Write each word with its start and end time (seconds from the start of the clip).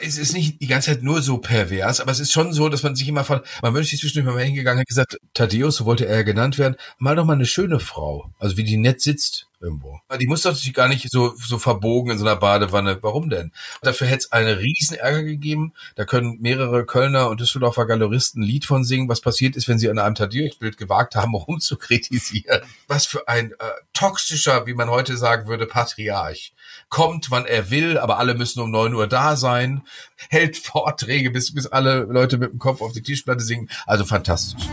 es 0.00 0.18
ist 0.18 0.32
nicht 0.32 0.60
die 0.60 0.66
ganze 0.66 0.90
Zeit 0.90 1.02
nur 1.02 1.22
so 1.22 1.38
pervers, 1.38 2.00
aber 2.00 2.10
es 2.10 2.20
ist 2.20 2.32
schon 2.32 2.52
so, 2.52 2.68
dass 2.68 2.82
man 2.82 2.94
sich 2.94 3.08
immer 3.08 3.24
von, 3.24 3.40
man 3.62 3.74
wünscht 3.74 3.90
sich 3.90 4.00
zwischendurch 4.00 4.34
mal 4.34 4.44
hingegangen, 4.44 4.80
hat 4.80 4.88
gesagt, 4.88 5.18
Thaddeus, 5.34 5.76
so 5.76 5.84
wollte 5.84 6.06
er 6.06 6.24
genannt 6.24 6.58
werden, 6.58 6.76
mal 6.98 7.16
doch 7.16 7.24
mal 7.24 7.34
eine 7.34 7.46
schöne 7.46 7.80
Frau. 7.80 8.32
Also 8.38 8.56
wie 8.56 8.64
die 8.64 8.76
nett 8.76 9.00
sitzt 9.00 9.49
irgendwo. 9.60 10.00
Die 10.18 10.26
muss 10.26 10.42
doch 10.42 10.52
natürlich 10.52 10.74
gar 10.74 10.88
nicht 10.88 11.10
so, 11.10 11.34
so 11.36 11.58
verbogen 11.58 12.12
in 12.12 12.18
so 12.18 12.24
einer 12.24 12.36
Badewanne. 12.36 12.98
Warum 13.02 13.30
denn? 13.30 13.52
Dafür 13.82 14.06
hätte 14.06 14.18
es 14.18 14.32
einen 14.32 14.58
riesen 14.58 14.96
Ärger 14.96 15.22
gegeben. 15.22 15.72
Da 15.96 16.04
können 16.04 16.38
mehrere 16.40 16.86
Kölner 16.86 17.28
und 17.28 17.40
Düsseldorfer 17.40 17.86
Galeristen 17.86 18.42
ein 18.42 18.46
Lied 18.46 18.64
von 18.64 18.84
singen, 18.84 19.08
was 19.08 19.20
passiert 19.20 19.56
ist, 19.56 19.68
wenn 19.68 19.78
sie 19.78 19.90
an 19.90 19.98
einem 19.98 20.14
Tadeusz-Bild 20.14 20.76
gewagt 20.76 21.14
haben, 21.14 21.34
rumzukritisieren. 21.34 22.62
Was 22.88 23.06
für 23.06 23.28
ein 23.28 23.52
äh, 23.52 23.56
toxischer, 23.92 24.66
wie 24.66 24.74
man 24.74 24.88
heute 24.88 25.16
sagen 25.16 25.46
würde, 25.46 25.66
Patriarch. 25.66 26.52
Kommt, 26.88 27.30
wann 27.30 27.46
er 27.46 27.70
will, 27.70 27.98
aber 27.98 28.18
alle 28.18 28.34
müssen 28.34 28.60
um 28.60 28.70
neun 28.70 28.94
Uhr 28.94 29.06
da 29.06 29.36
sein, 29.36 29.82
hält 30.28 30.56
Vorträge, 30.56 31.30
bis, 31.30 31.54
bis 31.54 31.66
alle 31.66 32.00
Leute 32.00 32.38
mit 32.38 32.52
dem 32.52 32.58
Kopf 32.58 32.80
auf 32.80 32.92
die 32.92 33.02
Tischplatte 33.02 33.44
singen. 33.44 33.68
Also 33.86 34.04
fantastisch. 34.04 34.68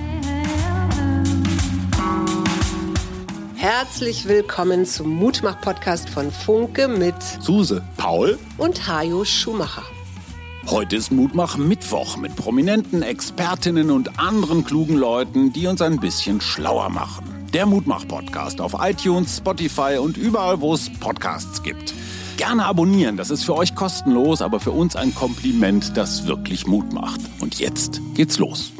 Herzlich 3.69 4.29
willkommen 4.29 4.85
zum 4.85 5.13
Mutmach-Podcast 5.15 6.07
von 6.07 6.31
Funke 6.31 6.87
mit 6.87 7.21
Suse, 7.41 7.83
Paul 7.97 8.39
und 8.57 8.87
Hajo 8.87 9.25
Schumacher. 9.25 9.83
Heute 10.67 10.95
ist 10.95 11.11
Mutmach 11.11 11.57
Mittwoch 11.57 12.15
mit 12.15 12.33
prominenten 12.37 13.01
Expertinnen 13.01 13.91
und 13.91 14.19
anderen 14.19 14.63
klugen 14.63 14.95
Leuten, 14.95 15.51
die 15.51 15.67
uns 15.67 15.81
ein 15.81 15.99
bisschen 15.99 16.39
schlauer 16.39 16.87
machen. 16.87 17.25
Der 17.51 17.65
Mutmach-Podcast 17.65 18.61
auf 18.61 18.73
iTunes, 18.79 19.35
Spotify 19.35 19.97
und 19.99 20.15
überall, 20.15 20.61
wo 20.61 20.73
es 20.73 20.89
Podcasts 21.01 21.61
gibt. 21.61 21.93
Gerne 22.37 22.63
abonnieren, 22.63 23.17
das 23.17 23.29
ist 23.31 23.43
für 23.43 23.55
euch 23.57 23.75
kostenlos, 23.75 24.41
aber 24.41 24.61
für 24.61 24.71
uns 24.71 24.95
ein 24.95 25.13
Kompliment, 25.13 25.97
das 25.97 26.25
wirklich 26.25 26.67
Mut 26.67 26.93
macht. 26.93 27.19
Und 27.41 27.59
jetzt 27.59 27.99
geht's 28.15 28.37
los. 28.37 28.71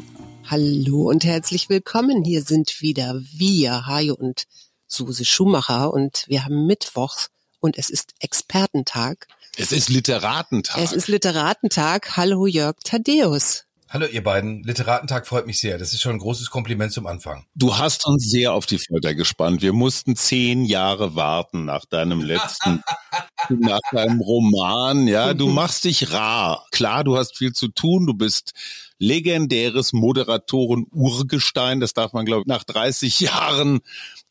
Hallo 0.46 1.10
und 1.10 1.24
herzlich 1.24 1.68
willkommen. 1.68 2.24
Hier 2.24 2.40
sind 2.40 2.80
wieder 2.80 3.20
wir, 3.36 3.86
Hajo 3.86 4.14
und 4.14 4.44
Suse 4.88 5.24
Schumacher 5.24 5.92
und 5.92 6.24
wir 6.26 6.44
haben 6.44 6.66
Mittwochs 6.66 7.30
und 7.60 7.78
es 7.78 7.90
ist 7.90 8.14
Expertentag. 8.20 9.28
Es 9.56 9.72
ist 9.72 9.88
Literatentag. 9.88 10.82
Es 10.82 10.92
ist 10.92 11.08
Literatentag. 11.08 12.16
Hallo 12.16 12.46
Jörg 12.46 12.76
Thaddeus. 12.84 13.64
Hallo 13.90 14.04
ihr 14.04 14.22
beiden, 14.22 14.64
Literatentag 14.64 15.26
freut 15.26 15.46
mich 15.46 15.60
sehr. 15.60 15.78
Das 15.78 15.94
ist 15.94 16.02
schon 16.02 16.12
ein 16.12 16.18
großes 16.18 16.50
Kompliment 16.50 16.92
zum 16.92 17.06
Anfang. 17.06 17.46
Du 17.54 17.78
hast 17.78 18.06
uns 18.06 18.28
sehr 18.28 18.52
auf 18.52 18.66
die 18.66 18.78
Folter 18.78 19.14
gespannt. 19.14 19.62
Wir 19.62 19.72
mussten 19.72 20.14
zehn 20.14 20.66
Jahre 20.66 21.14
warten 21.14 21.64
nach 21.64 21.86
deinem 21.86 22.20
letzten, 22.20 22.82
nach 23.48 23.80
deinem 23.90 24.20
Roman. 24.20 25.08
Ja, 25.08 25.32
du 25.32 25.48
machst 25.48 25.84
dich 25.84 26.12
rar. 26.12 26.66
Klar, 26.70 27.02
du 27.02 27.16
hast 27.16 27.38
viel 27.38 27.54
zu 27.54 27.68
tun. 27.68 28.06
Du 28.06 28.12
bist 28.12 28.52
legendäres 28.98 29.92
Moderatoren-Urgestein. 29.92 31.80
Das 31.80 31.94
darf 31.94 32.12
man, 32.12 32.26
glaube 32.26 32.42
ich, 32.42 32.46
nach 32.46 32.64
30 32.64 33.20
Jahren 33.20 33.80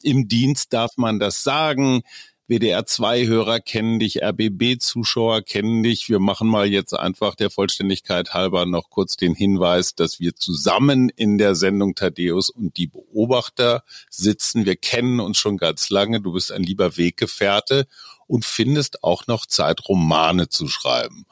im 0.02 0.28
Dienst 0.28 0.74
darf 0.74 0.98
man 0.98 1.20
das 1.20 1.44
sagen. 1.44 2.04
WDR2-Hörer 2.50 3.60
kennen 3.60 4.00
dich, 4.00 4.24
RBB-Zuschauer 4.24 5.42
kennen 5.42 5.84
dich. 5.84 6.08
Wir 6.08 6.20
machen 6.20 6.48
mal 6.48 6.66
jetzt 6.66 6.94
einfach 6.94 7.36
der 7.36 7.50
Vollständigkeit 7.50 8.34
halber 8.34 8.66
noch 8.66 8.90
kurz 8.90 9.18
den 9.18 9.36
Hinweis, 9.36 9.96
dass 9.96 10.22
wir 10.22 10.34
zusammen 10.34 11.10
in 11.10 11.38
der 11.38 11.56
Sendung 11.56 11.94
Thaddeus 11.94 12.50
und 12.50 12.78
die 12.78 12.88
Beobachter 12.88 13.84
sitzen. 14.10 14.66
Wir 14.66 14.78
kennen 14.78 15.20
uns 15.20 15.38
schon 15.38 15.58
ganz 15.58 15.90
lange. 15.90 16.22
Du 16.22 16.32
bist 16.32 16.54
ein 16.54 16.64
lieber 16.64 16.96
Weggefährte 16.96 17.86
und 18.28 18.46
findest 18.46 19.04
auch 19.04 19.28
noch 19.28 19.46
Zeit, 19.46 19.90
Romane 19.90 20.48
zu 20.48 20.70
schreiben. 20.70 21.26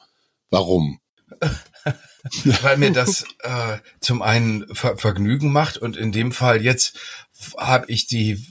Warum? 0.50 1.00
Weil 2.62 2.76
mir 2.76 2.92
das 2.92 3.24
äh, 3.40 3.78
zum 4.00 4.22
einen 4.22 4.74
Ver 4.74 4.96
Vergnügen 4.98 5.52
macht 5.52 5.78
und 5.78 5.96
in 5.96 6.12
dem 6.12 6.32
Fall 6.32 6.62
jetzt 6.62 6.98
habe 7.56 7.86
ich 7.88 8.06
die 8.06 8.44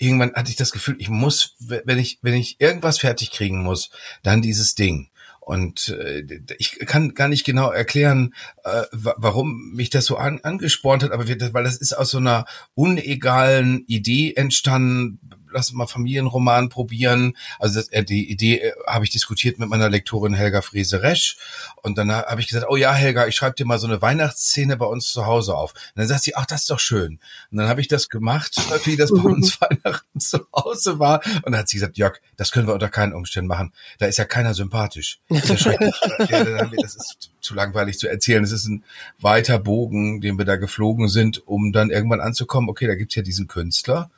irgendwann 0.00 0.32
hatte 0.32 0.50
ich 0.50 0.56
das 0.56 0.72
Gefühl, 0.72 0.96
ich 0.98 1.10
muss, 1.10 1.56
wenn 1.58 1.98
ich, 1.98 2.18
wenn 2.22 2.34
ich 2.34 2.60
irgendwas 2.60 2.98
fertig 2.98 3.30
kriegen 3.30 3.62
muss, 3.62 3.90
dann 4.22 4.42
dieses 4.42 4.74
Ding. 4.74 5.10
Und 5.40 5.88
äh, 5.88 6.22
ich 6.58 6.78
kann 6.86 7.14
gar 7.14 7.28
nicht 7.28 7.44
genau 7.44 7.70
erklären, 7.70 8.34
äh, 8.64 8.84
warum 8.92 9.72
mich 9.74 9.90
das 9.90 10.06
so 10.06 10.16
an, 10.16 10.40
angespornt 10.42 11.02
hat, 11.02 11.12
aber 11.12 11.28
wir, 11.28 11.52
weil 11.52 11.64
das 11.64 11.76
ist 11.76 11.92
aus 11.92 12.10
so 12.10 12.18
einer 12.18 12.46
unegalen 12.74 13.84
Idee 13.86 14.34
entstanden, 14.34 15.18
lass 15.52 15.72
mal 15.72 15.86
Familienroman 15.86 16.68
probieren. 16.68 17.36
Also 17.58 17.80
das, 17.80 17.88
äh, 17.88 18.04
die 18.04 18.30
Idee 18.30 18.58
äh, 18.58 18.72
habe 18.86 19.04
ich 19.04 19.10
diskutiert 19.10 19.58
mit 19.58 19.68
meiner 19.68 19.88
Lektorin 19.88 20.34
Helga 20.34 20.62
Friese-Resch 20.62 21.36
und 21.82 21.98
dann 21.98 22.10
habe 22.12 22.40
ich 22.40 22.48
gesagt, 22.48 22.66
oh 22.68 22.76
ja, 22.76 22.92
Helga, 22.92 23.26
ich 23.26 23.34
schreibe 23.34 23.56
dir 23.56 23.66
mal 23.66 23.78
so 23.78 23.86
eine 23.86 24.02
Weihnachtsszene 24.02 24.76
bei 24.76 24.86
uns 24.86 25.12
zu 25.12 25.26
Hause 25.26 25.56
auf. 25.56 25.72
Und 25.72 25.96
dann 25.96 26.08
sagt 26.08 26.22
sie, 26.22 26.36
ach, 26.36 26.46
das 26.46 26.62
ist 26.62 26.70
doch 26.70 26.80
schön. 26.80 27.18
Und 27.50 27.58
dann 27.58 27.68
habe 27.68 27.80
ich 27.80 27.88
das 27.88 28.08
gemacht, 28.08 28.56
wie 28.84 28.96
das 28.96 29.10
bei 29.10 29.22
uns 29.22 29.60
Weihnachten 29.60 30.20
zu 30.20 30.46
Hause 30.54 30.98
war. 30.98 31.24
Und 31.36 31.52
dann 31.52 31.58
hat 31.58 31.68
sie 31.68 31.76
gesagt, 31.76 31.96
Jörg, 31.96 32.20
das 32.36 32.52
können 32.52 32.66
wir 32.66 32.74
unter 32.74 32.88
keinen 32.88 33.12
Umständen 33.12 33.48
machen. 33.48 33.72
Da 33.98 34.06
ist 34.06 34.18
ja 34.18 34.24
keiner 34.24 34.54
sympathisch. 34.54 35.20
Das 35.28 35.50
ist 35.50 35.64
ja 35.64 35.72
das 36.82 36.96
ist 36.96 37.30
zu 37.40 37.54
langweilig 37.54 37.98
zu 37.98 38.08
erzählen. 38.08 38.44
Es 38.44 38.52
ist 38.52 38.66
ein 38.66 38.84
weiter 39.18 39.58
Bogen, 39.58 40.20
den 40.20 40.38
wir 40.38 40.44
da 40.44 40.56
geflogen 40.56 41.08
sind, 41.08 41.46
um 41.46 41.72
dann 41.72 41.90
irgendwann 41.90 42.20
anzukommen, 42.20 42.68
okay, 42.68 42.86
da 42.86 42.94
gibt's 42.94 43.14
ja 43.14 43.22
diesen 43.22 43.48
Künstler 43.48 44.10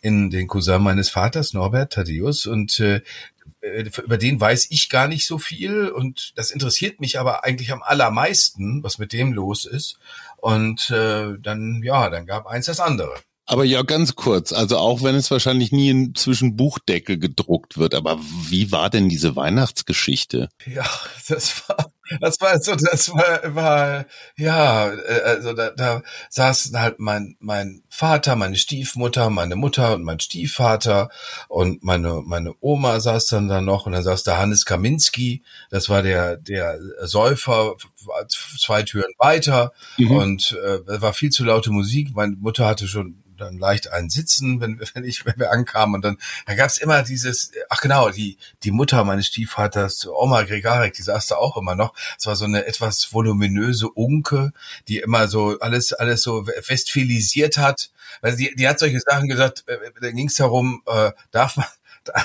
in 0.00 0.30
den 0.30 0.46
Cousin 0.46 0.82
meines 0.82 1.08
Vaters, 1.10 1.52
Norbert 1.52 1.92
Thaddeus, 1.92 2.46
und 2.46 2.80
äh, 2.80 3.02
über 3.60 4.18
den 4.18 4.40
weiß 4.40 4.68
ich 4.70 4.88
gar 4.88 5.08
nicht 5.08 5.26
so 5.26 5.38
viel 5.38 5.88
und 5.88 6.32
das 6.36 6.50
interessiert 6.50 7.00
mich 7.00 7.18
aber 7.18 7.44
eigentlich 7.44 7.72
am 7.72 7.82
allermeisten, 7.82 8.82
was 8.82 8.98
mit 8.98 9.12
dem 9.12 9.32
los 9.32 9.64
ist. 9.64 9.98
Und 10.36 10.90
äh, 10.90 11.34
dann, 11.40 11.82
ja, 11.82 12.08
dann 12.10 12.26
gab 12.26 12.46
eins 12.46 12.66
das 12.66 12.78
andere. 12.78 13.14
Aber 13.50 13.64
ja, 13.64 13.80
ganz 13.80 14.14
kurz, 14.14 14.52
also 14.52 14.76
auch 14.76 15.02
wenn 15.02 15.14
es 15.14 15.30
wahrscheinlich 15.30 15.72
nie 15.72 16.12
zwischen 16.12 16.54
Buchdeckel 16.54 17.18
gedruckt 17.18 17.78
wird, 17.78 17.94
aber 17.94 18.18
wie 18.50 18.72
war 18.72 18.90
denn 18.90 19.08
diese 19.08 19.36
Weihnachtsgeschichte? 19.36 20.50
Ja, 20.66 20.84
das 21.28 21.66
war 21.66 21.92
das 22.20 22.40
war 22.40 22.60
so, 22.60 22.74
das 22.74 23.10
war, 23.10 23.54
war 23.54 24.06
ja, 24.36 24.90
äh, 24.92 25.20
also 25.24 25.52
da, 25.52 25.70
da 25.70 26.02
saßen 26.30 26.78
halt 26.78 26.98
mein 26.98 27.36
mein 27.40 27.82
Vater, 27.88 28.36
meine 28.36 28.56
Stiefmutter, 28.56 29.30
meine 29.30 29.56
Mutter 29.56 29.94
und 29.94 30.04
mein 30.04 30.20
Stiefvater 30.20 31.10
und 31.48 31.82
meine 31.82 32.22
meine 32.24 32.54
Oma 32.60 33.00
saß 33.00 33.26
dann 33.26 33.48
da 33.48 33.60
noch 33.60 33.86
und 33.86 33.92
dann 33.92 34.02
saß 34.02 34.22
da 34.22 34.38
Hannes 34.38 34.64
Kaminski, 34.64 35.42
das 35.70 35.88
war 35.88 36.02
der 36.02 36.36
der 36.36 36.78
Säufer 37.02 37.76
zwei 38.58 38.82
Türen 38.82 39.12
weiter 39.18 39.72
mhm. 39.96 40.10
und 40.12 40.58
äh, 40.64 41.00
war 41.00 41.12
viel 41.12 41.30
zu 41.30 41.44
laute 41.44 41.70
Musik. 41.70 42.14
Meine 42.14 42.36
Mutter 42.36 42.66
hatte 42.66 42.88
schon 42.88 43.17
dann 43.38 43.58
leicht 43.58 43.92
ein 43.92 44.10
Sitzen, 44.10 44.60
wenn, 44.60 44.80
wenn 44.94 45.04
ich, 45.04 45.24
wenn 45.24 45.38
wir 45.38 45.50
ankamen. 45.50 45.96
Und 45.96 46.04
dann, 46.04 46.18
da 46.46 46.54
gab 46.54 46.68
es 46.68 46.78
immer 46.78 47.02
dieses, 47.02 47.52
ach 47.68 47.80
genau, 47.80 48.10
die, 48.10 48.38
die 48.62 48.70
Mutter 48.70 49.04
meines 49.04 49.26
Stiefvaters, 49.26 50.06
Oma 50.06 50.42
Gregarek, 50.42 50.94
die 50.94 51.02
saß 51.02 51.28
da 51.28 51.36
auch 51.36 51.56
immer 51.56 51.74
noch. 51.74 51.94
Es 52.18 52.26
war 52.26 52.36
so 52.36 52.44
eine 52.44 52.66
etwas 52.66 53.12
voluminöse 53.12 53.88
Unke, 53.88 54.52
die 54.88 54.98
immer 54.98 55.28
so 55.28 55.58
alles, 55.60 55.92
alles 55.92 56.22
so 56.22 56.46
festfilisiert 56.60 57.56
hat. 57.56 57.90
Weil 58.20 58.36
die, 58.36 58.54
die 58.54 58.68
hat 58.68 58.78
solche 58.78 59.00
Sachen 59.00 59.28
gesagt, 59.28 59.64
äh, 59.66 59.78
da 60.00 60.10
ging 60.10 60.28
es 60.28 60.36
darum, 60.36 60.82
äh, 60.86 61.12
darf 61.30 61.56
man, 61.56 61.66
da, 62.04 62.24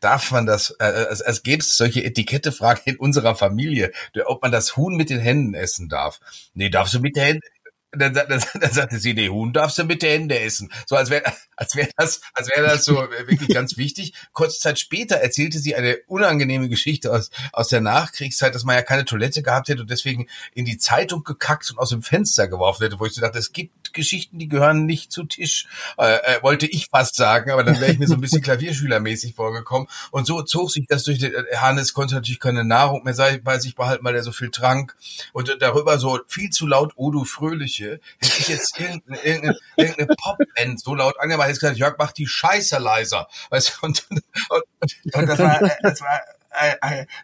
darf 0.00 0.30
man 0.30 0.46
das, 0.46 0.70
äh, 0.78 0.86
es, 1.10 1.20
es 1.20 1.42
gäbe 1.42 1.62
solche 1.62 2.02
Etikettefragen 2.02 2.82
in 2.86 2.96
unserer 2.96 3.34
Familie, 3.34 3.92
ob 4.24 4.42
man 4.42 4.52
das 4.52 4.76
Huhn 4.76 4.96
mit 4.96 5.10
den 5.10 5.20
Händen 5.20 5.54
essen 5.54 5.88
darf. 5.88 6.20
Nee, 6.54 6.70
darfst 6.70 6.94
du 6.94 7.00
mit 7.00 7.16
den 7.16 7.24
Händen, 7.24 7.46
dann, 7.92 8.14
dann, 8.14 8.28
dann 8.28 8.72
sagte 8.72 8.98
sie, 8.98 9.14
nee, 9.14 9.28
Huhn 9.28 9.52
darfst 9.52 9.78
du 9.78 9.84
mit 9.84 10.02
der 10.02 10.12
Hände 10.12 10.38
essen. 10.38 10.72
So 10.86 10.96
als 10.96 11.10
wäre 11.10 11.24
als 11.60 11.76
wäre 11.76 11.90
das, 11.96 12.22
als 12.32 12.48
wäre 12.48 12.66
das 12.66 12.84
so 12.86 12.94
wirklich 12.94 13.50
ganz 13.50 13.76
wichtig. 13.76 14.14
Kurze 14.32 14.58
Zeit 14.60 14.78
später 14.78 15.16
erzählte 15.16 15.58
sie 15.58 15.74
eine 15.74 15.98
unangenehme 16.06 16.70
Geschichte 16.70 17.12
aus, 17.12 17.30
aus 17.52 17.68
der 17.68 17.82
Nachkriegszeit, 17.82 18.54
dass 18.54 18.64
man 18.64 18.76
ja 18.76 18.82
keine 18.82 19.04
Toilette 19.04 19.42
gehabt 19.42 19.68
hätte 19.68 19.82
und 19.82 19.90
deswegen 19.90 20.26
in 20.54 20.64
die 20.64 20.78
Zeitung 20.78 21.22
gekackt 21.22 21.70
und 21.70 21.78
aus 21.78 21.90
dem 21.90 22.02
Fenster 22.02 22.48
geworfen 22.48 22.84
hätte, 22.84 22.98
wo 22.98 23.04
ich 23.04 23.12
so 23.12 23.20
dachte, 23.20 23.38
es 23.38 23.52
gibt 23.52 23.79
Geschichten, 23.92 24.38
die 24.38 24.48
gehören 24.48 24.86
nicht 24.86 25.10
zu 25.10 25.24
Tisch, 25.24 25.66
äh, 25.98 26.16
äh, 26.16 26.42
wollte 26.42 26.66
ich 26.66 26.88
fast 26.88 27.16
sagen, 27.16 27.50
aber 27.50 27.64
dann 27.64 27.80
wäre 27.80 27.92
ich 27.92 27.98
mir 27.98 28.06
so 28.06 28.14
ein 28.14 28.20
bisschen 28.20 28.42
Klavierschülermäßig 28.42 29.34
vorgekommen. 29.34 29.88
Und 30.10 30.26
so 30.26 30.42
zog 30.42 30.70
sich 30.70 30.86
das 30.86 31.02
durch 31.02 31.18
den, 31.18 31.32
äh, 31.32 31.56
Hannes 31.56 31.92
konnte 31.92 32.14
natürlich 32.14 32.40
keine 32.40 32.64
Nahrung 32.64 33.02
mehr 33.04 33.14
bei 33.42 33.58
sich 33.58 33.74
behalten, 33.74 34.04
weil 34.04 34.14
er 34.14 34.22
so 34.22 34.32
viel 34.32 34.50
trank. 34.50 34.96
Und 35.32 35.56
darüber 35.58 35.98
so 35.98 36.20
viel 36.28 36.50
zu 36.50 36.66
laut 36.66 36.92
Odo 36.96 37.24
Fröhliche 37.24 37.80
Küche, 37.80 38.00
hätte 38.20 38.38
ich 38.38 38.48
jetzt 38.48 38.78
irgendeine, 38.78 39.22
irgendeine, 39.22 39.58
irgendeine 39.76 40.16
Popband 40.16 40.80
so 40.80 40.94
laut 40.94 41.18
angemacht, 41.20 41.48
hätte 41.48 41.56
ich 41.56 41.60
gesagt, 41.60 41.78
Jörg, 41.78 41.94
mach 41.98 42.12
die 42.12 42.26
Scheiße 42.26 42.78
leiser. 42.78 43.28
Weißt 43.50 43.68
du, 43.68 43.86
und, 43.86 44.06
und, 44.10 44.96
und, 45.14 45.26
das 45.26 45.38
war, 45.38 45.60
das 45.82 46.00
war 46.00 46.16
äh, 46.16 46.18
äh, 46.18 46.39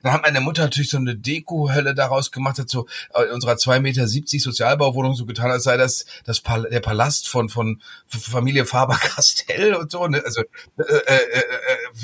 dann 0.02 0.12
hat 0.12 0.22
meine 0.22 0.40
Mutter 0.40 0.62
natürlich 0.62 0.90
so 0.90 0.96
eine 0.96 1.16
Deko-Hölle 1.16 1.94
daraus 1.94 2.30
gemacht, 2.30 2.58
hat 2.58 2.68
so 2.68 2.86
äh, 3.14 3.24
in 3.24 3.32
unserer 3.32 3.56
zwei 3.56 3.80
Meter 3.80 4.08
siebzig 4.08 4.42
Sozialbauwohnung 4.42 5.14
so 5.14 5.26
getan, 5.26 5.50
als 5.50 5.64
sei 5.64 5.76
das, 5.76 6.06
das 6.24 6.40
Pal 6.40 6.68
der 6.70 6.80
Palast 6.80 7.28
von, 7.28 7.48
von 7.48 7.82
Familie 8.06 8.66
Faber-Castell 8.66 9.74
und 9.74 9.90
so. 9.90 10.06
Ne? 10.06 10.22
Also 10.24 10.42
äh, 10.42 10.82
äh, 10.82 11.20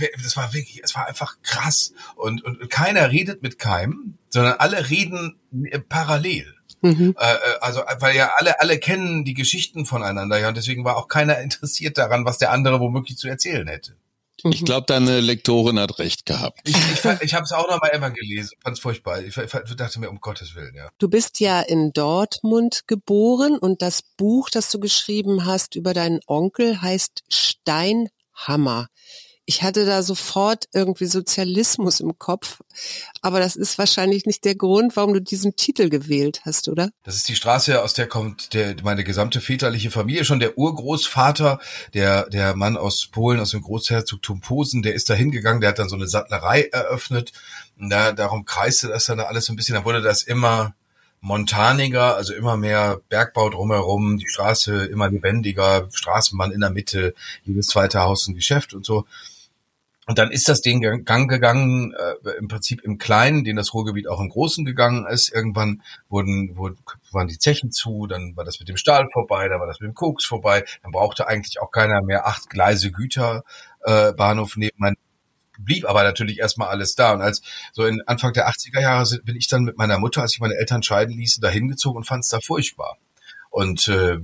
äh, 0.01 0.09
das 0.23 0.37
war 0.37 0.53
wirklich, 0.53 0.83
es 0.83 0.95
war 0.95 1.07
einfach 1.07 1.37
krass. 1.43 1.93
Und, 2.17 2.45
und 2.45 2.71
keiner 2.71 3.11
redet 3.11 3.43
mit 3.43 3.59
keinem, 3.59 4.19
sondern 4.31 4.55
alle 4.55 4.91
reden 4.91 5.39
parallel. 5.89 6.55
Mhm. 6.83 7.15
Äh, 7.19 7.37
also 7.61 7.83
weil 8.01 8.17
ja 8.17 8.33
alle 8.37 8.61
alle 8.61 8.79
kennen 8.79 9.25
die 9.25 9.35
Geschichten 9.35 9.87
voneinander 9.87 10.39
ja 10.39 10.49
und 10.49 10.57
deswegen 10.57 10.85
war 10.85 10.97
auch 10.97 11.07
keiner 11.07 11.39
interessiert 11.41 11.97
daran, 11.97 12.25
was 12.25 12.39
der 12.39 12.51
andere 12.51 12.81
womöglich 12.81 13.17
zu 13.17 13.29
erzählen 13.29 13.67
hätte. 13.69 13.97
Ich 14.45 14.63
mhm. 14.63 14.65
glaube, 14.65 14.87
deine 14.87 15.21
Lektorin 15.21 15.79
hat 15.79 15.99
recht 15.99 16.27
gehabt. 16.27 16.61
Ich, 16.65 16.77
ich, 16.77 17.05
ich 17.21 17.35
habe 17.35 17.45
es 17.45 17.53
auch 17.53 17.69
noch 17.69 17.81
mal 17.81 17.89
immer 17.89 18.11
gelesen, 18.11 18.57
fand 18.63 18.77
es 18.77 18.83
furchtbar. 18.83 19.21
Ich, 19.23 19.37
ich 19.37 19.77
dachte 19.77 20.01
mir, 20.01 20.11
um 20.11 20.21
Gottes 20.21 20.55
Willen, 20.55 20.75
ja. 20.75 20.89
Du 20.99 21.09
bist 21.09 21.41
ja 21.41 21.61
in 21.61 21.93
Dortmund 21.93 22.83
geboren 22.87 23.57
und 23.59 23.83
das 23.83 24.03
Buch, 24.17 24.51
das 24.51 24.71
du 24.71 24.81
geschrieben 24.81 25.47
hast 25.47 25.77
über 25.77 25.95
deinen 25.95 26.21
Onkel, 26.27 26.83
heißt 26.83 27.23
Steinhammer 27.29 28.89
ich 29.45 29.63
hatte 29.63 29.85
da 29.85 30.03
sofort 30.03 30.69
irgendwie 30.73 31.07
Sozialismus 31.07 32.01
im 32.01 32.17
Kopf. 32.19 32.61
Aber 33.23 33.41
das 33.41 33.57
ist 33.57 33.77
wahrscheinlich 33.77 34.25
nicht 34.25 34.45
der 34.45 34.55
Grund, 34.55 34.97
warum 34.97 35.15
du 35.15 35.21
diesen 35.21 35.57
Titel 35.57 35.89
gewählt 35.89 36.43
hast, 36.45 36.69
oder? 36.69 36.91
Das 37.03 37.17
ist 37.17 37.29
die 37.29 37.35
Straße, 37.35 37.83
aus 37.83 37.95
der 37.95 38.07
kommt 38.07 38.55
der, 38.55 38.77
meine 38.85 39.03
gesamte 39.03 39.41
väterliche 39.41 39.91
Familie. 39.91 40.25
Schon 40.25 40.39
der 40.39 40.57
Urgroßvater, 40.57 41.59
der, 41.93 42.29
der 42.31 42.55
Mann 42.55 42.77
aus 42.77 43.09
Polen, 43.09 43.41
aus 43.41 43.51
dem 43.51 43.63
Großherzogtum 43.63 44.41
Posen, 44.41 44.83
der 44.83 44.95
ist 44.95 45.11
da 45.11 45.15
hingegangen, 45.15 45.61
der 45.61 45.71
hat 45.71 45.79
dann 45.81 45.89
so 45.89 45.97
eine 45.97 46.07
Sattlerei 46.07 46.69
eröffnet. 46.73 47.33
Da, 47.77 48.13
darum 48.13 48.45
kreiste 48.45 48.89
das 48.89 49.07
dann 49.07 49.19
alles 49.19 49.47
so 49.47 49.53
ein 49.53 49.57
bisschen. 49.57 49.75
Da 49.75 49.85
wurde 49.85 50.03
das 50.03 50.23
immer 50.23 50.75
montaniger, 51.21 52.17
also 52.17 52.35
immer 52.35 52.57
mehr 52.57 53.01
Bergbau 53.09 53.49
drumherum, 53.49 54.19
die 54.19 54.29
Straße 54.29 54.85
immer 54.87 55.09
lebendiger, 55.09 55.89
Straßenbahn 55.93 56.51
in 56.51 56.61
der 56.61 56.71
Mitte, 56.71 57.15
jedes 57.45 57.69
zweite 57.69 58.01
Haus 58.01 58.27
ein 58.27 58.35
Geschäft 58.35 58.75
und 58.75 58.85
so. 58.85 59.07
Und 60.07 60.19
dann 60.19 60.33
ist 60.33 60.49
das 60.49 60.61
den 60.61 60.81
Gang 61.05 61.31
gegangen, 61.31 61.95
äh, 61.95 62.31
im 62.39 62.49
Prinzip 62.49 62.83
im 62.83 62.99
Kleinen, 62.99 63.45
den 63.45 63.55
das 63.55 63.73
Ruhrgebiet 63.73 64.09
auch 64.09 64.21
im 64.21 64.31
Großen 64.31 64.65
gegangen 64.65 65.07
ist. 65.07 65.33
Irgendwann 65.33 65.83
wurden, 66.09 66.57
wurden 66.57 66.79
waren 67.13 67.29
die 67.29 67.39
Zechen 67.39 67.71
zu, 67.71 68.07
dann 68.09 68.37
war 68.37 68.45
das 68.45 68.59
mit 68.59 68.69
dem 68.69 68.77
Stahl 68.77 69.07
vorbei, 69.13 69.49
dann 69.49 69.61
war 69.61 69.69
das 69.69 69.79
mit 69.79 69.89
dem 69.89 69.95
Koks 69.95 70.25
vorbei. 70.25 70.65
Dann 70.83 70.91
brauchte 70.91 71.29
eigentlich 71.29 71.61
auch 71.61 71.71
keiner 71.71 72.03
mehr 72.03 72.27
acht 72.27 72.51
Gleise 72.51 72.91
Güterbahnhof 72.91 74.57
äh, 74.57 74.61
nebenan 74.61 74.97
blieb 75.59 75.85
aber 75.85 76.03
natürlich 76.03 76.39
erstmal 76.39 76.69
alles 76.69 76.95
da. 76.95 77.13
Und 77.13 77.21
als 77.21 77.43
so 77.73 77.85
in 77.85 78.03
Anfang 78.07 78.33
der 78.33 78.49
80er 78.49 78.81
Jahre 78.81 79.07
bin 79.25 79.37
ich 79.37 79.49
dann 79.49 79.63
mit 79.63 79.77
meiner 79.77 79.99
Mutter, 79.99 80.23
als 80.23 80.35
ich 80.35 80.41
meine 80.41 80.55
Eltern 80.55 80.83
scheiden 80.83 81.17
ließen, 81.17 81.41
da 81.41 81.49
hingezogen 81.49 81.99
und 81.99 82.05
fand 82.05 82.25
es 82.25 82.31
da 82.31 82.41
furchtbar. 82.41 82.97
Und 83.51 83.87
äh, 83.89 84.19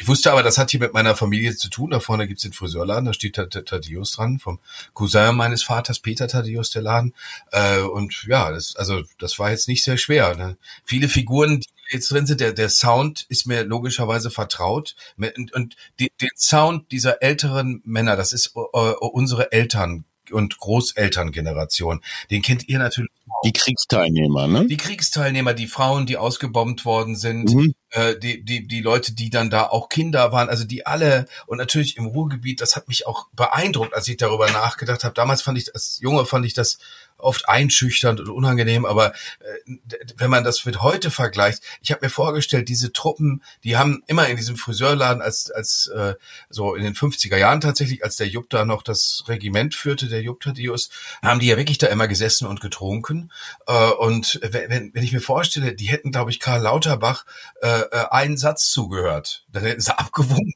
ich 0.00 0.06
wusste 0.06 0.30
aber, 0.30 0.44
das 0.44 0.58
hat 0.58 0.70
hier 0.70 0.78
mit 0.78 0.94
meiner 0.94 1.16
Familie 1.16 1.56
zu 1.56 1.68
tun. 1.68 1.90
Da 1.90 1.98
vorne 1.98 2.28
gibt's 2.28 2.44
den 2.44 2.52
Friseurladen, 2.52 3.06
da 3.06 3.12
steht 3.12 3.34
Thaddeus 3.34 4.12
dran, 4.12 4.38
vom 4.38 4.60
Cousin 4.94 5.34
meines 5.34 5.64
Vaters, 5.64 5.98
Peter 5.98 6.28
Thaddeus, 6.28 6.70
der 6.70 6.82
Laden. 6.82 7.14
Äh, 7.50 7.80
und 7.80 8.24
ja, 8.28 8.52
das, 8.52 8.76
also 8.76 9.02
das 9.18 9.40
war 9.40 9.50
jetzt 9.50 9.66
nicht 9.66 9.82
sehr 9.82 9.98
schwer. 9.98 10.36
Ne? 10.36 10.56
Viele 10.84 11.08
Figuren, 11.08 11.58
die 11.58 11.68
jetzt 11.90 12.12
drin 12.12 12.26
sind, 12.26 12.40
der, 12.40 12.52
der 12.52 12.68
Sound 12.68 13.26
ist 13.28 13.46
mir 13.46 13.64
logischerweise 13.64 14.30
vertraut. 14.30 14.94
Und, 15.16 15.52
und 15.52 15.74
die, 15.98 16.12
den 16.20 16.30
Sound 16.36 16.92
dieser 16.92 17.20
älteren 17.20 17.82
Männer, 17.84 18.14
das 18.14 18.32
ist 18.32 18.54
uh, 18.54 18.60
unsere 19.00 19.50
Eltern 19.50 20.04
und 20.30 20.58
Großelterngeneration. 20.58 22.02
Den 22.30 22.42
kennt 22.42 22.68
ihr 22.68 22.78
natürlich 22.78 23.10
auch. 23.28 23.42
Die 23.44 23.52
Kriegsteilnehmer, 23.52 24.46
ne? 24.46 24.66
Die 24.66 24.76
Kriegsteilnehmer, 24.76 25.54
die 25.54 25.66
Frauen, 25.66 26.06
die 26.06 26.16
ausgebombt 26.16 26.84
worden 26.84 27.16
sind, 27.16 27.52
mhm. 27.52 27.74
Äh, 27.90 28.16
die, 28.16 28.44
die, 28.44 28.66
die 28.66 28.80
Leute, 28.80 29.12
die 29.12 29.30
dann 29.30 29.50
da 29.50 29.64
auch 29.64 29.88
Kinder 29.88 30.32
waren, 30.32 30.48
also 30.48 30.64
die 30.64 30.86
alle 30.86 31.26
und 31.46 31.58
natürlich 31.58 31.96
im 31.96 32.06
Ruhrgebiet, 32.06 32.60
das 32.60 32.76
hat 32.76 32.88
mich 32.88 33.06
auch 33.06 33.28
beeindruckt, 33.32 33.94
als 33.94 34.08
ich 34.08 34.16
darüber 34.16 34.50
nachgedacht 34.50 35.04
habe. 35.04 35.14
Damals 35.14 35.42
fand 35.42 35.58
ich, 35.58 35.74
als 35.74 35.98
Junge 36.00 36.26
fand 36.26 36.44
ich 36.44 36.54
das 36.54 36.78
oft 37.18 37.48
einschüchternd 37.48 38.20
und 38.20 38.28
unangenehm, 38.28 38.84
aber 38.84 39.12
äh, 39.40 39.76
wenn 40.16 40.30
man 40.30 40.44
das 40.44 40.64
mit 40.64 40.80
heute 40.82 41.10
vergleicht, 41.10 41.62
ich 41.82 41.90
habe 41.90 42.06
mir 42.06 42.10
vorgestellt, 42.10 42.68
diese 42.68 42.92
Truppen, 42.92 43.42
die 43.64 43.76
haben 43.76 44.02
immer 44.06 44.28
in 44.28 44.36
diesem 44.36 44.56
Friseurladen 44.56 45.20
als 45.20 45.50
als 45.50 45.88
äh, 45.88 46.14
so 46.48 46.74
in 46.74 46.84
den 46.84 46.94
50er 46.94 47.36
Jahren 47.36 47.60
tatsächlich, 47.60 48.04
als 48.04 48.16
der 48.16 48.28
Jupp 48.28 48.50
da 48.50 48.64
noch 48.64 48.82
das 48.82 49.24
Regiment 49.28 49.74
führte, 49.74 50.08
der 50.08 50.22
Jupp 50.22 50.40
Thaddeus, 50.40 50.90
haben 51.22 51.40
die 51.40 51.48
ja 51.48 51.56
wirklich 51.56 51.78
da 51.78 51.88
immer 51.88 52.08
gesessen 52.08 52.46
und 52.46 52.60
getrunken. 52.60 53.30
Äh, 53.66 53.90
und 53.90 54.40
wenn, 54.42 54.94
wenn 54.94 55.02
ich 55.02 55.12
mir 55.12 55.20
vorstelle, 55.20 55.74
die 55.74 55.86
hätten 55.86 56.12
glaube 56.12 56.30
ich 56.30 56.40
Karl 56.40 56.62
Lauterbach 56.62 57.24
äh, 57.62 57.80
äh, 57.80 58.04
einen 58.10 58.36
Satz 58.36 58.70
zugehört, 58.70 59.44
dann 59.50 59.64
hätten 59.64 59.80
sie 59.80 59.98
abgewunken 59.98 60.54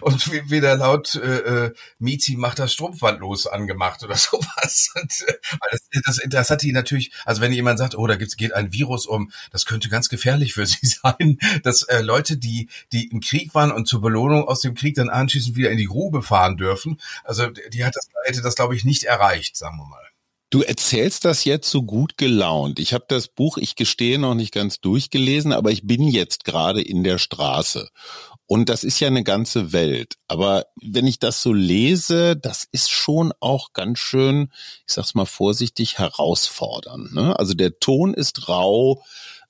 und 0.00 0.50
wieder 0.50 0.76
laut 0.76 1.14
äh, 1.16 1.66
äh, 1.66 1.74
Mizi 1.98 2.36
macht 2.36 2.58
das 2.58 2.72
Strumpfband 2.72 3.20
los 3.20 3.46
angemacht 3.46 4.02
oder 4.02 4.16
sowas. 4.16 4.90
Und, 4.94 5.28
äh, 5.28 5.34
das, 5.70 5.88
das, 6.04 6.20
das 6.28 6.50
hat 6.50 6.62
die 6.62 6.72
natürlich, 6.72 7.12
also 7.24 7.40
wenn 7.40 7.52
jemand 7.52 7.78
sagt, 7.78 7.96
oh, 7.96 8.06
da 8.06 8.16
gibt's, 8.16 8.36
geht 8.36 8.54
ein 8.54 8.72
Virus 8.72 9.06
um, 9.06 9.32
das 9.50 9.66
könnte 9.66 9.88
ganz 9.88 10.08
gefährlich 10.08 10.54
für 10.54 10.66
sie 10.66 10.86
sein, 10.86 11.38
dass 11.62 11.82
äh, 11.82 12.00
Leute, 12.00 12.36
die, 12.36 12.68
die 12.92 13.08
im 13.08 13.20
Krieg 13.20 13.54
waren 13.54 13.72
und 13.72 13.86
zur 13.86 14.00
Belohnung 14.00 14.46
aus 14.46 14.60
dem 14.60 14.74
Krieg 14.74 14.94
dann 14.94 15.10
anschließend 15.10 15.56
wieder 15.56 15.70
in 15.70 15.78
die 15.78 15.86
Grube 15.86 16.22
fahren 16.22 16.56
dürfen, 16.56 17.00
also 17.24 17.48
die 17.48 17.84
hat 17.84 17.96
das, 17.96 18.08
hätte 18.24 18.42
das, 18.42 18.54
glaube 18.54 18.76
ich, 18.76 18.84
nicht 18.84 19.04
erreicht, 19.04 19.56
sagen 19.56 19.76
wir 19.76 19.86
mal. 19.86 20.11
Du 20.52 20.60
erzählst 20.60 21.24
das 21.24 21.46
jetzt 21.46 21.70
so 21.70 21.82
gut 21.82 22.18
gelaunt. 22.18 22.78
Ich 22.78 22.92
habe 22.92 23.06
das 23.08 23.26
Buch, 23.26 23.56
ich 23.56 23.74
gestehe, 23.74 24.18
noch 24.18 24.34
nicht 24.34 24.52
ganz 24.52 24.82
durchgelesen, 24.82 25.50
aber 25.50 25.70
ich 25.70 25.86
bin 25.86 26.06
jetzt 26.06 26.44
gerade 26.44 26.82
in 26.82 27.02
der 27.04 27.16
Straße. 27.16 27.88
Und 28.44 28.68
das 28.68 28.84
ist 28.84 29.00
ja 29.00 29.08
eine 29.08 29.24
ganze 29.24 29.72
Welt. 29.72 30.16
Aber 30.28 30.66
wenn 30.78 31.06
ich 31.06 31.18
das 31.18 31.40
so 31.40 31.54
lese, 31.54 32.36
das 32.36 32.68
ist 32.70 32.90
schon 32.90 33.32
auch 33.40 33.72
ganz 33.72 33.98
schön, 34.00 34.50
ich 34.86 34.92
sag's 34.92 35.14
mal 35.14 35.24
vorsichtig, 35.24 35.96
herausfordernd. 35.96 37.14
Ne? 37.14 37.34
Also 37.38 37.54
der 37.54 37.78
Ton 37.78 38.12
ist 38.12 38.50
rau. 38.50 39.02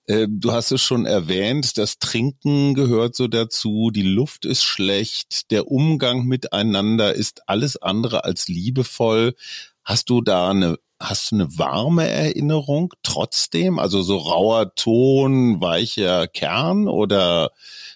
Äh, 0.06 0.28
du 0.30 0.52
hast 0.52 0.70
es 0.70 0.82
schon 0.82 1.04
erwähnt, 1.04 1.78
das 1.78 1.98
Trinken 1.98 2.74
gehört 2.74 3.16
so 3.16 3.26
dazu, 3.26 3.90
die 3.92 4.02
Luft 4.02 4.44
ist 4.44 4.62
schlecht, 4.62 5.50
der 5.50 5.66
Umgang 5.66 6.26
miteinander 6.26 7.12
ist 7.12 7.48
alles 7.48 7.76
andere 7.76 8.22
als 8.22 8.46
liebevoll. 8.46 9.34
Hast 9.82 10.10
du 10.10 10.20
da 10.20 10.48
eine 10.48 10.78
Hast 11.02 11.32
du 11.32 11.36
eine 11.36 11.58
warme 11.58 12.08
Erinnerung 12.08 12.94
trotzdem? 13.02 13.78
Also 13.80 14.02
so 14.02 14.18
rauer 14.18 14.74
Ton, 14.76 15.60
weicher 15.60 16.28
Kern 16.28 16.88
oder 16.88 17.50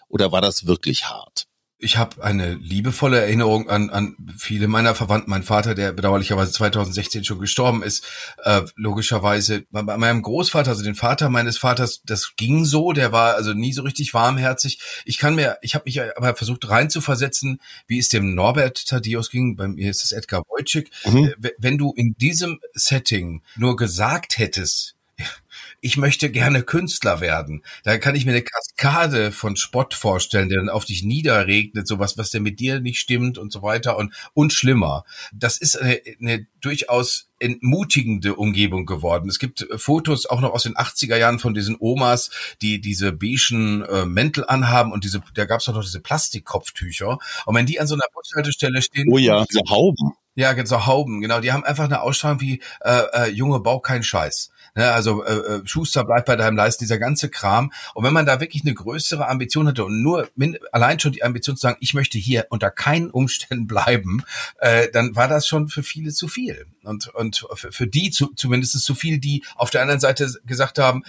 oder 0.09 0.33
war 0.33 0.41
das 0.41 0.67
wirklich 0.67 1.09
hart? 1.09 1.47
Ich 1.79 1.99
habe 1.99 2.25
eine 2.25 2.55
liebevolle 2.55 3.21
Erinnerung 3.21 3.69
an, 3.69 3.91
an 3.91 4.17
viele 4.39 4.67
meiner 4.67 4.95
Verwandten. 4.95 5.31
Mein 5.31 5.43
Vater, 5.43 5.75
der 5.75 5.93
bedauerlicherweise 5.93 6.51
2016 6.53 7.25
schon 7.25 7.39
gestorben 7.39 7.83
ist, 7.83 8.05
äh, 8.45 8.63
logischerweise. 8.77 9.67
Bei 9.71 9.83
meinem 9.83 10.23
Großvater, 10.23 10.71
also 10.71 10.83
den 10.83 10.95
Vater 10.95 11.29
meines 11.29 11.59
Vaters, 11.59 12.01
das 12.07 12.33
ging 12.37 12.65
so. 12.65 12.93
Der 12.93 13.13
war 13.13 13.35
also 13.35 13.53
nie 13.53 13.75
so 13.75 13.83
richtig 13.83 14.15
warmherzig. 14.15 14.81
Ich 15.05 15.19
kann 15.19 15.35
mir, 15.35 15.59
ich 15.61 15.75
habe 15.75 15.85
mich 15.85 16.01
aber 16.01 16.35
versucht 16.35 16.67
reinzuversetzen, 16.67 17.61
wie 17.87 17.99
es 17.99 18.09
dem 18.09 18.35
Norbert 18.35 18.87
Thaddeus 18.87 19.31
ging. 19.31 19.57
Bei 19.57 19.69
mir 19.69 19.91
ist 19.91 20.03
es 20.03 20.13
Edgar 20.13 20.45
Wojcik. 20.49 20.91
Mhm. 21.05 21.35
Äh, 21.43 21.51
wenn 21.59 21.77
du 21.77 21.93
in 21.93 22.15
diesem 22.15 22.59
Setting 22.73 23.43
nur 23.57 23.77
gesagt 23.77 24.39
hättest, 24.39 24.96
ich 25.81 25.97
möchte 25.97 26.31
gerne 26.31 26.63
Künstler 26.63 27.21
werden. 27.21 27.63
Da 27.85 27.99
kann 27.99 28.15
ich 28.15 28.25
mir 28.25 28.33
eine 28.33 28.43
Kaskade 28.43 29.33
von 29.33 29.57
Spott 29.57 29.95
vorstellen, 29.95 30.49
der 30.49 30.59
dann 30.59 30.69
auf 30.69 30.85
dich 30.85 31.03
niederregnet, 31.03 31.87
sowas, 31.87 32.19
was 32.19 32.31
denn 32.31 32.43
mit 32.43 32.61
dir 32.61 32.81
nicht 32.81 32.99
stimmt 32.99 33.39
und 33.39 33.53
so 33.53 33.63
weiter 33.63 33.97
und, 33.97 34.13
und 34.35 34.53
schlimmer. 34.53 35.05
Das 35.33 35.57
ist 35.57 35.81
eine, 35.81 36.01
eine 36.21 36.47
durchaus 36.61 37.29
entmutigende 37.39 38.35
Umgebung 38.35 38.87
geworden. 38.87 39.29
Es 39.29 39.39
gibt 39.39 39.67
Fotos 39.77 40.27
auch 40.27 40.41
noch 40.41 40.53
aus 40.53 40.63
den 40.63 40.75
80er 40.75 41.17
Jahren 41.17 41.39
von 41.39 41.55
diesen 41.55 41.77
Omas, 41.79 42.31
die 42.63 42.81
diese 42.81 43.13
beigen 43.13 43.83
äh, 43.83 44.07
Mäntel 44.07 44.45
anhaben 44.47 44.93
und 44.93 45.05
diese, 45.05 45.23
da 45.35 45.45
gab 45.45 45.61
es 45.61 45.69
auch 45.69 45.75
noch 45.75 45.85
diese 45.85 46.01
Plastikkopftücher. 46.01 47.19
Und 47.45 47.55
wenn 47.55 47.67
die 47.67 47.79
an 47.79 47.87
so 47.87 47.95
einer 47.95 48.05
Bushaltestelle 48.15 48.83
stehen. 48.83 49.09
Oh 49.11 49.19
ja, 49.19 49.45
diese 49.45 49.63
Hauben. 49.69 50.15
Ja, 50.35 50.55
so 50.67 50.87
Hauben, 50.87 51.23
genau. 51.23 51.41
Die 51.41 51.53
haben 51.53 51.65
einfach 51.65 51.85
eine 51.85 52.03
Ausstrahlung 52.03 52.41
wie 52.41 52.61
äh, 52.83 53.03
äh, 53.13 53.31
Junge, 53.31 53.61
bau 53.61 53.81
keinen 53.81 54.03
Scheiß. 54.03 54.51
Ne, 54.77 54.93
also 54.93 55.25
äh, 55.25 55.33
äh, 55.33 55.63
Schuster 55.65 56.05
bleibt 56.05 56.27
bei 56.27 56.37
deinem 56.37 56.55
Leisten, 56.55 56.85
dieser 56.85 56.99
ganze 56.99 57.31
Kram. 57.31 57.73
Und 57.95 58.05
wenn 58.05 58.13
man 58.13 58.27
da 58.27 58.41
wirklich 58.41 58.63
eine 58.63 58.75
größere 58.75 59.27
Ambition 59.27 59.67
hatte 59.67 59.87
und 59.87 60.03
nur 60.03 60.29
min, 60.37 60.59
allein 60.71 61.01
schon 61.01 61.13
die 61.13 61.25
Ambition 61.25 61.57
zu 61.57 61.63
sagen, 61.63 61.79
ich 61.81 61.95
möchte 61.95 62.19
hier 62.19 62.47
unter 62.51 62.71
keinen 62.71 63.11
Umständen 63.11 63.67
bleiben, 63.67 64.23
äh, 64.59 64.89
dann 64.93 65.17
war 65.17 65.29
das 65.29 65.47
schon 65.47 65.69
für 65.69 65.83
viele 65.83 66.13
zu 66.13 66.29
viel. 66.29 66.67
Und, 66.83 67.09
und 67.09 67.47
für, 67.55 67.73
für 67.73 67.87
die 67.87 68.11
zu, 68.11 68.35
zumindest 68.35 68.79
zu 68.85 68.95
viel, 68.95 69.19
die 69.19 69.45
auf 69.55 69.71
der 69.71 69.81
anderen 69.81 70.01
Seite 70.01 70.31
gesagt 70.45 70.79
haben, 70.79 71.05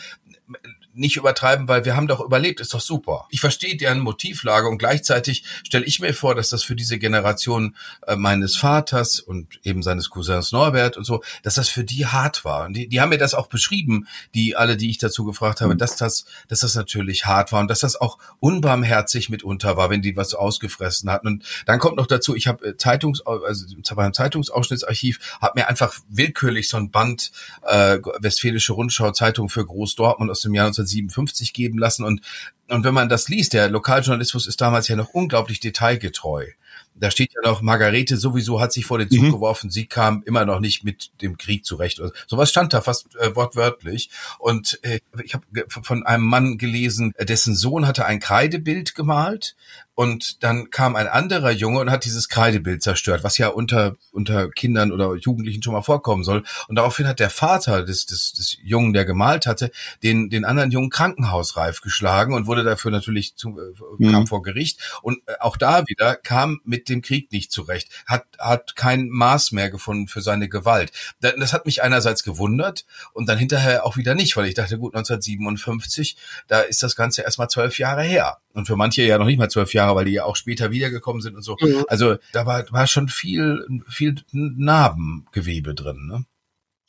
nicht 0.98 1.18
übertreiben, 1.18 1.68
weil 1.68 1.86
wir 1.86 1.96
haben 1.96 2.08
doch 2.08 2.20
überlebt, 2.20 2.60
ist 2.60 2.74
doch 2.74 2.82
super. 2.82 3.28
Ich 3.30 3.40
verstehe 3.40 3.78
deren 3.78 4.00
Motivlage 4.00 4.68
und 4.68 4.78
gleichzeitig 4.78 5.44
stelle 5.64 5.86
ich 5.86 6.00
mir 6.00 6.14
vor, 6.14 6.36
dass 6.36 6.50
das 6.50 6.64
für 6.64 6.76
diese 6.76 6.98
Generation 6.98 7.76
äh, 8.06 8.16
meines 8.16 8.56
Vaters 8.56 9.20
und 9.20 9.60
eben 9.64 9.84
seines 9.84 10.10
Cousins 10.10 10.52
Norbert 10.52 10.98
und 10.98 11.04
so, 11.04 11.24
dass 11.44 11.56
das 11.56 11.70
für 11.70 11.84
die 11.84 12.06
hart 12.06 12.46
war. 12.46 12.66
Und 12.66 12.74
die, 12.74 12.88
die 12.88 13.02
haben 13.02 13.10
mir 13.10 13.18
das 13.18 13.34
auch 13.34 13.48
beschrieben, 13.48 14.08
die 14.34 14.56
alle, 14.56 14.78
die 14.78 14.90
ich 14.90 14.98
dazu 14.98 15.24
gefragt 15.26 15.62
habe, 15.62 15.76
dass 15.76 15.96
das, 15.96 16.26
dass 16.48 16.62
das 16.62 16.76
natürlich 16.76 17.26
hart 17.26 17.52
war 17.52 17.62
und 17.62 17.70
dass 17.70 17.80
das 17.80 18.00
auch 18.00 18.18
unbarmherzig 18.40 19.30
mitunter 19.30 19.78
war, 19.78 19.90
wenn 19.90 20.02
die 20.02 20.16
was 20.16 20.34
ausgefressen 20.34 21.10
hatten. 21.12 21.28
Und 21.28 21.44
dann 21.66 21.80
kommt 21.80 21.98
noch 21.98 22.08
dazu, 22.08 22.36
ich 22.36 22.48
habe 22.48 22.66
äh, 22.68 22.78
Zeitungs, 22.78 23.22
also 23.26 23.66
beim 23.96 24.14
Zeitungsausschnittsarchiv, 24.14 25.38
habe 25.42 25.60
mir 25.60 25.68
einfach 25.68 25.94
willkürlich 26.10 26.70
so 26.70 26.78
ein 26.78 26.92
Band 26.92 27.32
äh, 27.64 28.00
Westfälische 28.20 28.74
Rundschau 28.74 29.12
Zeitung 29.12 29.50
für 29.50 29.66
Groß 29.66 29.96
Dortmund 29.96 30.32
aus 30.32 30.42
dem 30.42 30.54
Jahr 30.54 30.68
1957 30.88 31.54
geben 31.54 31.78
lassen 31.78 32.04
und 32.04 32.22
und 32.70 32.84
wenn 32.84 32.94
man 32.94 33.08
das 33.08 33.30
liest, 33.30 33.54
der 33.54 33.70
Lokaljournalismus 33.70 34.46
ist 34.46 34.60
damals 34.60 34.90
ja 34.90 34.98
noch 34.98 35.10
unglaublich 35.10 35.62
detailgetreu. 35.62 36.48
Da 36.96 37.12
steht 37.12 37.32
ja 37.34 37.50
noch, 37.50 37.62
Margarete 37.62 38.18
sowieso 38.18 38.60
hat 38.60 38.74
sich 38.74 38.86
vor 38.86 38.98
den 38.98 39.10
Zug 39.10 39.24
mhm. 39.24 39.32
geworfen, 39.32 39.70
sie 39.70 39.86
kam 39.86 40.24
immer 40.26 40.46
noch 40.46 40.60
nicht 40.60 40.84
mit 40.84 41.12
dem 41.22 41.38
Krieg 41.38 41.64
zurecht. 41.64 42.02
Sowas 42.28 42.50
stand 42.50 42.74
da 42.74 42.82
fast 42.82 43.16
äh, 43.18 43.36
wortwörtlich. 43.36 44.10
Und 44.40 44.80
äh, 44.84 45.00
ich 45.24 45.34
habe 45.34 45.46
von 45.70 46.06
einem 46.06 46.26
Mann 46.26 46.58
gelesen, 46.58 47.14
dessen 47.20 47.56
Sohn 47.56 47.88
hatte 47.88 48.06
ein 48.06 48.20
Kreidebild 48.20 48.96
gemalt 48.96 49.56
und 49.98 50.44
dann 50.44 50.70
kam 50.70 50.96
ein 50.96 51.08
anderer 51.08 51.50
Junge 51.50 51.80
und 51.80 51.90
hat 51.90 52.06
dieses 52.06 52.30
Kreidebild 52.30 52.84
zerstört, 52.84 53.24
was 53.24 53.40
ja 53.40 53.48
unter, 53.48 53.96
unter 54.12 54.48
Kindern 54.52 54.92
oder 54.92 55.16
Jugendlichen 55.16 55.64
schon 55.64 55.74
mal 55.74 55.82
vorkommen 55.82 56.24
soll. 56.24 56.44
Und 56.68 56.76
daraufhin 56.76 57.08
hat 57.08 57.20
der 57.20 57.32
Vater 57.32 57.82
des, 57.84 58.06
des, 58.06 58.32
des 58.34 58.58
Jungen, 58.62 58.94
der 58.94 59.06
gemalt 59.06 59.48
hatte, 59.48 59.72
den, 60.04 60.30
den 60.30 60.46
anderen 60.46 60.70
Jungen 60.70 60.92
krankenhausreif 60.92 61.82
geschlagen 61.82 62.36
und 62.36 62.46
wurde 62.46 62.64
dafür 62.64 62.92
natürlich 62.92 63.38
zu, 63.38 63.58
äh, 63.60 64.12
kam 64.12 64.22
mhm. 64.22 64.28
vor 64.28 64.44
Gericht. 64.44 64.80
Und 65.02 65.18
äh, 65.26 65.34
auch 65.40 65.58
da 65.58 65.88
wieder 65.88 66.16
kam 66.16 66.62
mit 66.64 66.90
dem 66.90 67.02
Krieg 67.02 67.32
nicht 67.32 67.52
zurecht, 67.52 67.90
hat, 68.06 68.26
hat 68.38 68.76
kein 68.76 69.10
Maß 69.10 69.52
mehr 69.52 69.72
gefunden 69.72 70.08
für 70.08 70.22
seine 70.22 70.48
Gewalt. 70.48 70.92
Das 71.22 71.54
hat 71.54 71.66
mich 71.66 71.82
einerseits 71.82 72.24
gewundert 72.24 72.86
und 73.14 73.28
dann 73.28 73.40
hinterher 73.40 73.84
auch 73.84 73.98
wieder 73.98 74.14
nicht, 74.14 74.38
weil 74.38 74.46
ich 74.46 74.54
dachte, 74.54 74.78
gut, 74.78 74.94
1957, 74.94 76.18
da 76.48 76.60
ist 76.60 76.84
das 76.84 76.96
Ganze 76.96 77.24
erstmal 77.24 77.50
zwölf 77.50 77.80
Jahre 77.80 78.04
her. 78.04 78.38
Und 78.54 78.66
für 78.66 78.76
manche 78.76 79.04
ja 79.04 79.20
noch 79.20 79.26
nicht 79.28 79.38
mal 79.38 79.50
zwölf 79.50 79.74
Jahre, 79.74 79.87
weil 79.96 80.06
die 80.06 80.14
ja 80.14 80.26
auch 80.26 80.36
später 80.36 80.72
wiedergekommen 80.72 81.22
sind 81.22 81.36
und 81.36 81.44
so. 81.44 81.58
Mhm. 81.60 81.86
Also 81.88 82.16
da 82.34 82.46
war, 82.46 82.66
war 82.72 82.88
schon 82.88 83.08
viel, 83.08 83.66
viel 83.88 84.16
Narbengewebe 84.32 85.74
drin. 85.74 86.08
Ne? 86.08 86.26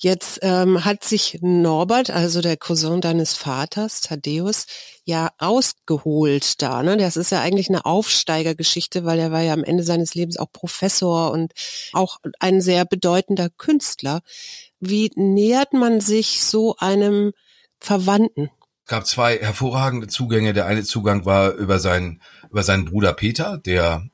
Jetzt 0.00 0.38
ähm, 0.42 0.84
hat 0.84 1.02
sich 1.02 1.38
Norbert, 1.42 2.10
also 2.10 2.40
der 2.40 2.56
Cousin 2.56 3.00
deines 3.00 3.34
Vaters, 3.34 4.00
Thaddeus, 4.00 4.66
ja 5.04 5.30
ausgeholt 5.38 6.62
da. 6.62 6.84
Ne? 6.84 6.96
Das 6.96 7.16
ist 7.16 7.32
ja 7.32 7.40
eigentlich 7.40 7.68
eine 7.68 7.84
Aufsteigergeschichte, 7.84 9.04
weil 9.04 9.18
er 9.18 9.32
war 9.32 9.40
ja 9.42 9.52
am 9.52 9.64
Ende 9.64 9.82
seines 9.82 10.14
Lebens 10.14 10.36
auch 10.36 10.52
Professor 10.52 11.32
und 11.32 11.52
auch 11.94 12.18
ein 12.38 12.60
sehr 12.60 12.84
bedeutender 12.84 13.50
Künstler. 13.50 14.20
Wie 14.78 15.10
nähert 15.16 15.72
man 15.72 16.00
sich 16.00 16.44
so 16.44 16.76
einem 16.76 17.32
Verwandten? 17.80 18.50
Es 18.84 18.90
gab 18.90 19.04
zwei 19.04 19.36
hervorragende 19.38 20.06
Zugänge. 20.06 20.52
Der 20.52 20.66
eine 20.66 20.84
Zugang 20.84 21.26
war 21.26 21.54
über 21.54 21.80
seinen, 21.80 22.22
über 22.50 22.62
seinen 22.62 22.84
Bruder 22.86 23.12
Peter, 23.12 23.58
der 23.58 24.08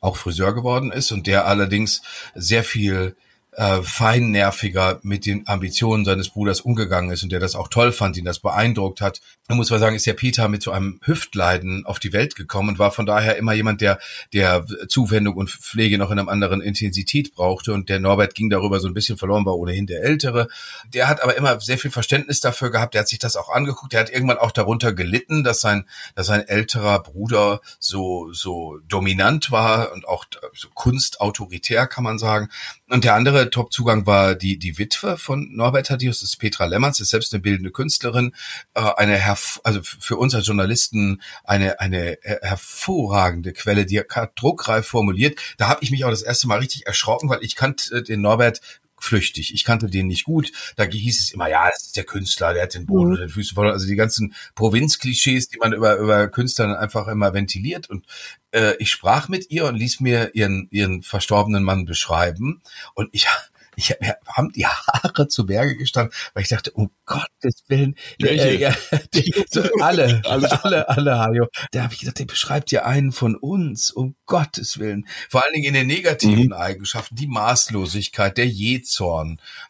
auch 0.00 0.16
Friseur 0.16 0.54
geworden 0.54 0.92
ist 0.92 1.10
und 1.10 1.26
der 1.26 1.46
allerdings 1.46 2.02
sehr 2.34 2.62
viel 2.62 3.16
äh, 3.58 3.82
feinnerviger 3.82 5.00
mit 5.02 5.26
den 5.26 5.48
Ambitionen 5.48 6.04
seines 6.04 6.28
Bruders 6.28 6.60
umgegangen 6.60 7.10
ist 7.10 7.24
und 7.24 7.32
der 7.32 7.40
das 7.40 7.56
auch 7.56 7.66
toll 7.66 7.90
fand, 7.90 8.16
ihn 8.16 8.24
das 8.24 8.38
beeindruckt 8.38 9.00
hat. 9.00 9.20
Da 9.48 9.56
muss 9.56 9.70
man 9.70 9.80
sagen, 9.80 9.96
ist 9.96 10.06
ja 10.06 10.12
Peter 10.12 10.46
mit 10.46 10.62
so 10.62 10.70
einem 10.70 11.00
Hüftleiden 11.04 11.84
auf 11.84 11.98
die 11.98 12.12
Welt 12.12 12.36
gekommen 12.36 12.68
und 12.68 12.78
war 12.78 12.92
von 12.92 13.04
daher 13.04 13.36
immer 13.36 13.54
jemand, 13.54 13.80
der, 13.80 13.98
der 14.32 14.64
Zuwendung 14.86 15.34
und 15.34 15.50
Pflege 15.50 15.98
noch 15.98 16.12
in 16.12 16.20
einer 16.20 16.30
anderen 16.30 16.60
Intensität 16.60 17.34
brauchte 17.34 17.72
und 17.72 17.88
der 17.88 17.98
Norbert 17.98 18.36
ging 18.36 18.48
darüber 18.48 18.78
so 18.78 18.86
ein 18.86 18.94
bisschen 18.94 19.18
verloren, 19.18 19.44
war 19.44 19.56
ohnehin 19.56 19.88
der 19.88 20.04
Ältere. 20.04 20.46
Der 20.94 21.08
hat 21.08 21.20
aber 21.20 21.36
immer 21.36 21.60
sehr 21.60 21.78
viel 21.78 21.90
Verständnis 21.90 22.38
dafür 22.38 22.70
gehabt, 22.70 22.94
der 22.94 23.00
hat 23.00 23.08
sich 23.08 23.18
das 23.18 23.34
auch 23.34 23.48
angeguckt, 23.48 23.92
der 23.92 24.00
hat 24.00 24.10
irgendwann 24.10 24.38
auch 24.38 24.52
darunter 24.52 24.92
gelitten, 24.92 25.42
dass 25.42 25.60
sein, 25.60 25.84
dass 26.14 26.28
sein 26.28 26.46
älterer 26.46 27.02
Bruder 27.02 27.60
so, 27.80 28.32
so 28.32 28.78
dominant 28.86 29.50
war 29.50 29.92
und 29.92 30.06
auch 30.06 30.26
so 30.54 30.68
kunstautoritär, 30.74 31.88
kann 31.88 32.04
man 32.04 32.20
sagen. 32.20 32.50
Und 32.88 33.02
der 33.02 33.14
andere 33.14 33.47
Top-Zugang 33.50 34.06
war 34.06 34.34
die, 34.34 34.58
die 34.58 34.78
Witwe 34.78 35.18
von 35.18 35.54
Norbert 35.54 35.86
Thaddeus, 35.86 36.20
das 36.20 36.30
ist 36.30 36.36
Petra 36.36 36.66
Lemmerz, 36.66 37.00
ist 37.00 37.10
selbst 37.10 37.32
eine 37.32 37.42
bildende 37.42 37.70
Künstlerin, 37.70 38.34
äh, 38.74 38.80
eine, 38.80 39.22
also 39.64 39.80
für 39.82 40.16
uns 40.16 40.34
als 40.34 40.46
Journalisten 40.46 41.22
eine, 41.44 41.80
eine 41.80 42.18
hervorragende 42.22 43.52
Quelle, 43.52 43.86
die 43.86 44.00
hat 44.00 44.32
druckreif 44.36 44.86
formuliert. 44.86 45.38
Da 45.56 45.68
habe 45.68 45.80
ich 45.82 45.90
mich 45.90 46.04
auch 46.04 46.10
das 46.10 46.22
erste 46.22 46.48
Mal 46.48 46.58
richtig 46.58 46.86
erschrocken, 46.86 47.28
weil 47.28 47.42
ich 47.42 47.56
kannte 47.56 48.02
den 48.02 48.20
Norbert 48.20 48.60
flüchtig. 49.00 49.54
Ich 49.54 49.64
kannte 49.64 49.88
den 49.88 50.06
nicht 50.06 50.24
gut. 50.24 50.52
Da 50.76 50.84
hieß 50.84 51.20
es 51.20 51.30
immer, 51.30 51.48
ja, 51.48 51.68
das 51.68 51.86
ist 51.86 51.96
der 51.96 52.04
Künstler, 52.04 52.54
der 52.54 52.64
hat 52.64 52.74
den 52.74 52.86
Boden 52.86 53.06
mhm. 53.06 53.10
unter 53.12 53.26
den 53.26 53.30
Füßen 53.30 53.54
voll. 53.54 53.70
Also 53.70 53.86
die 53.86 53.96
ganzen 53.96 54.34
Provinzklischees, 54.54 55.48
die 55.48 55.58
man 55.58 55.72
über, 55.72 55.96
über 55.96 56.28
Künstler 56.28 56.78
einfach 56.78 57.08
immer 57.08 57.34
ventiliert. 57.34 57.88
Und 57.90 58.06
äh, 58.50 58.74
ich 58.78 58.90
sprach 58.90 59.28
mit 59.28 59.50
ihr 59.50 59.66
und 59.66 59.76
ließ 59.76 60.00
mir 60.00 60.34
ihren, 60.34 60.68
ihren 60.70 61.02
verstorbenen 61.02 61.62
Mann 61.62 61.84
beschreiben. 61.84 62.62
Und 62.94 63.08
ich 63.12 63.26
ich 63.78 63.94
mir 64.00 64.16
haben 64.26 64.52
die 64.52 64.66
Haare 64.66 65.28
zu 65.28 65.46
Berge 65.46 65.76
gestanden, 65.76 66.12
weil 66.34 66.42
ich 66.42 66.48
dachte, 66.48 66.72
um 66.72 66.90
Gottes 67.06 67.62
Willen, 67.68 67.94
äh, 68.20 68.56
ja, 68.56 68.74
die, 69.14 69.32
so 69.50 69.62
alle, 69.80 70.20
alle, 70.24 70.88
alle, 70.88 71.18
Hajo. 71.18 71.46
Da 71.70 71.84
habe 71.84 71.94
ich 71.94 72.00
gedacht, 72.00 72.18
der 72.18 72.24
beschreibt 72.24 72.72
ja 72.72 72.84
einen 72.84 73.12
von 73.12 73.36
uns, 73.36 73.90
um 73.90 74.16
Gottes 74.26 74.78
Willen. 74.78 75.06
Vor 75.30 75.44
allen 75.44 75.54
Dingen 75.54 75.68
in 75.68 75.74
den 75.74 75.86
negativen 75.86 76.46
mhm. 76.46 76.52
Eigenschaften, 76.52 77.14
die 77.14 77.28
Maßlosigkeit, 77.28 78.36
der 78.36 78.48
Jezorn, 78.48 79.40
äh, 79.40 79.67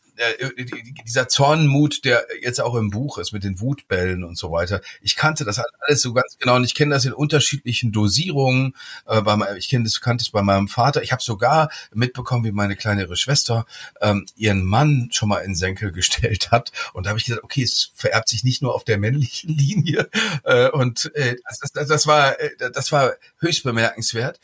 dieser 1.04 1.28
Zornmut, 1.28 2.04
der 2.04 2.26
jetzt 2.42 2.60
auch 2.60 2.74
im 2.74 2.90
Buch 2.90 3.18
ist 3.18 3.32
mit 3.32 3.44
den 3.44 3.60
Wutbällen 3.60 4.24
und 4.24 4.36
so 4.36 4.50
weiter. 4.50 4.80
Ich 5.00 5.16
kannte 5.16 5.44
das 5.44 5.58
halt 5.58 5.68
alles 5.80 6.02
so 6.02 6.12
ganz 6.12 6.36
genau 6.38 6.56
und 6.56 6.64
ich 6.64 6.74
kenne 6.74 6.94
das 6.94 7.04
in 7.04 7.12
unterschiedlichen 7.12 7.92
Dosierungen. 7.92 8.74
Äh, 9.06 9.22
bei, 9.22 9.56
ich 9.56 9.68
kenne 9.68 9.84
das, 9.84 10.00
kannte 10.00 10.22
es 10.22 10.30
bei 10.30 10.42
meinem 10.42 10.68
Vater. 10.68 11.02
Ich 11.02 11.12
habe 11.12 11.22
sogar 11.22 11.70
mitbekommen, 11.92 12.44
wie 12.44 12.52
meine 12.52 12.76
kleinere 12.76 13.16
Schwester 13.16 13.66
ähm, 14.00 14.26
ihren 14.36 14.64
Mann 14.64 15.08
schon 15.12 15.28
mal 15.28 15.38
in 15.38 15.54
Senkel 15.54 15.92
gestellt 15.92 16.50
hat. 16.50 16.72
Und 16.92 17.06
da 17.06 17.10
habe 17.10 17.18
ich 17.18 17.26
gesagt, 17.26 17.44
okay, 17.44 17.62
es 17.62 17.90
vererbt 17.94 18.28
sich 18.28 18.44
nicht 18.44 18.62
nur 18.62 18.74
auf 18.74 18.84
der 18.84 18.98
männlichen 18.98 19.56
Linie. 19.56 20.08
Äh, 20.44 20.68
und 20.70 21.10
äh, 21.14 21.36
das, 21.48 21.72
das, 21.72 21.88
das 21.88 22.06
war 22.06 22.38
äh, 22.40 22.50
das 22.72 22.92
war 22.92 23.12
höchst 23.38 23.64
bemerkenswert 23.64 24.40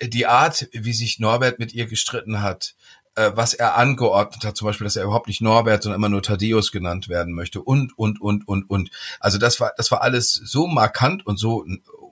die 0.00 0.26
Art, 0.26 0.68
wie 0.72 0.92
sich 0.92 1.18
Norbert 1.18 1.58
mit 1.58 1.74
ihr 1.74 1.86
gestritten 1.86 2.40
hat, 2.40 2.74
äh, 3.18 3.36
was 3.36 3.52
er 3.52 3.76
angeordnet 3.76 4.44
hat, 4.44 4.56
zum 4.56 4.66
Beispiel, 4.66 4.84
dass 4.84 4.96
er 4.96 5.04
überhaupt 5.04 5.26
nicht 5.26 5.40
Norbert, 5.40 5.82
sondern 5.82 5.98
immer 5.98 6.08
nur 6.08 6.22
Thaddeus 6.22 6.70
genannt 6.70 7.08
werden 7.08 7.34
möchte 7.34 7.60
und, 7.60 7.98
und, 7.98 8.20
und, 8.20 8.46
und, 8.46 8.70
und. 8.70 8.90
Also 9.18 9.38
das 9.38 9.58
war, 9.58 9.72
das 9.76 9.90
war 9.90 10.02
alles 10.02 10.32
so 10.32 10.68
markant 10.68 11.26
und 11.26 11.38
so 11.38 11.66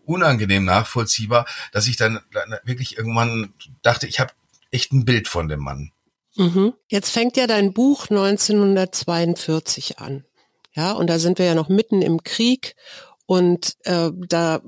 unangenehm 0.04 0.64
nachvollziehbar, 0.64 1.46
dass 1.72 1.86
ich 1.86 1.96
dann 1.96 2.20
wirklich 2.64 2.98
irgendwann 2.98 3.54
dachte, 3.82 4.06
ich 4.06 4.18
habe 4.18 4.32
echt 4.70 4.92
ein 4.92 5.04
Bild 5.04 5.28
von 5.28 5.48
dem 5.48 5.60
Mann. 5.60 5.92
Mhm. 6.34 6.75
Jetzt 6.88 7.10
fängt 7.10 7.36
ja 7.36 7.46
dein 7.46 7.72
Buch 7.72 8.10
1942 8.10 10.00
an. 10.00 10.25
Ja, 10.75 10.92
und 10.92 11.08
da 11.08 11.18
sind 11.18 11.38
wir 11.38 11.46
ja 11.46 11.54
noch 11.54 11.68
mitten 11.68 12.02
im 12.02 12.22
Krieg 12.22 12.75
und 13.26 13.76
äh, 13.84 14.10
da 14.14 14.60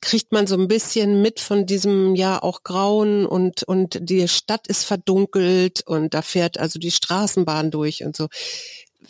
kriegt 0.00 0.32
man 0.32 0.46
so 0.46 0.56
ein 0.56 0.68
bisschen 0.68 1.22
mit 1.22 1.40
von 1.40 1.66
diesem 1.66 2.14
ja 2.14 2.42
auch 2.42 2.62
Grauen 2.62 3.26
und 3.26 3.62
und 3.64 3.98
die 4.00 4.28
Stadt 4.28 4.66
ist 4.66 4.84
verdunkelt 4.84 5.82
und 5.86 6.14
da 6.14 6.22
fährt 6.22 6.58
also 6.58 6.78
die 6.78 6.90
Straßenbahn 6.90 7.70
durch 7.70 8.04
und 8.04 8.16
so. 8.16 8.28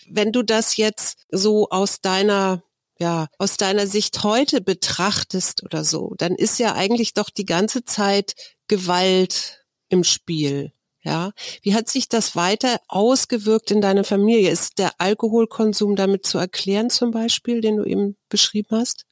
Wenn 0.08 0.32
du 0.32 0.42
das 0.42 0.76
jetzt 0.76 1.18
so 1.30 1.68
aus 1.70 2.00
deiner 2.00 2.62
ja, 2.98 3.26
aus 3.38 3.56
deiner 3.56 3.86
Sicht 3.86 4.22
heute 4.22 4.60
betrachtest 4.60 5.64
oder 5.64 5.84
so, 5.84 6.14
dann 6.16 6.34
ist 6.34 6.58
ja 6.58 6.74
eigentlich 6.74 7.12
doch 7.14 7.28
die 7.30 7.44
ganze 7.44 7.84
Zeit 7.84 8.34
Gewalt 8.68 9.64
im 9.88 10.04
Spiel. 10.04 10.72
Ja, 11.02 11.32
wie 11.62 11.74
hat 11.74 11.90
sich 11.90 12.08
das 12.08 12.34
weiter 12.34 12.80
ausgewirkt 12.88 13.70
in 13.70 13.82
deiner 13.82 14.04
Familie? 14.04 14.50
Ist 14.50 14.78
der 14.78 14.92
Alkoholkonsum 14.98 15.96
damit 15.96 16.24
zu 16.24 16.38
erklären 16.38 16.88
zum 16.88 17.10
Beispiel, 17.10 17.60
den 17.60 17.76
du 17.76 17.84
eben 17.84 18.16
beschrieben 18.30 18.70
hast? 18.70 19.04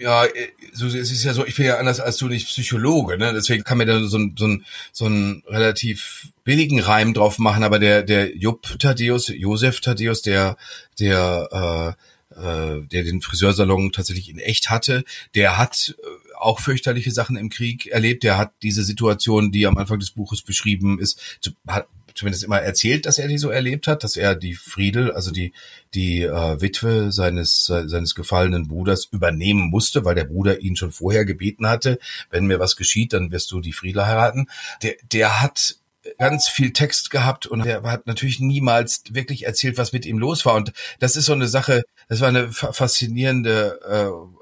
Ja, 0.00 0.24
äh, 0.24 0.48
so, 0.72 0.86
es 0.86 0.94
ist 0.94 1.24
ja 1.24 1.34
so, 1.34 1.46
ich 1.46 1.56
bin 1.56 1.66
ja 1.66 1.78
anders 1.78 2.00
als 2.00 2.16
du 2.16 2.28
nicht 2.28 2.46
Psychologe, 2.46 3.18
ne? 3.18 3.32
Deswegen 3.34 3.64
kann 3.64 3.78
mir 3.78 3.86
da 3.86 4.02
so, 4.02 4.18
ein 4.18 4.34
so, 4.36 4.46
ein 4.46 4.64
so 4.92 5.06
ein 5.06 5.42
relativ 5.46 6.28
billigen 6.42 6.80
Reim 6.80 7.12
drauf 7.12 7.38
machen, 7.38 7.62
aber 7.62 7.78
der, 7.78 8.02
der 8.02 8.34
Jupp 8.36 8.78
Thaddeus, 8.78 9.28
Josef 9.28 9.80
Thaddeus, 9.80 10.22
der, 10.22 10.56
der, 10.98 11.96
äh, 12.34 12.40
äh, 12.40 12.86
der 12.86 13.04
den 13.04 13.20
Friseursalon 13.20 13.92
tatsächlich 13.92 14.30
in 14.30 14.38
echt 14.38 14.70
hatte, 14.70 15.04
der 15.34 15.58
hat 15.58 15.94
äh, 15.98 16.36
auch 16.38 16.60
fürchterliche 16.60 17.10
Sachen 17.10 17.36
im 17.36 17.50
Krieg 17.50 17.86
erlebt. 17.88 18.22
Der 18.22 18.38
hat 18.38 18.52
diese 18.62 18.82
Situation, 18.82 19.52
die 19.52 19.66
am 19.66 19.76
Anfang 19.76 19.98
des 19.98 20.12
Buches 20.12 20.40
beschrieben 20.40 20.98
ist, 20.98 21.20
hat, 21.66 21.86
zumindest 22.14 22.44
immer 22.44 22.60
erzählt, 22.60 23.06
dass 23.06 23.18
er 23.18 23.28
die 23.28 23.38
so 23.38 23.50
erlebt 23.50 23.86
hat, 23.86 24.04
dass 24.04 24.16
er 24.16 24.34
die 24.34 24.54
Friedel, 24.54 25.12
also 25.12 25.30
die 25.30 25.52
die 25.94 26.22
äh, 26.22 26.60
Witwe 26.60 27.12
seines 27.12 27.64
seines 27.66 28.14
gefallenen 28.14 28.68
Bruders 28.68 29.08
übernehmen 29.10 29.70
musste, 29.70 30.04
weil 30.04 30.14
der 30.14 30.24
Bruder 30.24 30.60
ihn 30.60 30.76
schon 30.76 30.92
vorher 30.92 31.24
gebeten 31.24 31.66
hatte, 31.66 31.98
wenn 32.30 32.46
mir 32.46 32.60
was 32.60 32.76
geschieht, 32.76 33.12
dann 33.12 33.30
wirst 33.32 33.50
du 33.50 33.60
die 33.60 33.72
Friedel 33.72 34.06
heiraten. 34.06 34.46
Der 34.82 34.94
der 35.12 35.42
hat 35.42 35.76
ganz 36.18 36.48
viel 36.48 36.72
Text 36.72 37.10
gehabt 37.10 37.46
und 37.46 37.64
er 37.66 37.82
hat 37.82 38.06
natürlich 38.06 38.40
niemals 38.40 39.02
wirklich 39.10 39.46
erzählt, 39.46 39.78
was 39.78 39.92
mit 39.92 40.06
ihm 40.06 40.18
los 40.18 40.46
war. 40.46 40.54
Und 40.54 40.72
das 40.98 41.16
ist 41.16 41.26
so 41.26 41.32
eine 41.32 41.48
Sache, 41.48 41.82
das 42.08 42.20
war 42.20 42.28
eine 42.28 42.50
faszinierende 42.52 43.80
äh, 43.86 44.39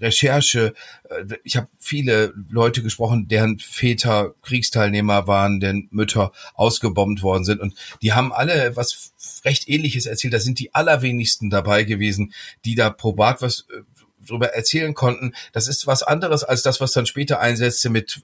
Recherche. 0.00 0.74
Äh, 1.08 1.36
ich 1.44 1.56
habe 1.56 1.68
viele 1.78 2.32
Leute 2.50 2.82
gesprochen, 2.82 3.28
deren 3.28 3.58
Väter 3.58 4.34
Kriegsteilnehmer 4.42 5.26
waren, 5.26 5.60
deren 5.60 5.88
Mütter 5.90 6.32
ausgebombt 6.54 7.22
worden 7.22 7.44
sind. 7.44 7.60
Und 7.60 7.74
die 8.02 8.12
haben 8.12 8.32
alle 8.32 8.76
was 8.76 9.12
recht 9.44 9.68
ähnliches 9.68 10.06
erzählt. 10.06 10.34
Da 10.34 10.40
sind 10.40 10.58
die 10.58 10.74
allerwenigsten 10.74 11.50
dabei 11.50 11.84
gewesen, 11.84 12.32
die 12.64 12.74
da 12.74 12.90
probat 12.90 13.42
was 13.42 13.66
äh, 13.70 13.82
darüber 14.28 14.48
erzählen 14.48 14.94
konnten, 14.94 15.32
das 15.52 15.68
ist 15.68 15.86
was 15.86 16.02
anderes 16.02 16.44
als 16.44 16.62
das, 16.62 16.80
was 16.80 16.92
dann 16.92 17.06
später 17.06 17.40
einsetzte 17.40 17.90
mit, 17.90 18.20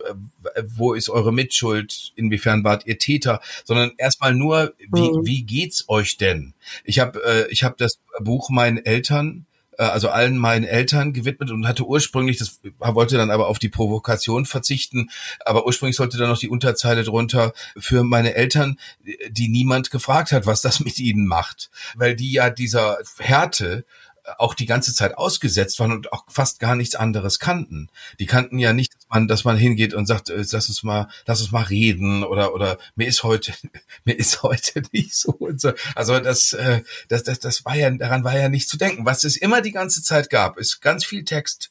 äh, 0.54 0.62
wo 0.66 0.94
ist 0.94 1.08
eure 1.08 1.32
Mitschuld, 1.32 2.12
inwiefern 2.16 2.64
wart 2.64 2.86
ihr 2.86 2.98
Täter, 2.98 3.40
sondern 3.64 3.92
erstmal 3.96 4.34
nur, 4.34 4.74
wie, 4.78 5.10
mhm. 5.10 5.26
wie 5.26 5.42
geht's 5.42 5.88
euch 5.88 6.16
denn? 6.16 6.54
Ich 6.84 6.98
habe 6.98 7.22
äh, 7.24 7.50
ich 7.50 7.64
hab 7.64 7.76
das 7.78 7.98
Buch 8.20 8.50
meinen 8.50 8.78
Eltern 8.84 9.46
also 9.78 10.08
allen 10.08 10.38
meinen 10.38 10.64
Eltern 10.64 11.12
gewidmet 11.12 11.50
und 11.50 11.66
hatte 11.66 11.86
ursprünglich, 11.86 12.38
das 12.38 12.60
wollte 12.78 13.16
dann 13.16 13.30
aber 13.30 13.48
auf 13.48 13.58
die 13.58 13.68
Provokation 13.68 14.46
verzichten, 14.46 15.10
aber 15.44 15.66
ursprünglich 15.66 15.96
sollte 15.96 16.18
dann 16.18 16.28
noch 16.28 16.38
die 16.38 16.48
Unterzeile 16.48 17.04
drunter 17.04 17.52
für 17.76 18.04
meine 18.04 18.34
Eltern, 18.34 18.78
die 19.28 19.48
niemand 19.48 19.90
gefragt 19.90 20.32
hat, 20.32 20.46
was 20.46 20.60
das 20.60 20.80
mit 20.80 20.98
ihnen 20.98 21.26
macht, 21.26 21.70
weil 21.96 22.14
die 22.14 22.32
ja 22.32 22.50
dieser 22.50 22.98
Härte 23.18 23.84
auch 24.38 24.54
die 24.54 24.66
ganze 24.66 24.94
Zeit 24.94 25.16
ausgesetzt 25.18 25.78
waren 25.80 25.92
und 25.92 26.12
auch 26.12 26.24
fast 26.28 26.58
gar 26.58 26.74
nichts 26.74 26.94
anderes 26.94 27.38
kannten. 27.38 27.88
Die 28.18 28.26
kannten 28.26 28.58
ja 28.58 28.72
nicht, 28.72 28.94
dass 28.94 29.06
man, 29.08 29.28
dass 29.28 29.44
man 29.44 29.56
hingeht 29.56 29.94
und 29.94 30.06
sagt, 30.06 30.30
äh, 30.30 30.44
lass 30.50 30.68
uns 30.68 30.82
mal, 30.82 31.08
lass 31.26 31.40
uns 31.40 31.52
mal 31.52 31.64
reden 31.64 32.24
oder 32.24 32.54
oder 32.54 32.78
mir 32.94 33.06
ist 33.06 33.22
heute, 33.22 33.52
mir 34.04 34.14
ist 34.14 34.42
heute 34.42 34.82
nicht 34.92 35.14
so 35.14 35.32
und 35.32 35.60
so. 35.60 35.72
Also 35.94 36.18
das, 36.20 36.52
äh, 36.54 36.82
das, 37.08 37.24
das, 37.24 37.40
das 37.40 37.64
war 37.64 37.76
ja, 37.76 37.90
daran 37.90 38.24
war 38.24 38.38
ja 38.38 38.48
nicht 38.48 38.68
zu 38.68 38.76
denken. 38.76 39.04
Was 39.04 39.24
es 39.24 39.36
immer 39.36 39.60
die 39.60 39.72
ganze 39.72 40.02
Zeit 40.02 40.30
gab, 40.30 40.58
ist 40.58 40.80
ganz 40.80 41.04
viel 41.04 41.24
Text, 41.24 41.70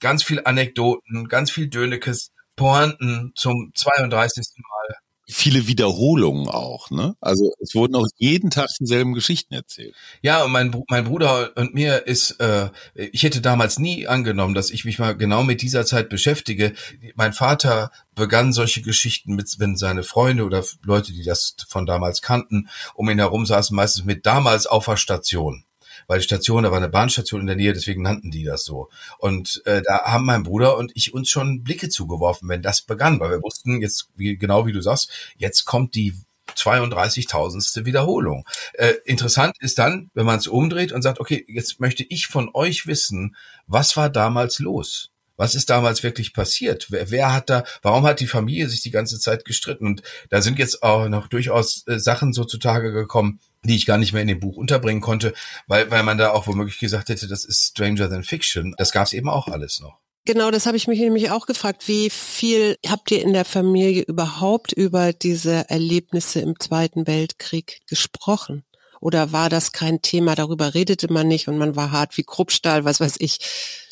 ganz 0.00 0.22
viel 0.22 0.42
Anekdoten, 0.44 1.28
ganz 1.28 1.50
viel 1.50 1.68
Dönekes, 1.68 2.30
Pointen 2.56 3.32
zum 3.36 3.72
32. 3.74 4.46
Mal 4.58 4.96
viele 5.30 5.66
Wiederholungen 5.66 6.48
auch, 6.48 6.90
ne? 6.90 7.16
Also 7.20 7.52
es 7.60 7.74
wurden 7.74 7.94
auch 7.94 8.06
jeden 8.16 8.50
Tag 8.50 8.68
dieselben 8.78 9.14
Geschichten 9.14 9.54
erzählt. 9.54 9.94
Ja, 10.22 10.44
und 10.44 10.52
mein, 10.52 10.74
mein 10.88 11.04
Bruder 11.04 11.52
und 11.56 11.74
mir 11.74 12.06
ist, 12.06 12.40
äh, 12.40 12.70
ich 12.94 13.22
hätte 13.22 13.40
damals 13.40 13.78
nie 13.78 14.06
angenommen, 14.06 14.54
dass 14.54 14.70
ich 14.70 14.84
mich 14.84 14.98
mal 14.98 15.16
genau 15.16 15.42
mit 15.42 15.62
dieser 15.62 15.86
Zeit 15.86 16.08
beschäftige. 16.08 16.74
Mein 17.14 17.32
Vater 17.32 17.90
begann 18.14 18.52
solche 18.52 18.82
Geschichten 18.82 19.34
mit, 19.34 19.54
wenn 19.58 19.76
seine 19.76 20.02
Freunde 20.02 20.44
oder 20.44 20.64
Leute, 20.84 21.12
die 21.12 21.24
das 21.24 21.56
von 21.68 21.86
damals 21.86 22.22
kannten, 22.22 22.68
um 22.94 23.08
ihn 23.08 23.18
herum 23.18 23.46
saßen, 23.46 23.74
meistens 23.74 24.04
mit 24.04 24.26
damals 24.26 24.66
auf 24.66 24.86
der 24.86 24.96
Station 24.96 25.64
weil 26.10 26.18
die 26.18 26.24
Station, 26.24 26.64
da 26.64 26.72
war 26.72 26.78
eine 26.78 26.88
Bahnstation 26.88 27.40
in 27.40 27.46
der 27.46 27.54
Nähe, 27.54 27.72
deswegen 27.72 28.02
nannten 28.02 28.32
die 28.32 28.42
das 28.42 28.64
so. 28.64 28.88
Und 29.18 29.62
äh, 29.64 29.80
da 29.80 30.02
haben 30.06 30.24
mein 30.24 30.42
Bruder 30.42 30.76
und 30.76 30.90
ich 30.96 31.14
uns 31.14 31.30
schon 31.30 31.62
Blicke 31.62 31.88
zugeworfen, 31.88 32.48
wenn 32.48 32.62
das 32.62 32.82
begann, 32.82 33.20
weil 33.20 33.30
wir 33.30 33.42
wussten 33.44 33.80
jetzt, 33.80 34.08
wie, 34.16 34.36
genau 34.36 34.66
wie 34.66 34.72
du 34.72 34.80
sagst, 34.80 35.12
jetzt 35.36 35.66
kommt 35.66 35.94
die 35.94 36.16
32.000. 36.56 37.84
Wiederholung. 37.84 38.44
Äh, 38.72 38.94
interessant 39.04 39.54
ist 39.60 39.78
dann, 39.78 40.10
wenn 40.12 40.26
man 40.26 40.40
es 40.40 40.48
umdreht 40.48 40.90
und 40.90 41.02
sagt, 41.02 41.20
okay, 41.20 41.44
jetzt 41.46 41.78
möchte 41.78 42.02
ich 42.02 42.26
von 42.26 42.50
euch 42.54 42.88
wissen, 42.88 43.36
was 43.68 43.96
war 43.96 44.10
damals 44.10 44.58
los? 44.58 45.12
Was 45.36 45.54
ist 45.54 45.70
damals 45.70 46.02
wirklich 46.02 46.34
passiert? 46.34 46.88
Wer, 46.90 47.12
wer 47.12 47.32
hat 47.32 47.50
da, 47.50 47.62
warum 47.82 48.02
hat 48.02 48.18
die 48.18 48.26
Familie 48.26 48.68
sich 48.68 48.82
die 48.82 48.90
ganze 48.90 49.20
Zeit 49.20 49.44
gestritten? 49.44 49.86
Und 49.86 50.02
da 50.28 50.42
sind 50.42 50.58
jetzt 50.58 50.82
auch 50.82 51.08
noch 51.08 51.28
durchaus 51.28 51.86
äh, 51.86 52.00
Sachen 52.00 52.32
so 52.32 52.44
zutage 52.44 52.90
gekommen, 52.90 53.38
die 53.64 53.76
ich 53.76 53.86
gar 53.86 53.98
nicht 53.98 54.12
mehr 54.12 54.22
in 54.22 54.28
dem 54.28 54.40
Buch 54.40 54.56
unterbringen 54.56 55.00
konnte, 55.00 55.34
weil, 55.66 55.90
weil 55.90 56.02
man 56.02 56.18
da 56.18 56.30
auch 56.30 56.46
womöglich 56.46 56.78
gesagt 56.78 57.08
hätte, 57.08 57.28
das 57.28 57.44
ist 57.44 57.68
Stranger 57.68 58.08
Than 58.08 58.24
Fiction. 58.24 58.74
Das 58.78 58.92
gab 58.92 59.06
es 59.06 59.12
eben 59.12 59.28
auch 59.28 59.48
alles 59.48 59.80
noch. 59.80 59.98
Genau, 60.26 60.50
das 60.50 60.66
habe 60.66 60.76
ich 60.76 60.86
mich 60.86 61.00
nämlich 61.00 61.30
auch 61.30 61.46
gefragt. 61.46 61.88
Wie 61.88 62.10
viel 62.10 62.76
habt 62.86 63.10
ihr 63.10 63.22
in 63.22 63.32
der 63.32 63.44
Familie 63.44 64.02
überhaupt 64.02 64.72
über 64.72 65.12
diese 65.12 65.68
Erlebnisse 65.70 66.40
im 66.40 66.60
Zweiten 66.60 67.06
Weltkrieg 67.06 67.80
gesprochen? 67.88 68.64
Oder 69.00 69.32
war 69.32 69.48
das 69.48 69.72
kein 69.72 70.02
Thema? 70.02 70.34
Darüber 70.34 70.74
redete 70.74 71.10
man 71.10 71.26
nicht 71.26 71.48
und 71.48 71.56
man 71.56 71.74
war 71.74 71.90
hart 71.90 72.18
wie 72.18 72.22
Kruppstahl, 72.22 72.84
was 72.84 73.00
weiß 73.00 73.16
ich. 73.18 73.38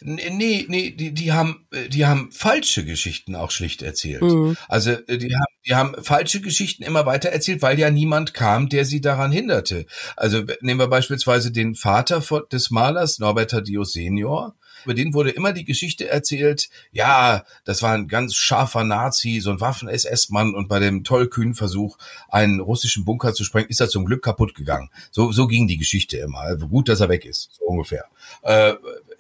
Nee, 0.01 0.67
nee, 0.69 0.91
die, 0.91 1.13
die 1.13 1.33
haben, 1.33 1.67
die 1.89 2.05
haben 2.05 2.31
falsche 2.31 2.85
Geschichten 2.85 3.35
auch 3.35 3.51
schlicht 3.51 3.81
erzählt. 3.81 4.23
Mhm. 4.23 4.57
Also, 4.69 4.91
äh, 4.91 5.17
die 5.17 5.35
haben, 5.35 5.55
die 5.67 5.75
haben 5.75 6.05
falsche 6.05 6.41
Geschichten 6.41 6.83
immer 6.83 7.07
weiter 7.07 7.31
erzählt, 7.31 7.63
weil 7.63 7.79
ja 7.79 7.91
niemand 7.91 8.35
kam, 8.35 8.69
der 8.69 8.85
sie 8.85 9.01
daran 9.01 9.33
hinderte. 9.33 9.87
Also, 10.15 10.43
nehmen 10.61 10.79
wir 10.79 10.89
beispielsweise 10.89 11.53
den 11.53 11.75
Vater 11.75 12.23
des 12.53 12.71
Malers, 12.71 13.19
Norbert 13.19 13.51
Thaddeus 13.51 13.93
Senior 13.93 14.58
über 14.85 14.95
den 14.95 15.15
wurde 15.15 15.31
immer 15.31 15.53
die 15.53 15.65
Geschichte 15.65 16.09
erzählt, 16.09 16.69
ja, 16.93 17.45
das 17.65 17.83
war 17.83 17.93
ein 17.93 18.09
ganz 18.09 18.35
scharfer 18.35 18.85
Nazi, 18.85 19.41
so 19.41 19.51
ein 19.51 19.61
Waffen-SS-Mann 19.61 20.55
und 20.55 20.69
bei 20.69 20.79
dem 20.79 21.05
tollkühnen 21.05 21.55
Versuch, 21.55 21.99
einen 22.29 22.61
russischen 22.61 23.05
Bunker 23.05 23.35
zu 23.35 23.45
sprengen, 23.45 23.69
ist 23.69 23.81
er 23.81 23.89
zum 23.89 24.05
Glück 24.05 24.23
kaputt 24.23 24.55
gegangen. 24.55 24.91
So, 25.11 25.33
so 25.33 25.47
ging 25.47 25.67
die 25.67 25.79
Geschichte 25.79 26.19
immer. 26.19 26.41
Also 26.41 26.69
gut, 26.69 26.89
dass 26.89 27.01
er 27.01 27.09
weg 27.09 27.25
ist, 27.25 27.51
so 27.59 27.65
ungefähr. 27.65 28.05
Äh, 28.43 28.75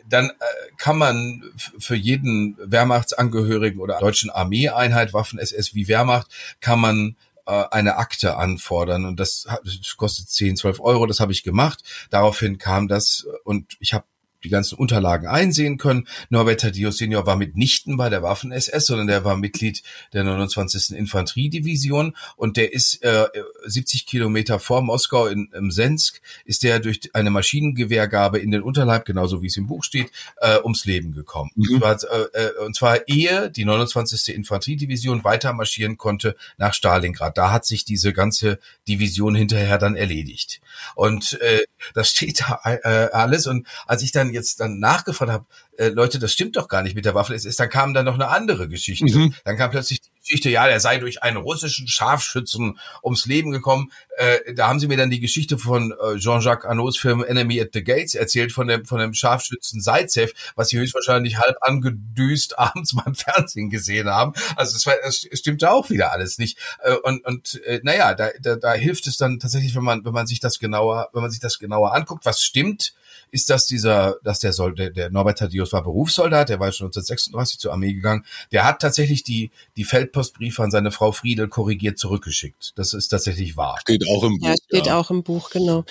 dann 0.09 0.31
äh, 0.31 0.33
kann 0.77 0.97
man 0.97 1.42
für 1.79 1.94
jeden 1.94 2.57
Wehrmachtsangehörigen 2.59 3.81
oder 3.81 3.99
deutschen 3.99 4.31
Armeeeinheit, 4.31 5.12
Waffen-SS 5.12 5.75
wie 5.75 5.88
Wehrmacht, 5.88 6.29
kann 6.61 6.81
man 6.81 7.16
äh, 7.47 7.64
eine 7.71 7.97
Akte 7.97 8.37
anfordern 8.37 9.05
und 9.05 9.18
das, 9.21 9.47
das 9.64 9.97
kostet 9.97 10.29
10, 10.29 10.57
12 10.57 10.81
Euro, 10.81 11.07
das 11.07 11.21
habe 11.21 11.33
ich 11.33 11.42
gemacht. 11.42 11.83
Daraufhin 12.11 12.59
kam 12.59 12.88
das 12.88 13.27
und 13.44 13.77
ich 13.81 13.94
habe 13.94 14.05
die 14.44 14.48
ganzen 14.48 14.77
Unterlagen 14.77 15.27
einsehen 15.27 15.79
können. 15.79 16.07
Norbert 16.31 16.61
Thaddeus 16.61 16.98
Senior 16.98 17.27
war 17.27 17.37
mitnichten 17.37 17.96
bei 17.96 18.09
der 18.09 18.22
Waffen-SS, 18.22 18.87
sondern 18.87 19.07
der 19.07 19.24
war 19.24 19.37
Mitglied 19.37 19.83
der 20.12 20.24
29. 20.24 20.96
Infanteriedivision 20.96 22.16
und 22.37 22.57
der 22.57 22.72
ist 22.72 23.03
äh, 23.03 23.27
70 23.64 24.07
Kilometer 24.07 24.59
vor 24.59 24.83
Moskau 24.83 25.27
in, 25.27 25.51
im 25.55 25.70
Sensk, 25.70 26.20
ist 26.44 26.62
der 26.62 26.81
durch 26.81 27.14
eine 27.14 27.31
Maschinengewehrgabe 27.31 28.38
in 28.38 28.51
den 28.51 28.62
Unterleib, 28.62 29.05
genauso 29.05 29.42
wie 29.42 29.46
es 29.46 29.57
im 29.57 29.66
Buch 29.66 29.85
steht, 29.85 30.11
äh, 30.40 30.59
ums 30.62 30.85
Leben 30.85 31.12
gekommen. 31.12 31.51
Mhm. 31.55 31.83
Und, 31.83 32.01
zwar, 32.01 32.35
äh, 32.35 32.46
äh 32.46 32.64
und 32.64 32.77
zwar 32.77 33.09
ehe 33.09 33.51
die 33.51 33.64
29. 33.64 34.35
Infanteriedivision 34.35 35.24
weiter 35.24 35.53
marschieren 35.53 35.96
konnte 35.96 36.37
nach 36.57 36.74
Stalingrad. 36.74 37.37
Da 37.37 37.51
hat 37.51 37.64
sich 37.64 37.85
diese 37.85 38.12
ganze 38.12 38.59
Division 38.87 39.35
hinterher 39.35 39.79
dann 39.79 39.96
erledigt. 39.96 40.61
Und 40.94 41.40
äh, 41.40 41.61
das 41.94 42.11
steht 42.11 42.40
da 42.40 42.61
äh, 42.64 43.11
alles. 43.12 43.46
Und 43.46 43.66
als 43.87 44.03
ich 44.03 44.12
dann 44.12 44.27
dann 44.28 44.34
jetzt 44.34 44.60
dann 44.60 44.78
nachgefragt 44.78 45.30
habe, 45.30 45.46
äh, 45.78 45.88
Leute, 45.88 46.18
das 46.18 46.32
stimmt 46.32 46.56
doch 46.56 46.68
gar 46.68 46.82
nicht 46.82 46.94
mit 46.94 47.04
der 47.04 47.14
Waffe, 47.14 47.34
es 47.34 47.44
ist, 47.44 47.60
dann 47.60 47.70
kam 47.70 47.94
dann 47.94 48.04
noch 48.04 48.14
eine 48.14 48.28
andere 48.28 48.68
Geschichte. 48.68 49.16
Mhm. 49.16 49.34
Dann 49.44 49.56
kam 49.56 49.70
plötzlich 49.70 50.00
die 50.00 50.10
Geschichte, 50.20 50.50
ja, 50.50 50.66
der 50.66 50.80
sei 50.80 50.98
durch 50.98 51.22
einen 51.22 51.36
russischen 51.36 51.88
Scharfschützen 51.88 52.78
ums 53.02 53.26
Leben 53.26 53.52
gekommen. 53.52 53.92
Äh, 54.16 54.54
da 54.54 54.68
haben 54.68 54.80
sie 54.80 54.88
mir 54.88 54.96
dann 54.96 55.10
die 55.10 55.20
Geschichte 55.20 55.56
von 55.56 55.92
äh, 55.92 56.16
Jean-Jacques 56.16 56.68
Arnaud's 56.68 56.98
Film 56.98 57.22
Enemy 57.22 57.60
at 57.60 57.70
the 57.72 57.84
Gates 57.84 58.14
erzählt, 58.14 58.52
von 58.52 58.66
dem, 58.66 58.84
von 58.84 58.98
dem 58.98 59.14
Scharfschützen 59.14 59.80
Zaitsev, 59.80 60.32
was 60.56 60.68
sie 60.68 60.78
höchstwahrscheinlich 60.78 61.38
halb 61.38 61.56
angedüst 61.60 62.58
abends 62.58 62.96
beim 62.96 63.14
Fernsehen 63.14 63.70
gesehen 63.70 64.08
haben. 64.08 64.32
Also 64.56 64.74
das, 64.74 64.84
war, 64.86 64.94
das 65.02 65.26
stimmte 65.32 65.70
auch 65.70 65.90
wieder 65.90 66.12
alles 66.12 66.38
nicht. 66.38 66.58
Äh, 66.82 66.94
und 66.94 67.24
und 67.24 67.62
äh, 67.64 67.80
naja, 67.84 68.14
da, 68.14 68.30
da, 68.40 68.56
da 68.56 68.72
hilft 68.72 69.06
es 69.06 69.16
dann 69.16 69.38
tatsächlich, 69.38 69.76
wenn 69.76 69.84
man, 69.84 70.04
wenn 70.04 70.12
man 70.12 70.26
sich 70.26 70.40
das 70.40 70.58
genauer, 70.58 71.08
wenn 71.12 71.22
man 71.22 71.30
sich 71.30 71.40
das 71.40 71.58
genauer 71.58 71.94
anguckt, 71.94 72.26
was 72.26 72.42
stimmt, 72.42 72.94
ist, 73.30 73.50
dass 73.50 73.66
dieser, 73.66 74.16
dass 74.22 74.40
der 74.40 74.52
Sold, 74.52 74.78
der, 74.78 74.90
der 74.90 75.10
Norbert 75.10 75.38
Thaddeus 75.38 75.72
war 75.72 75.82
Berufssoldat, 75.82 76.48
der 76.48 76.60
war 76.60 76.72
schon 76.72 76.86
1936 76.86 77.58
zur 77.58 77.72
Armee 77.72 77.92
gegangen. 77.92 78.24
Der 78.52 78.64
hat 78.64 78.80
tatsächlich 78.80 79.22
die, 79.22 79.50
die 79.76 79.84
Feldpostbriefe 79.84 80.62
an 80.62 80.70
seine 80.70 80.90
Frau 80.90 81.12
Friedel 81.12 81.48
korrigiert 81.48 81.98
zurückgeschickt. 81.98 82.72
Das 82.76 82.92
ist 82.92 83.08
tatsächlich 83.08 83.56
wahr. 83.56 83.78
Steht 83.80 84.04
auch 84.08 84.24
im 84.24 84.38
Buch. 84.38 84.48
Ja, 84.48 84.54
steht 84.68 84.86
ja. 84.86 84.98
auch 84.98 85.10
im 85.10 85.22
Buch, 85.22 85.50
genau. 85.50 85.84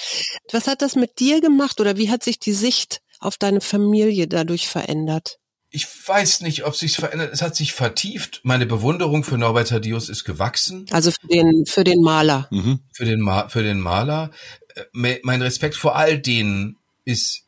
Was 0.52 0.67
hat 0.67 0.82
das 0.82 0.95
mit 0.95 1.19
dir 1.19 1.41
gemacht 1.41 1.80
oder 1.80 1.97
wie 1.97 2.10
hat 2.10 2.23
sich 2.23 2.39
die 2.39 2.54
Sicht 2.54 3.02
auf 3.19 3.38
deine 3.38 3.62
Familie 3.62 4.28
dadurch 4.28 4.67
verändert? 4.67 5.39
Ich 5.69 5.86
weiß 6.08 6.41
nicht, 6.41 6.65
ob 6.65 6.76
sich 6.76 6.95
verändert. 6.95 7.34
Es 7.34 7.41
hat 7.41 7.56
sich 7.56 7.73
vertieft. 7.73 8.39
Meine 8.43 8.65
Bewunderung 8.65 9.23
für 9.23 9.38
Norbert 9.38 9.69
Thaddeus 9.69 10.08
ist 10.08 10.23
gewachsen. 10.23 10.86
Also 10.91 11.12
für 11.12 11.28
den 11.28 11.65
für 11.65 11.84
den 11.84 12.02
Maler. 12.02 12.47
Mhm. 12.52 12.80
Für 12.93 13.06
den 13.06 13.19
Ma 13.19 13.50
für 13.50 13.63
den 13.63 13.80
Maler. 13.80 14.32
Äh, 14.76 15.19
mein 15.23 15.41
Respekt 15.41 15.76
vor 15.76 15.95
all 15.97 16.19
denen 16.19 16.77
ist 17.08 17.43
äh, 17.43 17.47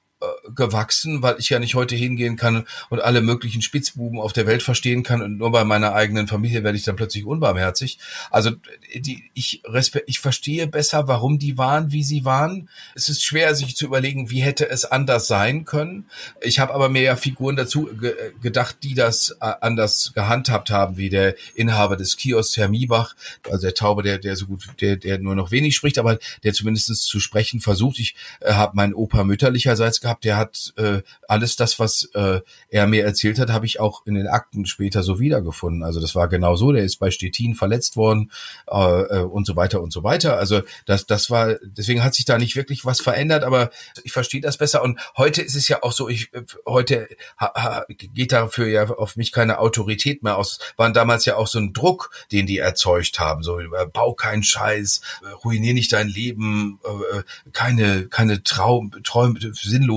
gewachsen, 0.54 1.22
weil 1.22 1.38
ich 1.40 1.50
ja 1.50 1.60
nicht 1.60 1.76
heute 1.76 1.96
hingehen 1.96 2.36
kann 2.36 2.66
und 2.90 3.02
alle 3.02 3.22
möglichen 3.22 3.62
Spitzbuben 3.62 4.20
auf 4.20 4.34
der 4.34 4.48
Welt 4.48 4.64
verstehen 4.64 5.04
kann 5.04 5.22
und 5.22 5.38
nur 5.38 5.52
bei 5.52 5.64
meiner 5.64 5.94
eigenen 5.94 6.28
Familie 6.28 6.64
werde 6.64 6.78
ich 6.78 6.84
dann 6.84 6.98
plötzlich 6.98 7.26
unbarmherzig. 7.26 8.00
Also 8.30 8.52
die, 8.94 9.30
ich, 9.34 9.64
ich 10.08 10.20
verstehe 10.20 10.68
besser, 10.68 11.08
warum 11.08 11.40
die 11.40 11.58
waren, 11.58 11.92
wie 11.92 12.04
sie 12.04 12.26
waren. 12.26 12.68
Es 12.96 13.08
ist 13.08 13.24
schwer, 13.24 13.56
sich 13.56 13.78
zu 13.78 13.86
überlegen, 13.86 14.30
wie 14.30 14.42
hätte 14.42 14.70
es 14.70 14.84
anders 14.84 15.28
sein 15.28 15.64
können. 15.64 16.06
Ich 16.42 16.60
habe 16.60 16.74
aber 16.74 16.90
mehr 16.90 17.16
Figuren 17.16 17.56
dazu 17.56 17.86
ge 17.86 18.14
gedacht, 18.42 18.78
die 18.84 18.96
das 18.96 19.38
äh, 19.40 19.54
anders 19.62 20.12
gehandhabt 20.14 20.70
haben, 20.70 20.98
wie 20.98 21.10
der 21.10 21.36
Inhaber 21.56 21.96
des 21.96 22.18
Kiosks, 22.18 22.58
Herr 22.58 22.68
Miebach, 22.68 23.16
also 23.46 23.62
der 23.62 23.74
Taube, 23.74 24.04
der, 24.04 24.18
der 24.18 24.36
so 24.36 24.48
gut, 24.48 24.68
der, 24.82 24.98
der 24.98 25.20
nur 25.20 25.36
noch 25.36 25.52
wenig 25.52 25.76
spricht, 25.76 25.98
aber 25.98 26.20
der 26.44 26.54
zumindest 26.54 26.94
zu 26.96 27.20
sprechen 27.20 27.62
versucht. 27.62 28.00
Ich 28.00 28.16
äh, 28.42 28.54
habe 28.54 28.76
meinen 28.76 28.94
Opa 28.94 29.24
mütterlicherseits 29.24 30.02
gehabt, 30.02 30.09
der 30.22 30.38
hat 30.38 30.74
äh, 30.78 31.02
alles 31.28 31.56
das, 31.56 31.80
was 31.80 32.10
äh, 32.13 32.41
er 32.69 32.88
mir 32.88 33.04
erzählt 33.04 33.39
hat, 33.39 33.50
habe 33.50 33.65
ich 33.65 33.80
auch 33.80 34.06
in 34.06 34.15
den 34.15 34.28
Akten 34.28 34.65
später 34.65 35.04
so 35.04 35.19
wiedergefunden. 35.19 35.84
Also 35.84 36.00
das 36.00 36.15
war 36.15 36.28
genau 36.28 36.56
so, 36.56 36.72
der 36.72 36.84
ist 36.84 36.98
bei 36.98 37.12
Stettin 37.12 37.56
verletzt 37.56 37.95
worden 37.95 38.32
äh, 38.69 39.02
äh, 39.02 39.22
und 39.24 39.45
so 39.45 39.56
weiter 39.56 39.82
und 39.82 39.91
so 39.91 40.04
weiter. 40.04 40.38
Also 40.38 40.62
das, 40.86 41.06
das 41.06 41.30
war, 41.30 41.56
deswegen 41.62 42.04
hat 42.04 42.15
sich 42.15 42.26
da 42.26 42.38
nicht 42.38 42.56
wirklich 42.56 42.86
was 42.86 43.02
verändert, 43.02 43.43
aber 43.43 43.69
ich 44.04 44.12
verstehe 44.12 44.41
das 44.41 44.58
besser. 44.58 44.84
Und 44.84 45.00
heute 45.17 45.41
ist 45.41 45.56
es 45.56 45.67
ja 45.67 45.84
auch 45.84 45.91
so, 45.91 46.10
ich 46.10 46.32
heute 46.65 47.08
ha, 47.38 47.54
ha, 47.56 47.86
geht 47.89 48.32
dafür 48.32 48.67
ja 48.67 48.89
auf 48.89 49.15
mich 49.15 49.32
keine 49.32 49.60
Autorität 49.60 50.24
mehr 50.24 50.38
aus. 50.38 50.60
Waren 50.78 50.93
damals 50.93 51.26
ja 51.26 51.36
auch 51.36 51.48
so 51.48 51.60
ein 51.60 51.74
Druck, 51.74 52.12
den 52.32 52.48
die 52.48 52.58
erzeugt 52.58 53.19
haben. 53.19 53.43
So, 53.43 53.60
äh, 53.60 53.67
bau 53.91 54.13
keinen 54.13 54.43
Scheiß, 54.43 55.02
äh, 55.24 55.30
ruinier 55.43 55.74
nicht 55.74 55.93
dein 55.93 56.08
Leben, 56.08 56.80
äh, 56.84 57.24
keine, 57.52 58.08
keine 58.08 58.43
Traum, 58.43 58.91
Träum, 59.04 59.38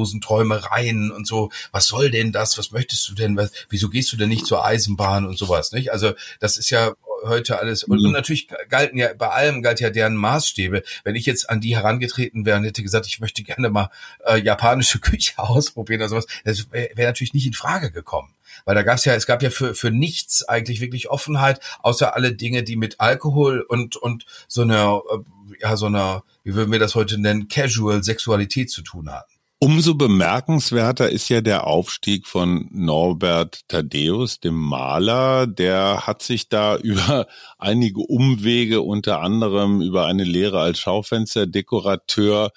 sinnlosen 0.03 0.21
Träumereien 0.21 1.11
und 1.11 1.27
so. 1.27 1.51
Was 1.71 1.87
soll 1.87 2.11
denn 2.11 2.33
das? 2.33 2.59
Was 2.59 2.71
möchtest 2.71 3.09
du 3.09 3.15
denn? 3.15 3.37
Was, 3.37 3.53
wieso 3.69 3.89
gehst 3.89 4.13
du 4.13 4.17
denn 4.17 4.29
nicht 4.29 4.47
zur 4.47 4.65
Eisenbahn 4.65 5.27
und 5.27 5.39
sowas, 5.39 5.73
nicht? 5.73 5.93
Also, 5.93 6.13
das 6.41 6.57
ist 6.57 6.71
ja 6.71 6.95
heute 7.25 7.59
alles. 7.59 7.85
Und, 7.85 8.03
mhm. 8.03 8.13
natürlich 8.13 8.49
galten 8.69 8.99
ja 8.99 9.13
bei 9.15 9.29
allem 9.29 9.63
galt 9.63 9.81
ja 9.81 9.91
deren 9.91 10.17
Maßstäbe. 10.17 10.83
Wenn 11.05 11.15
ich 11.15 11.27
jetzt 11.27 11.49
an 11.49 11.61
die 11.61 11.77
herangetreten 11.77 12.45
wäre 12.45 12.59
und 12.59 12.65
hätte 12.65 12.83
gesagt, 12.83 13.07
ich 13.07 13.21
möchte 13.21 13.43
gerne 13.43 13.71
mal 13.71 13.91
äh, 14.27 14.41
japanische 14.41 14.99
Küche 15.01 15.39
ausprobieren 15.39 16.01
oder 16.01 16.09
sowas, 16.09 16.27
das 16.45 16.71
wäre 16.73 16.91
wär 16.95 17.07
natürlich 17.07 17.35
nicht 17.35 17.47
in 17.47 17.53
Frage 17.53 17.91
gekommen. 17.91 18.35
Weil 18.65 18.75
da 18.75 18.83
gab 18.83 18.97
es 18.97 19.05
ja, 19.05 19.15
es 19.15 19.27
gab 19.27 19.43
ja 19.43 19.51
für, 19.51 19.75
für 19.75 19.91
nichts 19.91 20.47
eigentlich 20.47 20.81
wirklich 20.81 21.09
Offenheit, 21.09 21.61
außer 21.81 22.15
alle 22.15 22.35
Dinge, 22.35 22.63
die 22.63 22.77
mit 22.77 23.01
Alkohol 23.01 23.61
und, 23.61 23.97
und 23.97 24.27
so 24.47 24.63
einer, 24.63 25.01
äh, 25.11 25.63
ja, 25.63 25.77
so 25.77 25.87
einer, 25.87 26.23
wie 26.45 26.55
würden 26.55 26.71
wir 26.71 26.79
das 26.79 26.95
heute 26.95 27.19
nennen, 27.19 27.49
Casual 27.49 28.03
Sexualität 28.03 28.71
zu 28.71 28.83
tun 28.83 29.11
hatten. 29.11 29.32
Umso 29.65 29.95
bemerkenswerter 29.95 31.11
ist 31.11 31.29
ja 31.29 31.41
der 31.41 31.69
Aufstieg 31.69 32.27
von 32.27 32.67
Norbert 32.73 33.61
Thaddeus, 33.69 34.41
dem 34.41 34.57
Maler. 34.57 35.47
Der 35.47 36.05
hat 36.05 36.21
sich 36.21 36.49
da 36.49 36.77
über 36.83 37.29
einige 37.59 38.01
Umwege, 38.01 38.81
unter 38.83 39.21
anderem 39.21 39.81
über 39.81 40.07
eine 40.07 40.25
Lehre 40.25 40.59
als 40.59 40.81
Schaufensterdekorateur, 40.81 42.51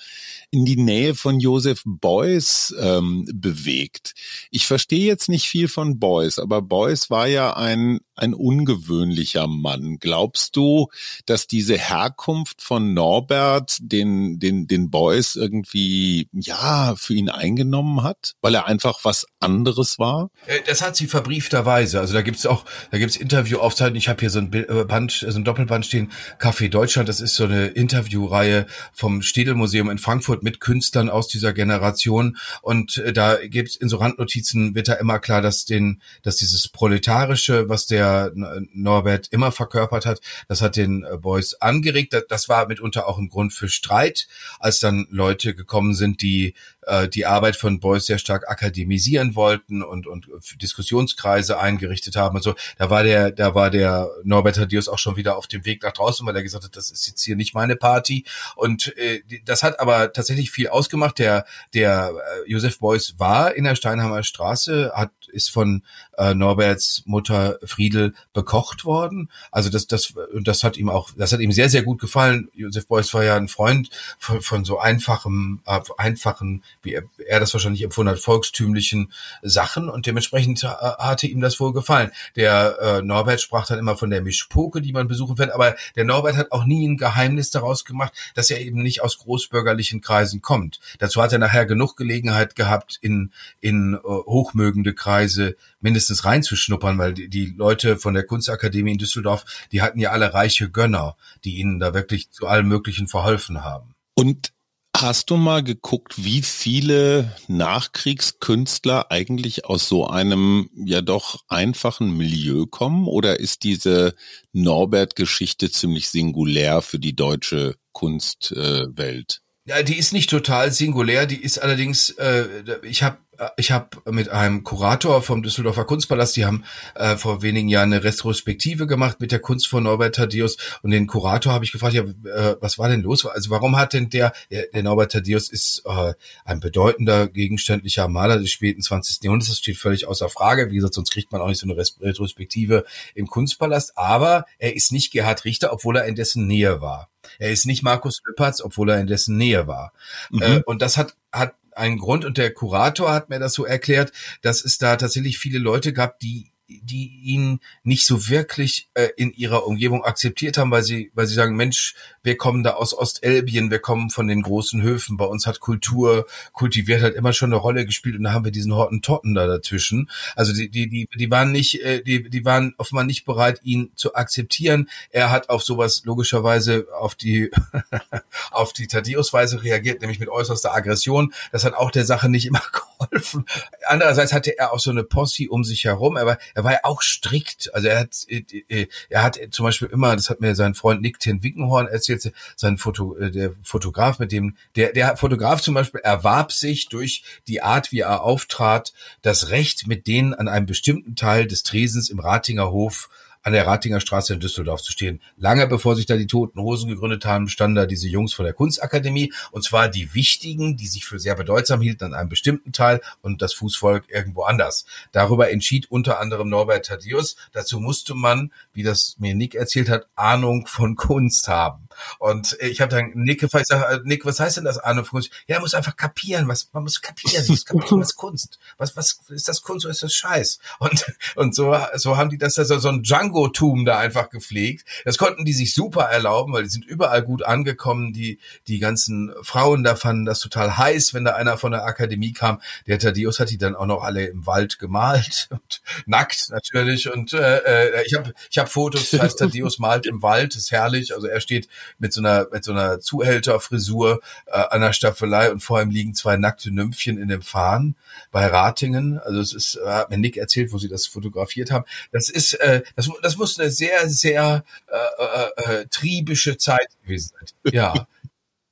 in 0.55 0.63
die 0.63 0.77
Nähe 0.77 1.15
von 1.15 1.41
Joseph 1.41 1.81
Beuys 1.85 2.73
ähm, 2.79 3.27
bewegt. 3.33 4.13
Ich 4.51 4.65
verstehe 4.67 5.05
jetzt 5.05 5.27
nicht 5.27 5.49
viel 5.49 5.67
von 5.67 5.99
Beuys, 5.99 6.39
aber 6.39 6.61
Beuys 6.61 7.09
war 7.09 7.27
ja 7.27 7.57
ein, 7.57 7.99
ein 8.15 8.33
ungewöhnlicher 8.33 9.47
Mann. 9.47 9.97
Glaubst 9.99 10.55
du, 10.55 10.87
dass 11.25 11.47
diese 11.47 11.77
Herkunft 11.77 12.61
von 12.61 12.93
Norbert 12.93 13.79
den, 13.81 14.39
den, 14.39 14.67
den 14.67 14.89
Beuys 14.89 15.35
irgendwie, 15.35 16.29
ja, 16.31 16.95
für 16.95 17.13
ihn 17.13 17.29
eingenommen 17.29 18.03
hat, 18.03 18.35
weil 18.39 18.55
er 18.55 18.65
einfach 18.65 18.99
was 19.03 19.25
anderes 19.41 19.99
war? 19.99 20.29
Äh, 20.45 20.59
das 20.65 20.81
hat 20.81 20.95
sie 20.95 21.07
verbriefterweise. 21.07 21.99
Also 21.99 22.13
da 22.13 22.21
gibt's 22.21 22.45
auch, 22.45 22.63
da 22.91 22.97
gibt's 22.97 23.17
Interviewaufzeichnungen. 23.17 23.97
Ich 23.97 24.07
habe 24.07 24.21
hier 24.21 24.29
so 24.29 24.39
ein 24.39 24.53
äh, 24.53 24.85
Band, 24.85 25.25
so 25.27 25.37
ein 25.37 25.43
Doppelband 25.43 25.85
stehen, 25.85 26.13
Café 26.39 26.69
Deutschland. 26.69 27.09
Das 27.09 27.19
ist 27.19 27.35
so 27.35 27.43
eine 27.43 27.67
Interviewreihe 27.67 28.67
vom 28.93 29.21
Städelmuseum 29.21 29.89
in 29.89 29.97
Frankfurt 29.97 30.44
mit 30.45 30.61
Künstlern 30.61 31.09
aus 31.09 31.27
dieser 31.27 31.51
Generation. 31.51 32.37
Und 32.61 32.97
äh, 32.97 33.11
da 33.11 33.35
gibt's 33.45 33.75
in 33.75 33.89
so 33.89 33.97
Randnotizen 33.97 34.75
wird 34.75 34.87
da 34.87 34.93
immer 34.93 35.19
klar, 35.19 35.41
dass 35.41 35.65
den, 35.65 36.01
dass 36.23 36.37
dieses 36.37 36.69
Proletarische, 36.69 37.67
was 37.67 37.85
der 37.87 38.31
Norbert 38.71 39.27
immer 39.31 39.51
verkörpert 39.51 40.05
hat, 40.05 40.21
das 40.47 40.61
hat 40.61 40.77
den 40.77 41.03
äh, 41.03 41.17
Boys 41.17 41.55
angeregt. 41.55 42.15
Das 42.29 42.47
war 42.47 42.67
mitunter 42.67 43.07
auch 43.07 43.17
ein 43.17 43.27
Grund 43.27 43.51
für 43.51 43.67
Streit, 43.67 44.27
als 44.59 44.79
dann 44.79 45.07
Leute 45.09 45.55
gekommen 45.55 45.93
sind, 45.93 46.21
die 46.21 46.53
äh, 46.85 47.07
die 47.07 47.25
Arbeit 47.25 47.55
von 47.55 47.79
Beuys 47.79 48.05
sehr 48.05 48.17
stark 48.17 48.49
akademisieren 48.49 49.35
wollten 49.35 49.83
und, 49.83 50.07
und 50.07 50.27
Diskussionskreise 50.61 51.59
eingerichtet 51.59 52.15
haben 52.15 52.35
und 52.35 52.43
so. 52.43 52.55
Da 52.77 52.89
war 52.89 53.03
der, 53.03 53.31
da 53.31 53.55
war 53.55 53.69
der 53.69 54.09
Norbert 54.23 54.55
Thaddeus 54.55 54.87
auch 54.87 54.99
schon 54.99 55.15
wieder 55.15 55.37
auf 55.37 55.47
dem 55.47 55.65
Weg 55.65 55.83
nach 55.83 55.91
draußen, 55.91 56.25
weil 56.25 56.35
er 56.35 56.43
gesagt 56.43 56.63
hat, 56.63 56.75
das 56.75 56.91
ist 56.91 57.07
jetzt 57.07 57.23
hier 57.23 57.35
nicht 57.35 57.53
meine 57.53 57.75
Party. 57.75 58.25
Und 58.55 58.95
äh, 58.97 59.21
das 59.45 59.63
hat 59.63 59.79
aber 59.79 60.13
tatsächlich 60.13 60.51
viel 60.51 60.69
ausgemacht. 60.69 61.19
Der, 61.19 61.45
der 61.73 62.13
äh, 62.45 62.51
Josef 62.51 62.79
Beuys 62.79 63.15
war 63.17 63.55
in 63.55 63.63
der 63.63 63.75
Steinheimer 63.75 64.23
Straße, 64.23 64.91
hat 64.95 65.11
ist 65.35 65.51
von 65.51 65.83
äh, 66.17 66.33
Norberts 66.33 67.03
Mutter 67.05 67.59
Friedel 67.63 68.15
bekocht 68.33 68.85
worden. 68.85 69.29
Also 69.51 69.69
das, 69.69 69.85
das, 69.85 70.11
und 70.33 70.47
das 70.47 70.63
hat 70.63 70.77
ihm 70.77 70.89
auch, 70.89 71.11
das 71.15 71.33
hat 71.33 71.41
ihm 71.41 71.51
sehr, 71.51 71.69
sehr 71.69 71.83
gut 71.83 71.99
gefallen. 71.99 72.49
Josef 72.53 72.87
Beuys 72.87 73.13
war 73.13 73.23
ja 73.23 73.35
ein 73.35 73.49
Freund 73.49 73.89
von, 74.17 74.41
von 74.41 74.65
so 74.65 74.79
einfachem, 74.79 75.61
äh, 75.65 75.79
einfachen 75.97 76.63
wie 76.85 76.93
er, 76.93 77.39
das 77.39 77.53
wahrscheinlich 77.53 77.83
empfunden 77.83 78.11
hat, 78.11 78.19
volkstümlichen 78.19 79.11
Sachen 79.41 79.89
und 79.89 80.05
dementsprechend 80.05 80.63
äh, 80.63 80.67
hatte 80.67 81.27
ihm 81.27 81.41
das 81.41 81.59
wohl 81.59 81.73
gefallen. 81.73 82.11
Der 82.35 82.77
äh, 82.79 83.01
Norbert 83.01 83.41
sprach 83.41 83.67
dann 83.67 83.79
immer 83.79 83.97
von 83.97 84.09
der 84.09 84.21
Mischpoke, 84.21 84.81
die 84.81 84.93
man 84.93 85.07
besuchen 85.07 85.37
wird, 85.37 85.51
aber 85.51 85.75
der 85.95 86.05
Norbert 86.05 86.37
hat 86.37 86.51
auch 86.51 86.65
nie 86.65 86.87
ein 86.87 86.97
Geheimnis 86.97 87.49
daraus 87.49 87.85
gemacht, 87.85 88.13
dass 88.35 88.49
er 88.49 88.61
eben 88.61 88.81
nicht 88.81 89.01
aus 89.01 89.17
großbürgerlichen 89.17 90.01
Kreisen 90.01 90.41
kommt. 90.41 90.79
Dazu 90.99 91.21
hat 91.21 91.33
er 91.33 91.39
nachher 91.39 91.65
genug 91.65 91.97
Gelegenheit 91.97 92.55
gehabt, 92.55 92.97
in, 93.01 93.31
in 93.61 93.95
uh, 93.95 94.23
hochmögende 94.25 94.93
Kreise 94.93 95.55
mindestens 95.81 96.25
reinzuschnuppern, 96.25 96.97
weil 96.97 97.13
die, 97.13 97.29
die 97.29 97.53
Leute 97.57 97.97
von 97.97 98.13
der 98.13 98.23
Kunstakademie 98.23 98.93
in 98.93 98.97
Düsseldorf, 98.97 99.45
die 99.71 99.81
hatten 99.81 99.99
ja 99.99 100.11
alle 100.11 100.33
reiche 100.33 100.69
Gönner, 100.69 101.15
die 101.43 101.57
ihnen 101.57 101.79
da 101.79 101.93
wirklich 101.93 102.31
zu 102.31 102.47
allem 102.47 102.67
Möglichen 102.67 103.07
verholfen 103.07 103.63
haben. 103.63 103.95
Und 104.15 104.54
Hast 104.97 105.29
du 105.29 105.35
mal 105.35 105.61
geguckt, 105.61 106.23
wie 106.23 106.41
viele 106.41 107.35
Nachkriegskünstler 107.49 109.11
eigentlich 109.11 109.65
aus 109.65 109.89
so 109.89 110.07
einem 110.07 110.69
ja 110.73 111.01
doch 111.01 111.43
einfachen 111.49 112.15
Milieu 112.15 112.65
kommen? 112.65 113.05
Oder 113.05 113.41
ist 113.41 113.63
diese 113.63 114.15
Norbert-Geschichte 114.53 115.69
ziemlich 115.69 116.07
singulär 116.07 116.81
für 116.81 116.97
die 116.97 117.13
deutsche 117.13 117.75
Kunstwelt? 117.91 119.41
Äh, 119.65 119.69
ja, 119.69 119.83
die 119.83 119.97
ist 119.97 120.13
nicht 120.13 120.29
total 120.29 120.71
singulär, 120.71 121.25
die 121.25 121.43
ist 121.43 121.57
allerdings, 121.57 122.11
äh, 122.11 122.47
ich 122.83 123.03
habe 123.03 123.17
ich 123.57 123.71
habe 123.71 123.89
mit 124.11 124.29
einem 124.29 124.63
Kurator 124.63 125.21
vom 125.21 125.43
Düsseldorfer 125.43 125.85
Kunstpalast, 125.85 126.35
die 126.35 126.45
haben 126.45 126.63
äh, 126.95 127.17
vor 127.17 127.41
wenigen 127.41 127.67
Jahren 127.69 127.93
eine 127.93 128.03
Retrospektive 128.03 128.87
gemacht 128.87 129.19
mit 129.19 129.31
der 129.31 129.39
Kunst 129.39 129.67
von 129.67 129.83
Norbert 129.83 130.15
Thaddeus 130.15 130.57
und 130.81 130.91
den 130.91 131.07
Kurator 131.07 131.53
habe 131.53 131.65
ich 131.65 131.71
gefragt, 131.71 131.93
ja, 131.93 132.03
äh, 132.03 132.55
was 132.59 132.77
war 132.77 132.89
denn 132.89 133.01
los? 133.01 133.25
Also 133.25 133.49
warum 133.49 133.77
hat 133.77 133.93
denn 133.93 134.09
der, 134.09 134.33
der, 134.51 134.67
der 134.73 134.83
Norbert 134.83 135.11
Thaddeus 135.11 135.49
ist 135.49 135.83
äh, 135.85 136.13
ein 136.43 136.59
bedeutender 136.59 137.27
gegenständlicher 137.27 138.07
Maler 138.07 138.39
des 138.39 138.51
späten 138.51 138.81
20. 138.81 139.23
Jahrhunderts, 139.23 139.49
das 139.49 139.59
steht 139.59 139.77
völlig 139.77 140.07
außer 140.07 140.29
Frage, 140.29 140.71
wie 140.71 140.75
gesagt, 140.75 140.93
sonst 140.93 141.11
kriegt 141.11 141.31
man 141.31 141.41
auch 141.41 141.47
nicht 141.47 141.59
so 141.59 141.67
eine 141.67 141.77
Retrospektive 141.77 142.85
im 143.13 143.27
Kunstpalast, 143.27 143.97
aber 143.97 144.45
er 144.57 144.75
ist 144.75 144.91
nicht 144.91 145.11
Gerhard 145.11 145.45
Richter, 145.45 145.73
obwohl 145.73 145.97
er 145.97 146.05
in 146.05 146.15
dessen 146.15 146.47
Nähe 146.47 146.81
war. 146.81 147.09
Er 147.39 147.51
ist 147.51 147.65
nicht 147.65 147.83
Markus 147.83 148.21
Lüpertz, 148.25 148.61
obwohl 148.61 148.89
er 148.89 148.99
in 148.99 149.07
dessen 149.07 149.37
Nähe 149.37 149.67
war. 149.67 149.93
Mhm. 150.29 150.41
Äh, 150.41 150.61
und 150.65 150.81
das 150.81 150.97
hat, 150.97 151.15
hat 151.31 151.55
einen 151.75 151.97
Grund 151.97 152.25
und 152.25 152.37
der 152.37 152.53
Kurator 152.53 153.13
hat 153.13 153.29
mir 153.29 153.39
das 153.39 153.53
so 153.53 153.65
erklärt, 153.65 154.11
dass 154.41 154.63
es 154.63 154.77
da 154.77 154.95
tatsächlich 154.95 155.37
viele 155.37 155.59
Leute 155.59 155.93
gab, 155.93 156.19
die 156.19 156.51
die 156.67 157.19
ihn 157.23 157.59
nicht 157.83 158.05
so 158.07 158.27
wirklich 158.27 158.89
äh, 158.95 159.09
in 159.17 159.31
ihrer 159.33 159.67
Umgebung 159.67 160.03
akzeptiert 160.03 160.57
haben, 160.57 160.71
weil 160.71 160.83
sie, 160.83 161.11
weil 161.13 161.27
sie 161.27 161.35
sagen, 161.35 161.55
Mensch, 161.55 161.95
wir 162.23 162.37
kommen 162.37 162.63
da 162.63 162.71
aus 162.71 162.97
Ostelbien, 162.97 163.69
wir 163.69 163.79
kommen 163.79 164.09
von 164.09 164.27
den 164.27 164.41
großen 164.41 164.81
Höfen, 164.81 165.17
bei 165.17 165.25
uns 165.25 165.45
hat 165.45 165.59
Kultur 165.59 166.25
kultiviert 166.53 167.03
halt 167.03 167.15
immer 167.15 167.33
schon 167.33 167.51
eine 167.51 167.61
Rolle 167.61 167.85
gespielt 167.85 168.15
und 168.15 168.23
da 168.23 168.33
haben 168.33 168.45
wir 168.45 168.51
diesen 168.51 168.73
Hortentotten 168.73 169.35
da 169.35 169.45
dazwischen. 169.45 170.09
Also 170.35 170.53
die, 170.53 170.69
die, 170.69 170.89
die, 170.89 171.07
die 171.13 171.31
waren 171.31 171.51
nicht, 171.51 171.83
äh, 171.83 172.01
die, 172.01 172.29
die 172.29 172.45
waren 172.45 172.73
offenbar 172.77 173.03
nicht 173.03 173.25
bereit, 173.25 173.61
ihn 173.63 173.91
zu 173.95 174.15
akzeptieren. 174.15 174.89
Er 175.11 175.29
hat 175.29 175.49
auf 175.49 175.63
sowas 175.63 176.01
logischerweise 176.05 176.87
auf 176.97 177.13
die, 177.13 177.51
auf 178.51 178.73
die 178.73 178.87
Thaddeus-Weise 178.87 179.63
reagiert, 179.63 180.01
nämlich 180.01 180.19
mit 180.19 180.29
äußerster 180.29 180.73
Aggression. 180.73 181.33
Das 181.51 181.63
hat 181.63 181.75
auch 181.75 181.91
der 181.91 182.05
Sache 182.05 182.27
nicht 182.27 182.47
immer 182.47 182.61
geholfen. 182.99 183.45
Andererseits 183.85 184.33
hatte 184.33 184.57
er 184.57 184.73
auch 184.73 184.79
so 184.79 184.89
eine 184.89 185.03
Posse 185.03 185.47
um 185.49 185.63
sich 185.63 185.85
herum. 185.85 186.17
Er 186.17 186.25
war, 186.25 186.37
er 186.55 186.63
war 186.63 186.71
ja 186.71 186.79
auch 186.83 187.01
strikt. 187.03 187.71
Also 187.75 187.89
er 187.89 187.99
hat, 187.99 188.25
äh, 188.29 188.87
er 189.09 189.23
hat 189.23 189.39
zum 189.51 189.65
Beispiel 189.65 189.89
immer, 189.89 190.15
das 190.15 190.29
hat 190.29 190.41
mir 190.41 190.55
sein 190.55 190.73
Freund 190.73 191.01
Nick 191.01 191.19
Ten 191.19 191.43
Wickenhorn 191.43 191.87
erzählt, 191.87 192.31
sein 192.55 192.77
Foto, 192.77 193.15
äh, 193.17 193.29
der 193.29 193.51
Fotograf 193.61 194.17
mit 194.19 194.31
dem, 194.31 194.55
der, 194.75 194.93
der 194.93 195.17
Fotograf 195.17 195.61
zum 195.61 195.75
Beispiel 195.75 195.99
erwarb 196.01 196.51
sich 196.51 196.87
durch 196.87 197.23
die 197.47 197.61
Art, 197.61 197.91
wie 197.91 197.99
er 197.99 198.23
auftrat, 198.23 198.93
das 199.21 199.49
Recht, 199.49 199.85
mit 199.85 200.07
denen 200.07 200.33
an 200.33 200.47
einem 200.47 200.65
bestimmten 200.65 201.15
Teil 201.15 201.45
des 201.45 201.63
Tresens 201.63 202.09
im 202.09 202.19
Ratinger 202.19 202.71
Hof 202.71 203.09
an 203.45 203.53
der 203.53 203.67
Ratinger 203.67 203.99
Straße 204.01 204.33
in 204.33 204.39
Düsseldorf 204.39 204.81
zu 204.81 204.91
stehen. 204.91 205.21
Lange 205.37 205.67
bevor 205.67 205.95
sich 205.95 206.07
da 206.07 206.17
die 206.17 206.25
Toten 206.25 206.59
Hosen 206.59 206.89
gegründet 206.89 207.25
haben, 207.25 207.47
standen 207.47 207.75
da 207.75 207.85
diese 207.85 208.07
Jungs 208.07 208.33
von 208.33 208.43
der 208.43 208.55
Kunstakademie 208.55 209.31
und 209.51 209.63
zwar 209.63 209.87
die 209.87 210.15
wichtigen, 210.15 210.77
die 210.77 210.87
sich 210.87 211.05
für 211.05 211.19
sehr 211.19 211.35
bedeutsam 211.35 211.79
hielten 211.79 212.05
an 212.05 212.13
einem 212.15 212.29
bestimmten 212.29 212.71
Teil 212.71 213.01
und 213.21 213.43
das 213.43 213.53
Fußvolk 213.53 214.09
irgendwo 214.09 214.43
anders. 214.43 214.85
Darüber 215.11 215.51
entschied 215.51 215.91
unter 215.91 216.19
anderem 216.19 216.49
Norbert 216.49 216.87
Thaddeus. 216.87 217.35
Dazu 217.53 217.79
musste 217.79 218.15
man, 218.15 218.51
wie 218.73 218.81
das 218.81 219.15
mir 219.19 219.35
Nick 219.35 219.53
erzählt 219.53 219.89
hat, 219.89 220.07
Ahnung 220.15 220.65
von 220.65 220.95
Kunst 220.95 221.47
haben. 221.47 221.84
Und 222.19 222.57
ich 222.59 222.81
habe 222.81 222.95
dann 222.95 223.11
Nick 223.15 223.41
gefragt, 223.41 223.63
ich 223.63 223.67
sag, 223.67 223.91
äh, 223.91 223.99
Nick, 224.03 224.25
was 224.25 224.39
heißt 224.39 224.57
denn 224.57 224.65
das 224.65 224.79
Kunst? 225.15 225.31
Ja, 225.47 225.55
er 225.55 225.61
muss 225.61 225.73
einfach 225.73 225.95
kapieren, 225.95 226.47
was 226.47 226.69
man 226.73 226.83
muss 226.83 227.01
kapieren, 227.01 227.45
muss 227.47 227.65
kapieren, 227.65 228.01
was 228.01 228.15
Kunst. 228.15 228.59
Was 228.77 228.95
was 228.95 229.19
ist 229.29 229.47
das 229.47 229.61
Kunst 229.61 229.85
oder 229.85 229.91
ist 229.91 230.03
das 230.03 230.13
Scheiß? 230.13 230.59
Und 230.79 231.05
und 231.35 231.55
so 231.55 231.75
so 231.95 232.17
haben 232.17 232.29
die 232.29 232.37
das 232.37 232.57
also 232.57 232.77
so 232.79 232.89
ein 232.89 233.03
Django-Tum 233.03 233.85
da 233.85 233.97
einfach 233.97 234.29
gepflegt. 234.29 234.85
Das 235.05 235.17
konnten 235.17 235.45
die 235.45 235.53
sich 235.53 235.73
super 235.73 236.03
erlauben, 236.03 236.53
weil 236.53 236.63
die 236.63 236.69
sind 236.69 236.85
überall 236.85 237.23
gut 237.23 237.43
angekommen. 237.43 238.13
Die 238.13 238.39
die 238.67 238.79
ganzen 238.79 239.33
Frauen 239.41 239.83
da 239.83 239.95
fanden 239.95 240.25
das 240.25 240.39
total 240.39 240.77
heiß, 240.77 241.13
wenn 241.13 241.25
da 241.25 241.35
einer 241.35 241.57
von 241.57 241.71
der 241.71 241.85
Akademie 241.85 242.33
kam. 242.33 242.61
Der 242.87 242.99
Thaddeus 242.99 243.39
hat 243.39 243.49
die 243.49 243.57
dann 243.57 243.75
auch 243.75 243.85
noch 243.85 244.03
alle 244.03 244.25
im 244.25 244.45
Wald 244.45 244.79
gemalt 244.79 245.47
und 245.51 245.81
nackt 246.05 246.49
natürlich. 246.49 247.11
Und 247.11 247.33
äh, 247.33 247.57
äh 247.59 248.03
ich 248.05 248.15
habe 248.15 248.33
ich 248.49 248.57
hab 248.57 248.69
Fotos, 248.69 249.11
das 249.11 249.21
heißt 249.21 249.39
Thaddeus 249.39 249.79
malt 249.79 250.05
im 250.05 250.21
Wald, 250.21 250.55
ist 250.55 250.71
herrlich. 250.71 251.13
Also 251.13 251.27
er 251.27 251.41
steht 251.41 251.67
mit 251.97 252.13
so 252.13 252.21
einer, 252.21 252.47
mit 252.51 252.63
so 252.63 252.71
einer 252.71 252.99
Zuhälterfrisur 252.99 254.21
äh, 254.47 254.51
an 254.51 254.81
der 254.81 254.93
Staffelei 254.93 255.51
und 255.51 255.61
vor 255.61 255.81
ihm 255.81 255.89
liegen 255.89 256.13
zwei 256.13 256.37
nackte 256.37 256.71
Nymphchen 256.71 257.17
in 257.17 257.27
dem 257.27 257.41
Fahnen 257.41 257.95
bei 258.31 258.45
Ratingen. 258.47 259.19
Also 259.19 259.39
es 259.39 259.53
ist, 259.53 259.75
äh, 259.75 259.87
hat 259.87 260.09
mir 260.09 260.17
Nick 260.17 260.37
erzählt, 260.37 260.71
wo 260.71 260.77
sie 260.77 260.89
das 260.89 261.07
fotografiert 261.07 261.71
haben. 261.71 261.85
Das 262.11 262.29
ist, 262.29 262.53
äh, 262.55 262.83
das, 262.95 263.09
das 263.21 263.37
muss 263.37 263.59
eine 263.59 263.71
sehr, 263.71 264.09
sehr 264.09 264.63
äh, 264.87 265.23
äh, 265.23 265.81
äh, 265.81 265.85
triebische 265.87 266.57
Zeit 266.57 266.87
gewesen 267.03 267.31
sein. 267.39 267.73
Ja 267.73 268.07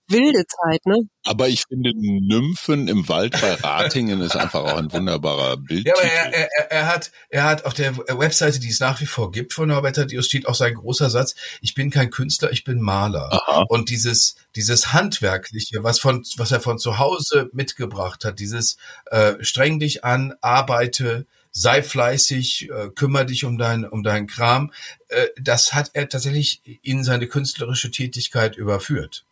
wilde 0.07 0.43
Zeit, 0.45 0.85
ne? 0.85 0.97
Aber 1.25 1.47
ich 1.47 1.63
finde, 1.67 1.91
Nymphen 1.95 2.87
im 2.87 3.07
Wald 3.07 3.39
bei 3.39 3.53
Ratingen 3.53 4.21
ist 4.21 4.35
einfach 4.35 4.61
auch 4.61 4.77
ein 4.77 4.91
wunderbarer 4.91 5.57
Bild. 5.57 5.87
Ja, 5.87 5.93
aber 5.93 6.03
er, 6.03 6.33
er, 6.33 6.71
er, 6.71 6.87
hat, 6.87 7.11
er 7.29 7.43
hat 7.43 7.65
auf 7.65 7.73
der 7.73 7.97
Webseite, 7.97 8.59
die 8.59 8.69
es 8.69 8.79
nach 8.79 8.99
wie 8.99 9.05
vor 9.05 9.31
gibt 9.31 9.53
von 9.53 9.69
Norbert 9.69 9.95
Thaddeus, 9.95 10.25
steht 10.25 10.47
auch 10.47 10.55
sein 10.55 10.73
großer 10.73 11.09
Satz, 11.09 11.35
ich 11.61 11.73
bin 11.73 11.89
kein 11.89 12.09
Künstler, 12.09 12.51
ich 12.51 12.63
bin 12.63 12.81
Maler. 12.81 13.31
Aha. 13.31 13.65
Und 13.69 13.89
dieses, 13.89 14.35
dieses 14.55 14.91
Handwerkliche, 14.93 15.83
was 15.83 15.99
von, 15.99 16.23
was 16.37 16.51
er 16.51 16.59
von 16.59 16.77
zu 16.77 16.99
Hause 16.99 17.49
mitgebracht 17.53 18.25
hat, 18.25 18.39
dieses 18.39 18.77
äh, 19.05 19.35
streng 19.41 19.79
dich 19.79 20.03
an, 20.03 20.33
arbeite, 20.41 21.25
sei 21.51 21.83
fleißig, 21.83 22.69
äh, 22.69 22.89
kümmere 22.89 23.27
dich 23.27 23.45
um 23.45 23.57
dein, 23.57 23.85
um 23.85 24.03
deinen 24.03 24.27
Kram, 24.27 24.71
äh, 25.07 25.27
das 25.39 25.73
hat 25.73 25.91
er 25.93 26.09
tatsächlich 26.09 26.61
in 26.81 27.03
seine 27.03 27.27
künstlerische 27.27 27.91
Tätigkeit 27.91 28.57
überführt. 28.57 29.25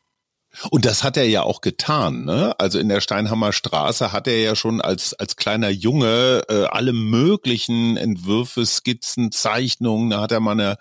Und 0.70 0.86
das 0.86 1.04
hat 1.04 1.18
er 1.18 1.28
ja 1.28 1.44
auch 1.44 1.62
getan. 1.62 2.26
Ne? 2.26 2.54
Also 2.60 2.78
in 2.78 2.90
der 2.90 3.02
Steinhammer 3.02 3.54
Straße 3.54 4.12
hat 4.12 4.28
er 4.28 4.40
ja 4.40 4.56
schon 4.56 4.82
als, 4.82 5.14
als 5.14 5.36
kleiner 5.36 5.70
Junge 5.70 6.44
äh, 6.50 6.66
alle 6.66 6.94
möglichen 6.94 7.98
Entwürfe, 7.98 8.66
Skizzen, 8.66 9.32
Zeichnungen. 9.32 10.10
Da 10.10 10.22
hat 10.22 10.32
er 10.32 10.40
mal 10.40 10.52
eine 10.52 10.78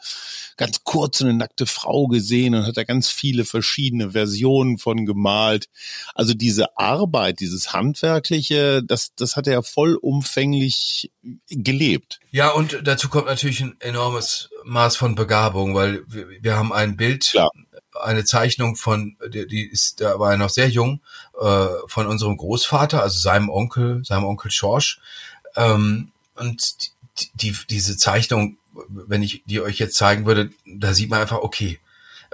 ganz 0.57 0.83
kurze, 0.85 1.25
eine 1.25 1.35
nackte 1.35 1.67
Frau 1.67 2.09
gesehen 2.09 2.55
und 2.55 2.67
hat 2.67 2.77
da 2.77 2.85
ganz 2.85 3.09
viele 3.09 3.45
verschiedene 3.45 4.11
Versionen 4.11 4.79
von 4.79 5.07
gemalt. 5.07 5.69
Also 6.15 6.35
diese 6.35 6.77
Arbeit, 6.77 7.41
dieses 7.41 7.73
Handwerkliche, 7.73 8.83
das, 8.83 9.15
das 9.15 9.37
hat 9.37 9.47
er 9.47 9.63
vollumfänglich 9.63 11.13
gelebt. 11.49 12.21
Ja, 12.31 12.51
und 12.51 12.81
dazu 12.85 13.09
kommt 13.09 13.27
natürlich 13.27 13.61
ein 13.61 13.77
enormes 13.81 14.51
Maß 14.65 14.97
von 14.97 15.15
Begabung, 15.15 15.75
weil 15.75 16.03
wir, 16.09 16.27
wir 16.29 16.57
haben 16.57 16.73
ein 16.73 16.97
Bild. 16.97 17.31
Klar 17.31 17.51
eine 18.01 18.25
Zeichnung 18.25 18.77
von, 18.77 19.17
die, 19.29 19.47
die 19.47 19.65
ist, 19.65 20.01
da 20.01 20.19
war 20.19 20.33
er 20.33 20.37
noch 20.37 20.51
sehr 20.51 20.69
jung, 20.69 21.01
äh, 21.41 21.67
von 21.87 22.07
unserem 22.07 22.37
Großvater, 22.37 23.03
also 23.03 23.19
seinem 23.19 23.49
Onkel, 23.49 24.05
seinem 24.05 24.25
Onkel 24.25 24.51
Schorsch. 24.51 25.01
Ähm, 25.57 26.13
und 26.37 26.91
die, 27.19 27.31
die, 27.35 27.57
diese 27.69 27.97
Zeichnung, 27.97 28.57
wenn 28.89 29.23
ich 29.23 29.43
die 29.47 29.61
euch 29.61 29.79
jetzt 29.79 29.97
zeigen 29.97 30.27
würde, 30.27 30.51
da 30.67 30.95
sieht 30.95 31.11
man 31.11 31.21
einfach, 31.21 31.39
okay, 31.39 31.81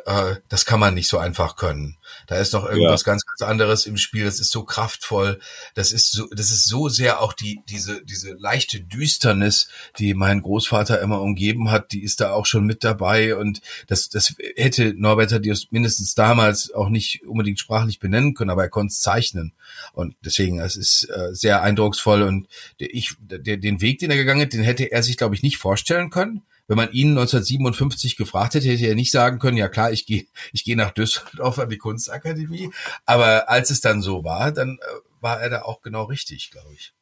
äh, 0.07 0.37
das 0.49 0.64
kann 0.64 0.79
man 0.79 0.95
nicht 0.95 1.09
so 1.09 1.19
einfach 1.19 1.57
können. 1.57 1.97
Da 2.29 2.37
ist 2.37 2.53
noch 2.53 2.64
irgendwas 2.64 3.03
ja. 3.03 3.12
ganz, 3.12 3.27
ganz 3.27 3.42
anderes 3.42 3.87
im 3.87 3.97
Spiel. 3.97 4.25
Das 4.25 4.38
ist 4.38 4.53
so 4.53 4.62
kraftvoll. 4.62 5.40
Das 5.75 5.90
ist 5.90 6.12
so, 6.12 6.29
das 6.31 6.53
ist 6.53 6.66
so 6.66 6.88
sehr 6.88 7.21
auch 7.21 7.33
die, 7.33 7.61
diese, 7.69 8.05
diese 8.05 8.33
leichte 8.35 8.81
Düsternis, 8.81 9.69
die 9.99 10.14
mein 10.14 10.42
Großvater 10.42 11.01
immer 11.01 11.21
umgeben 11.21 11.73
hat, 11.73 11.90
die 11.90 12.05
ist 12.05 12.21
da 12.21 12.31
auch 12.33 12.47
schon 12.47 12.66
mit 12.66 12.85
dabei. 12.85 13.37
Und 13.37 13.61
das, 13.88 14.09
das 14.09 14.35
hätte 14.55 14.95
Norbert 14.95 15.31
Thaddeus 15.31 15.73
mindestens 15.73 16.14
damals 16.14 16.73
auch 16.73 16.88
nicht 16.88 17.25
unbedingt 17.25 17.59
sprachlich 17.59 17.99
benennen 17.99 18.35
können, 18.35 18.51
aber 18.51 18.62
er 18.62 18.71
konnte 18.71 18.92
es 18.92 19.01
zeichnen. 19.01 19.55
Und 19.92 20.14
deswegen, 20.25 20.61
es 20.61 20.77
ist 20.77 21.11
äh, 21.11 21.35
sehr 21.35 21.62
eindrucksvoll. 21.62 22.23
Und 22.23 22.47
ich, 22.79 23.16
der, 23.19 23.57
den 23.57 23.81
Weg, 23.81 23.99
den 23.99 24.12
er 24.12 24.16
gegangen 24.16 24.42
hat, 24.42 24.53
den 24.53 24.62
hätte 24.62 24.92
er 24.92 25.03
sich, 25.03 25.16
glaube 25.16 25.35
ich, 25.35 25.42
nicht 25.42 25.59
vorstellen 25.59 26.11
können 26.11 26.42
wenn 26.68 26.76
man 26.76 26.92
ihn 26.92 27.11
1957 27.11 28.16
gefragt 28.16 28.55
hätte, 28.55 28.68
hätte 28.68 28.87
er 28.87 28.94
nicht 28.94 29.12
sagen 29.12 29.38
können, 29.38 29.57
ja 29.57 29.68
klar, 29.68 29.92
ich 29.92 30.07
gehe 30.07 30.26
ich 30.52 30.64
gehe 30.64 30.76
nach 30.76 30.90
Düsseldorf 30.90 31.59
an 31.59 31.68
die 31.68 31.79
Kunstakademie. 31.79 32.70
Aber 33.05 33.48
als 33.48 33.70
es 33.70 33.81
dann 33.81 34.02
so 34.02 34.24
war, 34.24 34.52
dann 34.52 34.79
äh, 34.81 35.20
war 35.20 35.40
er 35.40 35.50
da 35.50 35.62
auch 35.62 35.83
genau 35.83 36.05
richtig, 36.05 36.50
glaube 36.50 36.72
ich. 36.74 36.92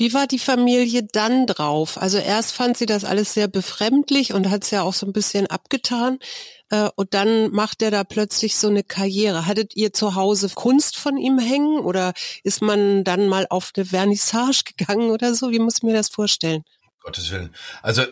Wie 0.00 0.14
war 0.14 0.26
die 0.26 0.38
Familie 0.38 1.02
dann 1.02 1.46
drauf? 1.46 2.00
Also 2.00 2.16
erst 2.16 2.52
fand 2.52 2.78
sie 2.78 2.86
das 2.86 3.04
alles 3.04 3.34
sehr 3.34 3.48
befremdlich 3.48 4.32
und 4.32 4.48
hat 4.48 4.64
es 4.64 4.70
ja 4.70 4.80
auch 4.80 4.94
so 4.94 5.04
ein 5.04 5.12
bisschen 5.12 5.46
abgetan. 5.46 6.18
Äh, 6.70 6.88
und 6.96 7.12
dann 7.12 7.50
macht 7.50 7.82
er 7.82 7.90
da 7.90 8.04
plötzlich 8.04 8.56
so 8.56 8.68
eine 8.68 8.82
Karriere. 8.82 9.44
Hattet 9.44 9.76
ihr 9.76 9.92
zu 9.92 10.14
Hause 10.14 10.48
Kunst 10.54 10.96
von 10.96 11.18
ihm 11.18 11.38
hängen 11.38 11.80
oder 11.80 12.14
ist 12.44 12.62
man 12.62 13.04
dann 13.04 13.28
mal 13.28 13.46
auf 13.50 13.72
eine 13.76 13.84
Vernissage 13.84 14.62
gegangen 14.76 15.10
oder 15.10 15.34
so? 15.34 15.50
Wie 15.50 15.58
muss 15.58 15.76
ich 15.76 15.82
mir 15.82 15.92
das 15.92 16.08
vorstellen? 16.08 16.62
Gottes 17.00 17.30
Willen. 17.32 17.50
Also 17.82 18.02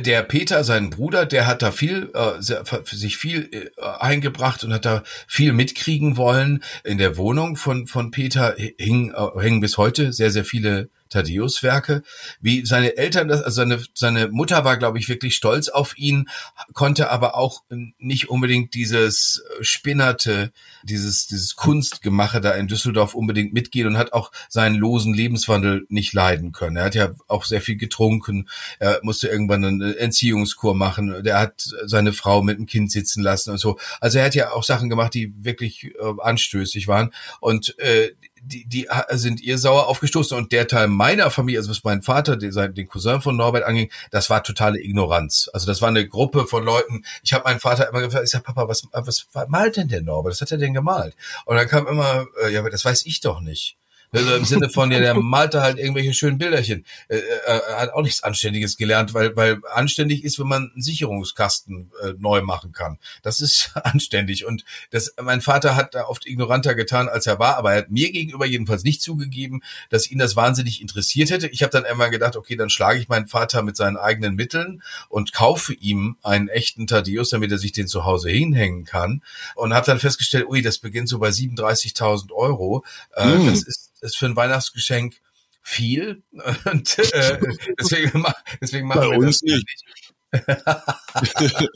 der 0.00 0.22
Peter, 0.22 0.64
sein 0.64 0.90
Bruder, 0.90 1.26
der 1.26 1.46
hat 1.46 1.62
da 1.62 1.70
viel 1.70 2.10
äh, 2.14 2.42
für 2.42 2.96
sich 2.96 3.16
viel 3.16 3.48
äh, 3.52 3.82
eingebracht 4.00 4.64
und 4.64 4.72
hat 4.72 4.84
da 4.84 5.04
viel 5.28 5.52
mitkriegen 5.52 6.16
wollen. 6.16 6.62
In 6.84 6.98
der 6.98 7.16
Wohnung 7.16 7.56
von 7.56 7.86
von 7.86 8.10
Peter 8.10 8.56
hing, 8.56 9.12
äh, 9.12 9.40
hängen 9.40 9.60
bis 9.60 9.78
heute 9.78 10.12
sehr 10.12 10.30
sehr 10.30 10.44
viele 10.44 10.90
Thaddeus-Werke, 11.12 12.02
wie 12.40 12.64
seine 12.66 12.96
Eltern 12.96 13.30
also 13.30 13.50
seine, 13.50 13.82
seine 13.94 14.28
Mutter 14.28 14.64
war, 14.64 14.76
glaube 14.76 14.98
ich, 14.98 15.08
wirklich 15.08 15.34
stolz 15.34 15.68
auf 15.68 15.96
ihn, 15.96 16.28
konnte 16.72 17.10
aber 17.10 17.36
auch 17.36 17.62
nicht 17.98 18.28
unbedingt 18.28 18.74
dieses 18.74 19.44
Spinnerte, 19.60 20.52
dieses, 20.82 21.26
dieses 21.26 21.56
Kunstgemache 21.56 22.40
da 22.40 22.52
in 22.52 22.68
Düsseldorf 22.68 23.14
unbedingt 23.14 23.52
mitgehen 23.52 23.86
und 23.86 23.98
hat 23.98 24.12
auch 24.12 24.32
seinen 24.48 24.76
losen 24.76 25.14
Lebenswandel 25.14 25.86
nicht 25.88 26.12
leiden 26.12 26.52
können. 26.52 26.76
Er 26.76 26.84
hat 26.84 26.94
ja 26.94 27.12
auch 27.28 27.44
sehr 27.44 27.60
viel 27.60 27.76
getrunken, 27.76 28.48
er 28.78 29.00
musste 29.02 29.28
irgendwann 29.28 29.64
eine 29.64 29.96
Entziehungskur 29.96 30.74
machen, 30.74 31.22
der 31.22 31.38
hat 31.38 31.68
seine 31.84 32.12
Frau 32.12 32.42
mit 32.42 32.58
dem 32.58 32.66
Kind 32.66 32.90
sitzen 32.90 33.22
lassen 33.22 33.50
und 33.50 33.58
so. 33.58 33.78
Also 34.00 34.18
er 34.18 34.24
hat 34.26 34.34
ja 34.34 34.52
auch 34.52 34.64
Sachen 34.64 34.88
gemacht, 34.88 35.14
die 35.14 35.32
wirklich 35.38 35.84
äh, 35.84 35.92
anstößig 36.20 36.88
waren 36.88 37.12
und 37.40 37.78
äh, 37.78 38.12
die, 38.44 38.66
die 38.66 38.88
sind 39.10 39.40
ihr 39.40 39.56
sauer 39.56 39.86
aufgestoßen 39.86 40.36
und 40.36 40.52
der 40.52 40.66
Teil 40.66 40.88
meiner 40.88 41.30
Familie, 41.30 41.60
also 41.60 41.70
was 41.70 41.84
mein 41.84 42.02
Vater, 42.02 42.36
den, 42.36 42.52
den 42.74 42.88
Cousin 42.88 43.20
von 43.20 43.36
Norbert 43.36 43.64
anging, 43.64 43.90
das 44.10 44.30
war 44.30 44.42
totale 44.42 44.82
Ignoranz. 44.82 45.48
Also 45.52 45.66
das 45.66 45.80
war 45.80 45.88
eine 45.88 46.06
Gruppe 46.06 46.46
von 46.46 46.64
Leuten. 46.64 47.04
Ich 47.22 47.32
habe 47.32 47.44
meinen 47.44 47.60
Vater 47.60 47.88
immer 47.88 48.00
gefragt, 48.00 48.24
ich 48.24 48.30
sag, 48.30 48.42
Papa, 48.42 48.68
was, 48.68 48.86
was 48.92 49.26
malt 49.48 49.76
denn 49.76 49.88
der 49.88 50.02
Norbert? 50.02 50.32
Was 50.32 50.40
hat 50.40 50.50
er 50.50 50.58
denn 50.58 50.74
gemalt? 50.74 51.14
Und 51.44 51.56
dann 51.56 51.68
kam 51.68 51.86
immer, 51.86 52.26
äh, 52.44 52.52
ja, 52.52 52.68
das 52.68 52.84
weiß 52.84 53.06
ich 53.06 53.20
doch 53.20 53.40
nicht. 53.40 53.76
Also 54.12 54.34
im 54.34 54.44
Sinne 54.44 54.68
von, 54.68 54.90
ja, 54.90 55.00
der 55.00 55.14
malte 55.14 55.62
halt 55.62 55.78
irgendwelche 55.78 56.12
schönen 56.12 56.36
Bilderchen. 56.36 56.84
Äh, 57.08 57.16
äh, 57.16 57.20
er 57.46 57.80
hat 57.80 57.92
auch 57.94 58.02
nichts 58.02 58.22
Anständiges 58.22 58.76
gelernt, 58.76 59.14
weil, 59.14 59.34
weil 59.36 59.60
anständig 59.72 60.22
ist, 60.22 60.38
wenn 60.38 60.48
man 60.48 60.70
einen 60.70 60.82
Sicherungskasten 60.82 61.90
äh, 62.02 62.12
neu 62.18 62.42
machen 62.42 62.72
kann. 62.72 62.98
Das 63.22 63.40
ist 63.40 63.70
anständig. 63.74 64.44
Und 64.44 64.64
das, 64.90 65.14
mein 65.22 65.40
Vater 65.40 65.76
hat 65.76 65.94
da 65.94 66.04
oft 66.04 66.26
ignoranter 66.26 66.74
getan, 66.74 67.08
als 67.08 67.26
er 67.26 67.38
war, 67.38 67.56
aber 67.56 67.72
er 67.72 67.78
hat 67.78 67.90
mir 67.90 68.12
gegenüber 68.12 68.44
jedenfalls 68.44 68.84
nicht 68.84 69.00
zugegeben, 69.00 69.62
dass 69.88 70.10
ihn 70.10 70.18
das 70.18 70.36
wahnsinnig 70.36 70.82
interessiert 70.82 71.30
hätte. 71.30 71.48
Ich 71.48 71.62
habe 71.62 71.70
dann 71.70 71.86
einmal 71.86 72.10
gedacht, 72.10 72.36
okay, 72.36 72.56
dann 72.56 72.68
schlage 72.68 72.98
ich 72.98 73.08
meinen 73.08 73.28
Vater 73.28 73.62
mit 73.62 73.76
seinen 73.76 73.96
eigenen 73.96 74.34
Mitteln 74.34 74.82
und 75.08 75.32
kaufe 75.32 75.72
ihm 75.72 76.16
einen 76.22 76.48
echten 76.48 76.86
Thaddeus, 76.86 77.30
damit 77.30 77.50
er 77.50 77.58
sich 77.58 77.72
den 77.72 77.88
zu 77.88 78.04
Hause 78.04 78.28
hinhängen 78.28 78.84
kann. 78.84 79.22
Und 79.54 79.72
habe 79.72 79.86
dann 79.86 80.00
festgestellt, 80.00 80.46
ui, 80.48 80.60
das 80.60 80.78
beginnt 80.78 81.08
so 81.08 81.18
bei 81.18 81.30
37.000 81.30 82.30
Euro. 82.32 82.84
Äh, 83.16 83.38
mm. 83.38 83.46
Das 83.46 83.62
ist 83.62 83.92
ist 84.02 84.16
für 84.16 84.26
ein 84.26 84.36
Weihnachtsgeschenk 84.36 85.16
viel 85.62 86.22
und 86.64 86.98
äh, 86.98 87.38
deswegen, 87.80 88.24
deswegen 88.60 88.88
machen 88.88 89.00
Bei 89.00 89.10
wir 89.10 89.18
uns 89.18 89.40
das 89.40 89.62
nicht. 89.62 89.84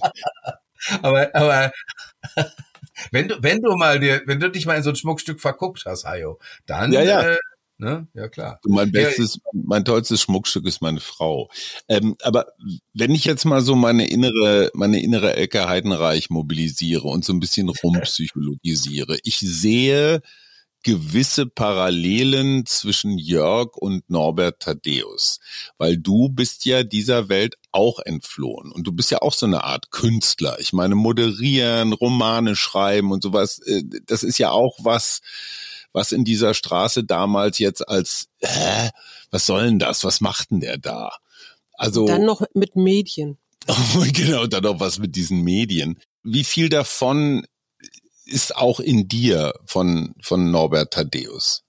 aber 1.02 1.34
aber 1.34 1.72
wenn 3.10 3.28
du 3.28 3.42
wenn 3.42 3.60
du 3.60 3.76
mal 3.76 4.00
dir 4.00 4.22
wenn 4.26 4.40
du 4.40 4.50
dich 4.50 4.66
mal 4.66 4.76
in 4.76 4.82
so 4.82 4.90
ein 4.90 4.96
Schmuckstück 4.96 5.40
verguckt 5.40 5.84
hast, 5.86 6.04
Hajo, 6.04 6.38
dann 6.66 6.92
Ja, 6.92 7.02
ja. 7.02 7.20
Äh, 7.22 7.38
ne? 7.78 8.08
ja 8.14 8.28
klar. 8.28 8.60
Mein 8.64 8.90
bestes, 8.90 9.38
mein 9.52 9.84
tollstes 9.84 10.22
Schmuckstück 10.22 10.66
ist 10.66 10.80
meine 10.80 11.00
Frau. 11.00 11.50
Ähm, 11.88 12.16
aber 12.22 12.46
wenn 12.94 13.14
ich 13.14 13.26
jetzt 13.26 13.44
mal 13.44 13.60
so 13.60 13.74
meine 13.74 14.08
innere, 14.08 14.70
meine 14.74 15.02
innere 15.02 15.36
Elke 15.36 15.68
Heidenreich 15.68 16.30
mobilisiere 16.30 17.06
und 17.06 17.24
so 17.24 17.34
ein 17.34 17.40
bisschen 17.40 17.68
rumpsychologisiere, 17.68 19.18
ich 19.22 19.38
sehe 19.38 20.22
gewisse 20.86 21.46
Parallelen 21.46 22.64
zwischen 22.64 23.18
Jörg 23.18 23.76
und 23.76 24.08
Norbert 24.08 24.60
Thaddeus, 24.60 25.40
weil 25.78 25.96
du 25.96 26.28
bist 26.28 26.64
ja 26.64 26.84
dieser 26.84 27.28
Welt 27.28 27.56
auch 27.72 27.98
entflohen 27.98 28.70
und 28.70 28.86
du 28.86 28.92
bist 28.92 29.10
ja 29.10 29.20
auch 29.20 29.32
so 29.32 29.46
eine 29.46 29.64
Art 29.64 29.90
Künstler. 29.90 30.60
Ich 30.60 30.72
meine, 30.72 30.94
moderieren, 30.94 31.92
Romane 31.92 32.54
schreiben 32.54 33.10
und 33.10 33.24
sowas, 33.24 33.58
äh, 33.66 33.82
das 34.06 34.22
ist 34.22 34.38
ja 34.38 34.52
auch 34.52 34.78
was, 34.78 35.22
was 35.92 36.12
in 36.12 36.24
dieser 36.24 36.54
Straße 36.54 37.02
damals 37.02 37.58
jetzt 37.58 37.88
als, 37.88 38.28
hä, 38.38 38.90
was 39.32 39.44
soll 39.44 39.64
denn 39.64 39.80
das? 39.80 40.04
Was 40.04 40.20
macht 40.20 40.52
denn 40.52 40.60
der 40.60 40.78
da? 40.78 41.10
Also 41.72 42.06
Dann 42.06 42.24
noch 42.24 42.42
mit 42.54 42.76
Medien. 42.76 43.38
genau, 44.12 44.46
dann 44.46 44.62
noch 44.62 44.78
was 44.78 45.00
mit 45.00 45.16
diesen 45.16 45.42
Medien. 45.42 45.98
Wie 46.22 46.44
viel 46.44 46.68
davon 46.68 47.44
ist 48.26 48.56
auch 48.56 48.80
in 48.80 49.08
dir 49.08 49.54
von, 49.64 50.14
von 50.20 50.50
Norbert 50.50 50.92
Thaddeus? 50.92 51.62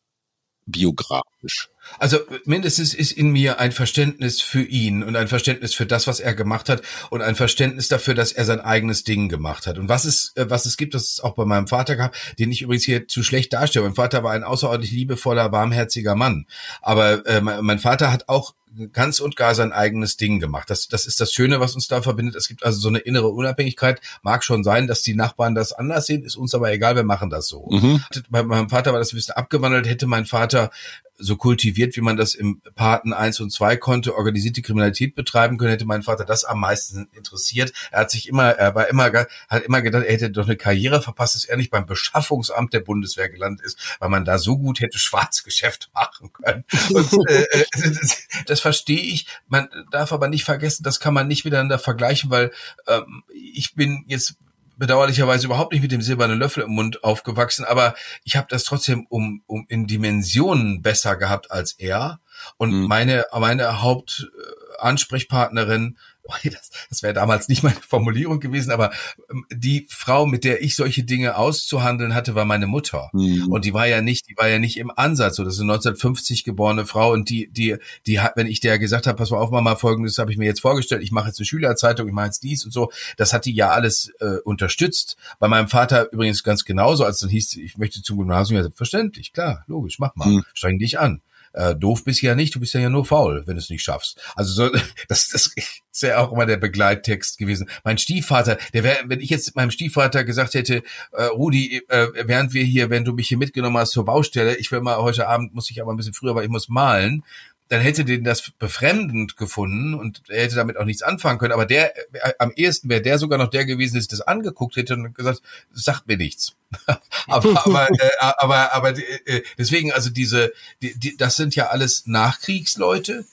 Biografisch. 1.48 1.70
Also 2.00 2.20
mindestens 2.46 2.94
ist 2.94 3.14
in 3.14 3.32
mir 3.32 3.60
ein 3.60 3.72
Verständnis 3.72 4.42
für 4.42 4.62
ihn 4.62 5.04
und 5.04 5.16
ein 5.16 5.30
Verständnis 5.30 5.74
für 5.74 5.86
das, 5.86 6.06
was 6.06 6.20
er 6.20 6.34
gemacht 6.34 6.68
hat 6.68 6.82
und 7.10 7.22
ein 7.22 7.36
Verständnis 7.36 7.88
dafür, 7.88 8.14
dass 8.14 8.34
er 8.34 8.44
sein 8.44 8.60
eigenes 8.60 9.06
Ding 9.06 9.30
gemacht 9.30 9.68
hat. 9.68 9.78
Und 9.78 9.88
was 9.88 10.04
es, 10.04 10.34
äh, 10.36 10.50
was 10.50 10.66
es 10.66 10.76
gibt, 10.76 10.94
das 10.94 11.12
es 11.12 11.20
auch 11.22 11.36
bei 11.36 11.46
meinem 11.46 11.68
Vater 11.68 11.96
gab, 11.96 12.14
den 12.38 12.52
ich 12.52 12.62
übrigens 12.62 12.84
hier 12.84 13.08
zu 13.08 13.24
schlecht 13.24 13.54
darstelle. 13.54 13.86
Mein 13.86 13.96
Vater 13.96 14.22
war 14.24 14.34
ein 14.34 14.44
außerordentlich 14.44 14.92
liebevoller, 14.92 15.52
warmherziger 15.52 16.16
Mann. 16.16 16.46
Aber 16.82 17.26
äh, 17.26 17.42
mein 17.42 17.80
Vater 17.80 18.12
hat 18.12 18.28
auch 18.28 18.54
ganz 18.92 19.20
und 19.20 19.36
gar 19.36 19.56
sein 19.56 19.72
eigenes 19.72 20.18
Ding 20.18 20.40
gemacht. 20.40 20.70
Das, 20.70 20.88
das 20.88 21.06
ist 21.06 21.20
das 21.20 21.34
Schöne, 21.34 21.60
was 21.60 21.74
uns 21.74 21.88
da 21.88 22.02
verbindet. 22.02 22.36
Es 22.36 22.48
gibt 22.48 22.64
also 22.64 22.80
so 22.80 22.90
eine 22.90 23.00
innere 23.00 23.30
Unabhängigkeit. 23.30 24.02
Mag 24.22 24.44
schon 24.44 24.64
sein, 24.64 24.88
dass 24.88 25.02
die 25.02 25.16
Nachbarn 25.16 25.56
das 25.56 25.74
anders 25.74 26.06
sehen, 26.06 26.24
ist 26.24 26.36
uns 26.36 26.54
aber 26.54 26.72
egal, 26.72 26.96
wir 26.96 27.04
machen 27.04 27.30
das 27.30 27.48
so. 27.48 27.68
Mhm. 27.72 28.04
Bei 28.30 28.44
meinem 28.44 28.70
Vater 28.70 28.92
war 28.92 29.00
das 29.00 29.14
ein 29.14 29.16
bisschen 29.16 29.36
abgewandelt. 29.36 29.88
Hätte 29.88 30.06
mein 30.06 30.26
Vater 30.26 30.70
so 31.17 31.36
kultiviert, 31.36 31.95
wie 31.95 32.01
man 32.01 32.17
das 32.17 32.36
im 32.36 32.62
Paten 32.75 33.13
1 33.13 33.39
und 33.39 33.51
2 33.51 33.77
konnte, 33.77 34.15
organisierte 34.15 34.62
Kriminalität 34.62 35.15
betreiben 35.15 35.58
können, 35.58 35.71
hätte 35.71 35.86
mein 35.86 36.03
Vater 36.03 36.25
das 36.25 36.43
am 36.43 36.60
meisten 36.60 37.10
interessiert. 37.13 37.73
Er 37.91 38.01
hat 38.01 38.12
sich 38.12 38.27
immer, 38.27 38.51
er 38.51 38.75
war 38.75 38.88
immer, 38.88 39.12
hat 39.49 39.63
immer 39.63 39.82
gedacht, 39.82 40.06
er 40.06 40.13
hätte 40.13 40.30
doch 40.30 40.45
eine 40.45 40.58
Karriere 40.58 41.01
verpasst, 41.01 41.36
dass 41.36 41.45
er 41.45 41.58
nicht 41.58 41.71
beim 41.71 41.86
Beschaffungsamt 41.86 42.73
der 42.73 42.82
Bundeswehr 42.82 43.30
gelandet 43.30 43.65
ist, 43.65 43.97
weil 43.99 44.10
man 44.10 44.25
da 44.25 44.38
so 44.38 44.58
gut 44.58 44.80
hätte 44.80 44.99
Schwarzgeschäft 44.99 45.89
machen 45.93 46.32
können. 46.34 46.63
Und, 46.89 47.30
äh, 47.30 47.65
das, 47.71 48.27
das 48.45 48.60
verstehe 48.60 49.01
ich. 49.01 49.27
Man 49.47 49.69
darf 49.91 50.13
aber 50.13 50.27
nicht 50.27 50.43
vergessen, 50.43 50.84
das 50.84 50.99
kann 50.99 51.13
man 51.13 51.27
nicht 51.27 51.45
miteinander 51.45 51.80
vergleichen, 51.80 52.30
weil 52.30 52.51
ähm, 52.88 53.23
ich 53.34 53.75
bin 53.75 54.06
jetzt 54.08 54.36
bedauerlicherweise 54.78 55.48
überhaupt 55.48 55.74
nicht 55.74 55.82
mit 55.82 55.92
dem 55.92 56.02
silbernen 56.02 56.40
Löffel 56.40 56.63
im 56.63 56.72
Mund 56.72 57.04
aufgewachsen, 57.04 57.66
aber 57.66 57.94
ich 58.24 58.38
habe 58.38 58.48
das 58.50 58.63
trotzdem 58.63 59.06
um, 59.10 59.44
um 59.48 59.66
in 59.70 59.86
Dimensionen 59.88 60.82
besser 60.82 61.16
gehabt 61.18 61.52
als 61.52 61.74
er. 61.74 62.20
Und 62.58 62.72
Mhm. 62.72 62.88
meine, 62.88 63.26
meine 63.34 63.82
Hauptansprechpartnerin, 63.82 65.98
das, 66.44 66.70
das 66.90 67.04
wäre 67.04 67.13
damals 67.13 67.48
nicht 67.48 67.63
meine 67.63 67.80
Formulierung 67.88 68.40
gewesen, 68.40 68.72
aber 68.72 68.92
ähm, 69.30 69.46
die 69.52 69.88
Frau, 69.90 70.26
mit 70.26 70.44
der 70.44 70.62
ich 70.62 70.76
solche 70.76 71.04
Dinge 71.04 71.38
auszuhandeln 71.38 72.13
hatte, 72.13 72.36
war 72.36 72.46
meine 72.46 72.68
Mutter. 72.68 73.10
Mhm. 73.13 73.48
Und 73.50 73.66
die 73.66 73.74
war 73.74 73.88
ja 73.88 74.02
nicht, 74.02 74.30
die 74.30 74.38
war 74.38 74.48
ja 74.48 74.60
nicht 74.60 74.78
im 74.78 74.92
Ansatz 74.96 75.38
so. 75.38 75.44
Das 75.44 75.56
ist 75.56 75.62
eine 75.62 75.74
1950 75.74 76.44
geborene 76.44 76.86
Frau 76.86 77.12
und 77.12 77.30
die, 77.30 77.50
die, 77.52 77.78
die 78.06 78.20
hat, 78.20 78.34
wenn 78.36 78.48
ich 78.48 78.60
der 78.60 78.80
gesagt 78.80 79.08
habe, 79.08 79.18
pass 79.18 79.32
mal 79.32 79.38
auf, 79.38 79.52
Mama, 79.52 79.76
folgendes 79.76 80.18
habe 80.18 80.32
ich 80.32 80.38
mir 80.38 80.46
jetzt 80.46 80.62
vorgestellt, 80.62 81.04
ich 81.04 81.12
mache 81.12 81.28
jetzt 81.28 81.40
eine 81.40 81.46
Schülerzeitung, 81.46 82.08
ich 82.08 82.13
mache 82.13 82.28
jetzt 82.28 82.44
dies 82.44 82.66
und 82.66 82.72
so, 82.72 82.92
das 83.18 83.34
hat 83.34 83.46
die 83.46 83.54
ja 83.54 83.70
alles 83.72 84.12
äh, 84.20 84.38
unterstützt. 84.44 85.18
Bei 85.40 85.48
meinem 85.48 85.68
Vater 85.68 86.12
übrigens 86.12 86.44
ganz 86.44 86.66
genauso, 86.66 87.06
als 87.06 87.20
dann 87.20 87.30
hieß, 87.30 87.56
ich 87.58 87.78
möchte 87.78 88.02
zum 88.02 88.18
Gymnasium, 88.18 88.58
ja, 88.58 88.63
selbstverständlich, 88.63 89.34
klar, 89.34 89.63
logisch, 89.68 90.00
mach 90.00 90.16
mal, 90.16 90.28
Mhm. 90.28 90.44
streng 90.54 90.80
dich 90.80 91.00
an. 91.00 91.22
Äh, 91.54 91.76
doof 91.76 92.04
bist 92.04 92.22
ja 92.22 92.36
nicht, 92.36 92.56
du 92.56 92.60
bist 92.60 92.74
ja 92.74 92.90
nur 92.90 93.06
faul, 93.06 93.44
wenn 93.46 93.56
du 93.56 93.62
es 93.62 93.70
nicht 93.70 93.84
schaffst. 93.84 94.20
Also 94.36 94.54
so, 94.54 94.72
das, 95.08 95.30
das 95.30 95.52
ist 95.56 96.02
ja 96.02 96.20
auch 96.20 96.32
immer 96.32 96.46
der 96.46 96.58
Begleittext 96.58 97.38
gewesen. 97.38 97.70
Mein 97.84 97.98
Stiefvater, 97.98 98.58
der 98.74 98.84
wäre, 98.84 98.98
wenn 99.06 99.20
ich 99.20 99.30
jetzt 99.30 99.56
meinem 99.56 99.72
Stiefvater 99.72 100.24
gesagt 100.24 100.54
hätte, 100.54 100.84
äh, 101.12 101.24
Rudi, 101.24 101.82
äh, 101.90 102.08
während 102.26 102.54
wir 102.54 102.64
hier, 102.64 102.90
wenn 102.90 103.06
du 103.06 103.14
mich 103.14 103.28
hier 103.28 103.38
mitgenommen 103.38 103.78
hast 103.78 103.92
zur 103.92 104.06
Baustelle, 104.06 104.56
ich 104.58 104.72
will 104.72 104.82
mal 104.82 104.98
heute 104.98 105.28
Abend 105.28 105.54
muss 105.54 105.70
ich 105.70 105.82
aber 105.82 105.94
ein 105.94 105.98
bisschen 105.98 106.14
früher, 106.14 106.36
weil 106.36 106.44
ich 106.44 106.50
muss 106.50 106.70
malen, 106.70 107.24
dann 107.69 107.82
hätte 107.82 108.06
den 108.06 108.23
das 108.23 108.51
befremdend 108.51 109.36
gefunden 109.38 109.93
und 109.93 110.21
er 110.30 110.43
hätte 110.43 110.56
damit 110.56 110.77
auch 110.77 110.86
nichts 110.86 111.01
anfangen 111.01 111.38
können. 111.38 111.53
Aber 111.53 111.65
der, 111.65 111.95
äh, 112.15 112.34
am 112.39 112.51
ehesten 112.56 112.89
wäre 112.89 113.01
der 113.01 113.19
sogar 113.19 113.38
noch 113.38 113.49
der 113.49 113.65
gewesen, 113.65 113.95
der 113.99 114.08
das 114.10 114.21
angeguckt 114.21 114.75
hätte 114.75 114.93
und 114.93 115.13
gesagt, 115.13 115.41
sagt 115.73 116.08
mir 116.08 116.17
nichts. 116.17 116.56
aber, 117.27 117.65
aber, 117.65 117.89
äh, 117.91 118.10
aber, 118.19 118.73
aber 118.73 118.97
äh, 118.97 119.41
deswegen, 119.58 119.91
also 119.91 120.10
diese, 120.10 120.53
die, 120.82 120.97
die, 120.97 121.17
das 121.17 121.36
sind 121.36 121.56
ja 121.56 121.67
alles 121.67 122.08
Nachkriegsleute, 122.08 123.25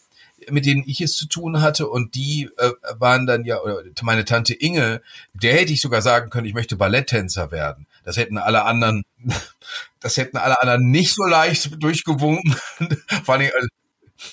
mit 0.51 0.67
denen 0.67 0.85
ich 0.87 1.01
es 1.01 1.15
zu 1.15 1.27
tun 1.27 1.63
hatte 1.63 1.89
und 1.89 2.15
die 2.15 2.51
äh, 2.59 2.71
waren 2.99 3.27
dann 3.27 3.45
ja, 3.45 3.61
oder 3.61 3.83
meine 4.03 4.25
Tante 4.25 4.55
Inge, 4.55 5.01
der 5.33 5.55
hätte 5.55 5.73
ich 5.73 5.81
sogar 5.81 6.03
sagen 6.03 6.31
können, 6.31 6.47
ich 6.47 6.55
möchte 6.55 6.77
Balletttänzer 6.77 7.51
werden. 7.51 7.87
Das 8.05 8.17
hätten 8.17 8.37
alle 8.37 8.65
anderen, 8.65 9.05
das 10.01 10.17
hätten 10.17 10.37
alle 10.37 10.61
anderen 10.61 10.91
nicht 10.91 11.15
so 11.15 11.25
leicht 11.25 11.83
durchgewunken. 11.83 12.57
Vor 13.25 13.35
allem, 13.37 13.51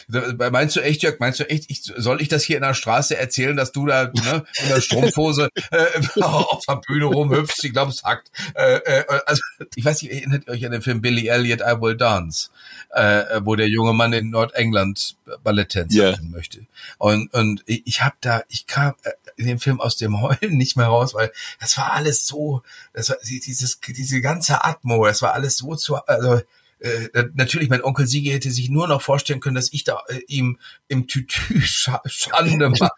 Meinst 0.08 0.76
du 0.76 0.82
echt, 0.82 1.04
Jörg, 1.04 1.20
meinst 1.20 1.40
du 1.40 1.50
echt, 1.50 1.66
ich, 1.70 1.84
soll 1.84 2.22
ich 2.22 2.28
das 2.28 2.44
hier 2.44 2.58
in 2.58 2.64
der 2.64 2.74
Straße 2.74 3.18
erzählen, 3.18 3.56
dass 3.56 3.72
du 3.72 3.86
da 3.86 4.12
ne, 4.14 4.46
in 4.62 4.70
der 4.70 4.82
Strumpfhose 4.82 5.50
äh, 5.72 6.22
auf 6.22 6.64
der 6.68 6.82
Bühne 6.88 7.06
rumhüpfst? 7.06 7.64
Ich 7.64 7.74
glaube, 7.74 7.92
es 7.92 8.04
hackt. 8.04 8.32
Äh, 8.56 8.78
äh, 8.78 9.06
also, 9.26 9.42
ich 9.76 9.86
weiß 9.86 10.02
nicht, 10.02 10.12
erinnert 10.12 10.48
ihr 10.48 10.54
euch 10.54 10.66
an 10.66 10.72
den 10.72 10.82
Film 10.82 11.02
Billy 11.02 11.28
Elliot, 11.28 11.62
I 11.62 11.82
Will 11.82 11.96
Dance, 11.96 12.50
äh, 12.92 13.42
wo 13.44 13.56
der 13.56 13.68
junge 13.68 13.94
Mann 13.94 14.14
in 14.14 14.30
Nordengland 14.30 15.16
Balletttänzer 15.44 15.98
werden 15.98 16.32
möchte. 16.32 16.66
Und, 16.98 17.34
und 17.34 17.64
ich, 17.66 17.84
ich 17.86 18.02
habe 18.02 18.16
da, 18.22 18.44
ich 18.50 18.68
kam 18.68 18.94
äh, 19.04 19.12
in 19.38 19.48
dem 19.48 19.60
Film 19.60 19.82
aus 19.82 19.98
dem 19.98 20.22
Heulen 20.22 20.58
nicht 20.58 20.78
mehr 20.78 20.88
raus, 20.88 21.14
weil 21.14 21.32
das 21.60 21.78
war 21.78 21.94
alles 21.94 22.28
so, 22.28 22.62
das 22.94 23.10
war 23.10 23.18
dieses, 23.24 23.80
diese 23.80 24.22
ganze 24.22 24.64
Atmo, 24.64 25.06
das 25.06 25.22
war 25.22 25.34
alles 25.34 25.58
so 25.58 25.76
zu, 25.76 25.96
also 25.96 26.42
äh, 26.82 27.26
natürlich, 27.36 27.70
mein 27.70 27.84
Onkel 27.84 28.08
Sigi 28.08 28.32
hätte 28.32 28.50
sich 28.50 28.70
nur 28.70 28.88
noch 28.88 29.02
vorstellen 29.02 29.40
können, 29.40 29.56
dass 29.56 29.72
ich 29.72 29.84
da 29.84 30.02
äh, 30.08 30.20
ihm 30.28 30.58
im 30.88 31.08
Tütü 31.08 31.62
Scha 31.62 32.02
Schande 32.06 32.70
mache. 32.70 32.90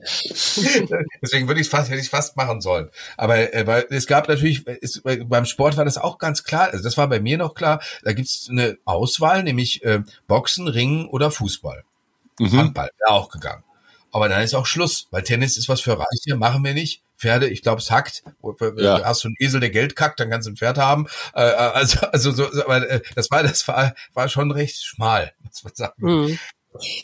Deswegen 1.22 1.46
würde 1.46 1.60
ich 1.60 1.68
fast, 1.68 1.90
hätte 1.90 2.00
ich 2.00 2.10
fast 2.10 2.36
machen 2.36 2.60
sollen. 2.60 2.90
Aber 3.16 3.54
äh, 3.54 3.64
weil 3.66 3.86
es 3.90 4.08
gab 4.08 4.28
natürlich, 4.28 4.66
es, 4.82 5.02
beim 5.02 5.46
Sport 5.46 5.76
war 5.76 5.84
das 5.84 5.96
auch 5.96 6.18
ganz 6.18 6.42
klar, 6.42 6.70
also 6.72 6.82
das 6.82 6.96
war 6.96 7.08
bei 7.08 7.20
mir 7.20 7.38
noch 7.38 7.54
klar, 7.54 7.80
da 8.02 8.12
gibt's 8.12 8.48
eine 8.50 8.76
Auswahl, 8.84 9.44
nämlich 9.44 9.84
äh, 9.84 10.02
Boxen, 10.26 10.66
Ringen 10.66 11.06
oder 11.06 11.30
Fußball. 11.30 11.84
Mhm. 12.40 12.58
Handball 12.58 12.90
wäre 12.98 13.12
auch 13.12 13.30
gegangen. 13.30 13.62
Aber 14.10 14.28
dann 14.28 14.42
ist 14.42 14.54
auch 14.54 14.66
Schluss, 14.66 15.06
weil 15.12 15.22
Tennis 15.22 15.56
ist 15.56 15.68
was 15.68 15.80
für 15.80 15.98
Reiche, 15.98 16.36
machen 16.36 16.64
wir 16.64 16.74
nicht. 16.74 17.03
Pferde, 17.24 17.48
ich 17.48 17.62
glaube, 17.62 17.80
es 17.80 17.90
hackt. 17.90 18.22
Ja. 18.76 19.02
Hast 19.02 19.24
du 19.24 19.28
einen 19.28 19.36
Esel, 19.38 19.60
der 19.60 19.70
Geld 19.70 19.96
kackt, 19.96 20.20
dann 20.20 20.28
kannst 20.28 20.46
du 20.46 20.52
ein 20.52 20.56
Pferd 20.56 20.76
haben. 20.76 21.06
Äh, 21.34 21.40
also, 21.40 22.00
also 22.08 22.32
so, 22.32 22.44
aber 22.62 22.86
äh, 22.88 23.00
das 23.14 23.30
war, 23.30 23.42
das 23.42 23.66
war, 23.66 23.94
war 24.12 24.28
schon 24.28 24.50
recht 24.50 24.84
schmal, 24.84 25.32
muss 25.42 25.64
man 25.64 25.74
sagen. 25.74 25.94
Mhm. 25.96 26.38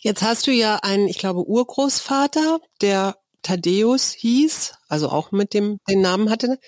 Jetzt 0.02 0.22
hast 0.22 0.46
du 0.46 0.50
ja 0.50 0.80
einen, 0.83 1.09
ich 1.09 1.16
glaube, 1.18 1.48
Urgroßvater, 1.48 2.59
der 2.83 3.16
Thaddeus 3.40 4.12
hieß, 4.12 4.74
also 4.88 5.09
auch 5.09 5.33
mit 5.33 5.54
dem 5.54 5.78
den 5.88 6.02
Namen 6.02 6.28
hatte 6.28 6.59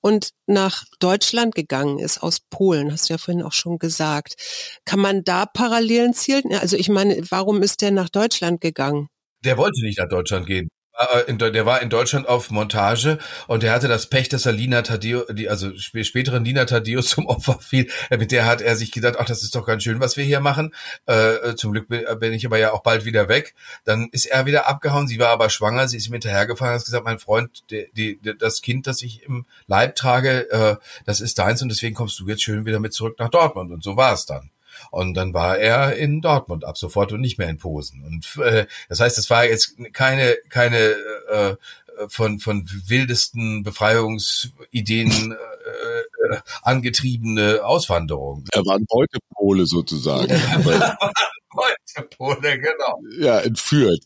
und 0.00 0.30
nach 0.46 0.84
Deutschland 1.00 1.56
gegangen 1.56 1.98
ist 1.98 2.22
aus 2.22 2.38
Polen, 2.38 2.92
hast 2.92 3.08
du 3.08 3.14
ja 3.14 3.18
vorhin 3.18 3.42
auch 3.42 3.52
schon 3.52 3.78
gesagt. 3.78 4.36
Kann 4.84 5.00
man 5.00 5.24
da 5.24 5.46
Parallelen 5.46 6.14
zielen? 6.14 6.54
Also 6.60 6.76
ich 6.76 6.88
meine, 6.88 7.20
warum 7.30 7.62
ist 7.62 7.80
der 7.80 7.90
nach 7.90 8.08
Deutschland 8.08 8.60
gegangen? 8.60 9.08
Der 9.44 9.56
wollte 9.56 9.82
nicht 9.82 9.98
nach 9.98 10.08
Deutschland 10.08 10.46
gehen. 10.46 10.68
Äh, 11.00 11.22
in 11.30 11.38
Der 11.38 11.66
war 11.66 11.80
in 11.82 11.88
Deutschland 11.90 12.28
auf 12.28 12.50
Montage 12.50 13.18
und 13.46 13.62
der 13.62 13.72
hatte 13.72 13.88
das 13.88 14.06
Pech, 14.06 14.28
dass 14.28 14.46
er 14.46 14.52
Lina 14.52 14.82
Taddeo, 14.82 15.24
die, 15.32 15.48
also 15.48 15.68
sp- 15.74 16.04
späteren 16.04 16.44
Lina 16.44 16.64
Taddeo 16.66 17.00
zum 17.02 17.26
Opfer 17.26 17.58
fiel. 17.60 17.88
Äh, 18.10 18.18
Mit 18.18 18.32
der 18.32 18.46
hat 18.46 18.60
er 18.60 18.76
sich 18.76 18.92
gedacht, 18.92 19.16
ach, 19.18 19.24
das 19.24 19.42
ist 19.42 19.54
doch 19.54 19.66
ganz 19.66 19.82
schön, 19.82 20.00
was 20.00 20.16
wir 20.16 20.24
hier 20.24 20.40
machen. 20.40 20.74
Äh, 21.08 21.34
äh, 21.34 21.56
zum 21.56 21.72
Glück 21.72 21.88
bin, 21.88 22.32
ich 22.32 22.46
aber 22.46 22.58
ja 22.58 22.72
auch 22.72 22.82
bald 22.82 23.04
wieder 23.04 23.28
weg. 23.28 23.54
Dann 23.84 24.08
ist 24.12 24.26
er 24.26 24.46
wieder 24.46 24.68
abgehauen. 24.68 25.08
Sie 25.08 25.18
war 25.18 25.28
aber 25.28 25.50
schwanger. 25.50 25.88
Sie 25.88 25.96
ist 25.96 26.06
ihm 26.06 26.12
hinterhergefahren 26.12 26.74
hat 26.74 26.84
gesagt, 26.84 27.04
mein 27.04 27.18
Freund, 27.18 27.62
die, 27.70 27.88
die, 27.94 28.20
das 28.38 28.60
Kind, 28.62 28.86
das 28.86 29.02
ich 29.02 29.22
im 29.24 29.46
Leib 29.66 29.96
trage, 29.96 30.50
äh, 30.50 30.76
das 31.06 31.20
ist 31.20 31.38
deins 31.38 31.62
und 31.62 31.68
deswegen 31.70 31.94
kommst 31.94 32.18
du 32.20 32.28
jetzt 32.28 32.42
schön 32.42 32.66
wieder 32.66 32.80
mit 32.80 32.92
zurück 32.92 33.16
nach 33.18 33.30
Dortmund. 33.30 33.72
Und 33.72 33.82
so 33.82 33.96
war 33.96 34.12
es 34.12 34.26
dann. 34.26 34.50
Und 34.90 35.14
dann 35.14 35.34
war 35.34 35.58
er 35.58 35.96
in 35.96 36.20
Dortmund 36.20 36.64
ab 36.64 36.78
sofort 36.78 37.12
und 37.12 37.20
nicht 37.20 37.38
mehr 37.38 37.48
in 37.48 37.58
Posen. 37.58 38.02
Und 38.04 38.44
äh, 38.44 38.66
das 38.88 39.00
heißt, 39.00 39.18
es 39.18 39.30
war 39.30 39.44
jetzt 39.44 39.76
keine 39.92 40.36
keine 40.48 40.94
äh, 41.30 41.56
von 42.08 42.38
von 42.38 42.68
wildesten 42.86 43.62
Befreiungsideen 43.62 45.32
äh, 45.32 46.34
äh, 46.34 46.40
angetriebene 46.62 47.64
Auswanderung. 47.64 48.44
Er 48.52 48.64
war 48.64 48.76
ein 48.76 48.86
Beutepole 48.86 49.66
sozusagen. 49.66 50.28
Beutepole, 51.52 52.58
genau. 52.58 53.00
Ja, 53.18 53.40
entführt 53.40 54.04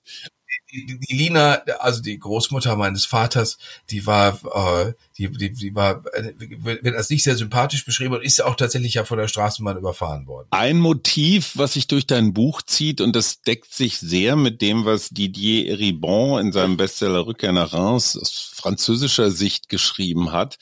die, 0.75 0.99
die 0.99 1.15
Lina, 1.15 1.63
also 1.79 2.03
die 2.03 2.19
Großmutter 2.19 2.77
meines 2.77 3.07
Vaters, 3.07 3.59
die 3.91 4.07
war, 4.07 4.39
äh, 4.55 4.93
die, 5.17 5.31
die, 5.31 5.53
die 5.53 5.75
war, 5.75 6.03
wird 6.05 6.97
als 6.97 7.11
nicht 7.11 7.23
sehr 7.23 7.37
sympathisch 7.37 7.85
beschrieben 7.85 8.15
und 8.15 8.25
ist 8.25 8.43
auch 8.43 8.57
tatsächlich 8.57 8.95
ja 8.95 9.05
von 9.05 9.19
der 9.19 9.29
Straßenbahn 9.29 9.79
überfahren 9.79 10.27
worden. 10.27 10.49
Ein 10.51 10.79
Motiv, 10.79 11.53
was 11.55 11.75
sich 11.75 11.87
durch 11.87 12.07
dein 12.07 12.35
Buch 12.35 12.63
zieht, 12.63 13.01
und 13.01 13.15
das 13.15 13.43
deckt 13.43 13.73
sich 13.73 13.99
sehr 13.99 14.37
mit 14.37 14.61
dem, 14.61 14.85
was 14.85 15.11
Didier 15.11 15.71
Eribon 15.71 16.41
in 16.41 16.53
seinem 16.53 16.77
Bestseller 16.77 17.27
Rückkehr 17.27 17.53
nach 17.53 17.73
Reims 17.73 18.17
aus 18.17 18.51
französischer 18.55 19.31
Sicht 19.31 19.69
geschrieben 19.69 20.33
hat. 20.33 20.59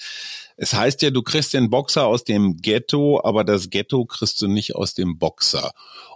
Es 0.57 0.75
heißt 0.75 1.03
ja, 1.03 1.11
du 1.11 1.23
kriegst 1.23 1.55
den 1.55 1.71
Boxer 1.71 2.07
aus 2.07 2.25
dem 2.25 2.59
Ghetto, 2.59 3.21
aber 3.23 3.45
das 3.45 3.71
Ghetto 3.71 4.05
kriegst 4.05 4.41
du 4.43 4.49
nicht 4.49 4.75
aus 4.75 4.95
dem 4.95 5.19
Boxer. 5.19 5.73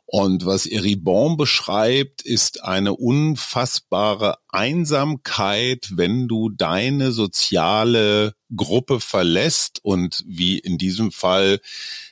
Und 0.08 0.46
was 0.46 0.66
Eribon 0.66 1.36
beschreibt, 1.36 2.22
ist 2.22 2.62
eine 2.62 2.94
unfassbare 2.94 4.38
Einsamkeit, 4.48 5.88
wenn 5.94 6.28
du 6.28 6.48
deine 6.48 7.10
soziale 7.10 8.34
Gruppe 8.54 9.00
verlässt 9.00 9.80
und 9.82 10.22
wie 10.24 10.60
in 10.60 10.78
diesem 10.78 11.10
Fall 11.10 11.60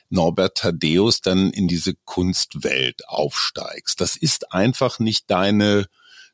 Norbert 0.09 0.57
Thaddeus 0.57 1.21
dann 1.21 1.51
in 1.51 1.69
diese 1.69 1.93
Kunstwelt 2.03 3.07
aufsteigst. 3.07 4.01
Das 4.01 4.17
ist 4.17 4.51
einfach 4.51 4.99
nicht 4.99 5.31
deine 5.31 5.85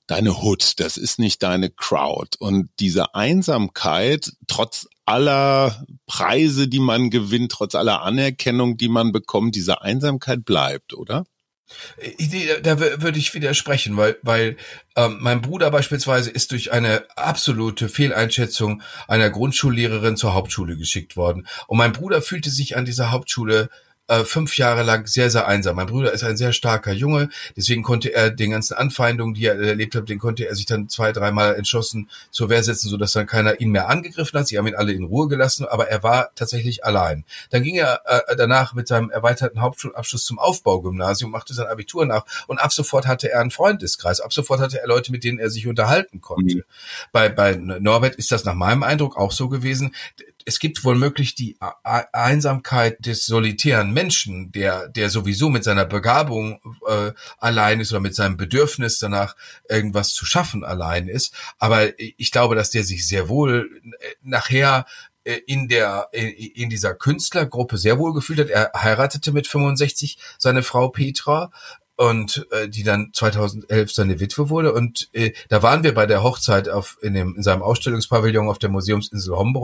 deine 0.07 0.41
Hood, 0.41 0.79
das 0.81 0.97
ist 0.97 1.19
nicht 1.19 1.41
deine 1.41 1.69
Crowd. 1.69 2.35
Und 2.39 2.69
diese 2.79 3.15
Einsamkeit, 3.15 4.33
trotz 4.47 4.87
aller 5.11 5.85
Preise, 6.07 6.67
die 6.67 6.79
man 6.79 7.09
gewinnt, 7.09 7.51
trotz 7.51 7.75
aller 7.75 8.01
Anerkennung, 8.01 8.77
die 8.77 8.87
man 8.87 9.11
bekommt, 9.11 9.55
diese 9.55 9.81
Einsamkeit 9.81 10.45
bleibt, 10.45 10.93
oder? 10.93 11.25
Da 12.63 12.79
würde 12.79 13.17
ich 13.17 13.33
widersprechen, 13.33 13.95
weil, 13.95 14.17
weil 14.23 14.57
ähm, 14.95 15.17
mein 15.21 15.41
Bruder 15.41 15.71
beispielsweise 15.71 16.29
ist 16.29 16.51
durch 16.51 16.71
eine 16.71 17.05
absolute 17.15 17.87
Fehleinschätzung 17.87 18.81
einer 19.07 19.29
Grundschullehrerin 19.29 20.17
zur 20.17 20.33
Hauptschule 20.33 20.75
geschickt 20.75 21.15
worden. 21.15 21.47
Und 21.67 21.77
mein 21.77 21.93
Bruder 21.93 22.21
fühlte 22.21 22.49
sich 22.49 22.75
an 22.75 22.85
dieser 22.85 23.11
Hauptschule 23.11 23.69
äh, 24.11 24.25
fünf 24.25 24.57
Jahre 24.57 24.83
lang 24.83 25.07
sehr, 25.07 25.29
sehr 25.29 25.47
einsam. 25.47 25.77
Mein 25.77 25.87
Bruder 25.87 26.11
ist 26.11 26.23
ein 26.23 26.35
sehr 26.35 26.51
starker 26.51 26.91
Junge, 26.91 27.29
deswegen 27.55 27.81
konnte 27.81 28.13
er 28.13 28.29
den 28.29 28.51
ganzen 28.51 28.73
Anfeindungen, 28.73 29.33
die 29.33 29.45
er 29.45 29.57
erlebt 29.57 29.95
hat, 29.95 30.09
den 30.09 30.19
konnte 30.19 30.45
er 30.45 30.55
sich 30.55 30.65
dann 30.65 30.89
zwei, 30.89 31.13
dreimal 31.13 31.55
entschlossen 31.55 32.09
zur 32.29 32.49
Wehr 32.49 32.61
setzen, 32.61 32.89
sodass 32.89 33.13
dann 33.13 33.25
keiner 33.25 33.61
ihn 33.61 33.71
mehr 33.71 33.87
angegriffen 33.87 34.37
hat. 34.37 34.47
Sie 34.47 34.57
haben 34.57 34.67
ihn 34.67 34.75
alle 34.75 34.91
in 34.91 35.05
Ruhe 35.05 35.29
gelassen, 35.29 35.65
aber 35.65 35.87
er 35.87 36.03
war 36.03 36.31
tatsächlich 36.35 36.83
allein. 36.83 37.23
Dann 37.51 37.63
ging 37.63 37.75
er 37.75 38.01
äh, 38.05 38.35
danach 38.35 38.73
mit 38.73 38.87
seinem 38.87 39.09
erweiterten 39.09 39.61
Hauptschulabschluss 39.61 40.25
zum 40.25 40.39
Aufbaugymnasium, 40.39 41.31
machte 41.31 41.53
sein 41.53 41.67
Abitur 41.67 42.05
nach 42.05 42.25
und 42.47 42.59
ab 42.59 42.73
sofort 42.73 43.07
hatte 43.07 43.31
er 43.31 43.39
einen 43.39 43.51
Freundeskreis. 43.51 44.19
Ab 44.19 44.33
sofort 44.33 44.59
hatte 44.59 44.81
er 44.81 44.87
Leute, 44.87 45.13
mit 45.13 45.23
denen 45.23 45.39
er 45.39 45.49
sich 45.49 45.67
unterhalten 45.67 46.19
konnte. 46.19 46.57
Mhm. 46.57 46.63
Bei, 47.13 47.29
bei 47.29 47.55
Norbert 47.55 48.15
ist 48.15 48.31
das 48.33 48.43
nach 48.43 48.55
meinem 48.55 48.83
Eindruck 48.83 49.15
auch 49.15 49.31
so 49.31 49.47
gewesen 49.47 49.95
es 50.45 50.59
gibt 50.59 50.83
wohl 50.83 50.95
möglich 50.95 51.35
die 51.35 51.57
Einsamkeit 51.83 53.05
des 53.05 53.25
solitären 53.25 53.91
Menschen, 53.91 54.51
der, 54.51 54.87
der 54.87 55.09
sowieso 55.09 55.49
mit 55.49 55.63
seiner 55.63 55.85
Begabung 55.85 56.59
äh, 56.87 57.11
allein 57.37 57.79
ist 57.79 57.91
oder 57.91 57.99
mit 57.99 58.15
seinem 58.15 58.37
Bedürfnis 58.37 58.99
danach 58.99 59.35
irgendwas 59.69 60.09
zu 60.13 60.25
schaffen 60.25 60.63
allein 60.63 61.07
ist. 61.07 61.33
Aber 61.57 61.97
ich 61.97 62.31
glaube, 62.31 62.55
dass 62.55 62.69
der 62.69 62.83
sich 62.83 63.07
sehr 63.07 63.29
wohl 63.29 63.81
äh, 63.83 64.07
nachher 64.21 64.85
äh, 65.23 65.39
in 65.45 65.67
der 65.67 66.09
in 66.11 66.69
dieser 66.69 66.95
Künstlergruppe 66.95 67.77
sehr 67.77 67.99
wohl 67.99 68.13
gefühlt 68.13 68.39
hat. 68.39 68.49
Er 68.49 68.71
heiratete 68.75 69.31
mit 69.31 69.47
65 69.47 70.17
seine 70.37 70.63
Frau 70.63 70.89
Petra 70.89 71.51
und 71.95 72.47
äh, 72.51 72.69
die 72.69 72.83
dann 72.83 73.11
2011 73.13 73.91
seine 73.91 74.19
Witwe 74.19 74.49
wurde 74.49 74.73
und 74.73 75.09
äh, 75.13 75.33
da 75.49 75.61
waren 75.63 75.83
wir 75.83 75.93
bei 75.93 76.05
der 76.05 76.23
Hochzeit 76.23 76.69
auf 76.69 76.97
in 77.01 77.13
dem 77.13 77.35
in 77.35 77.43
seinem 77.43 77.61
Ausstellungspavillon 77.61 78.49
auf 78.49 78.59
der 78.59 78.69
Museumsinsel 78.69 79.35
Homburg 79.35 79.61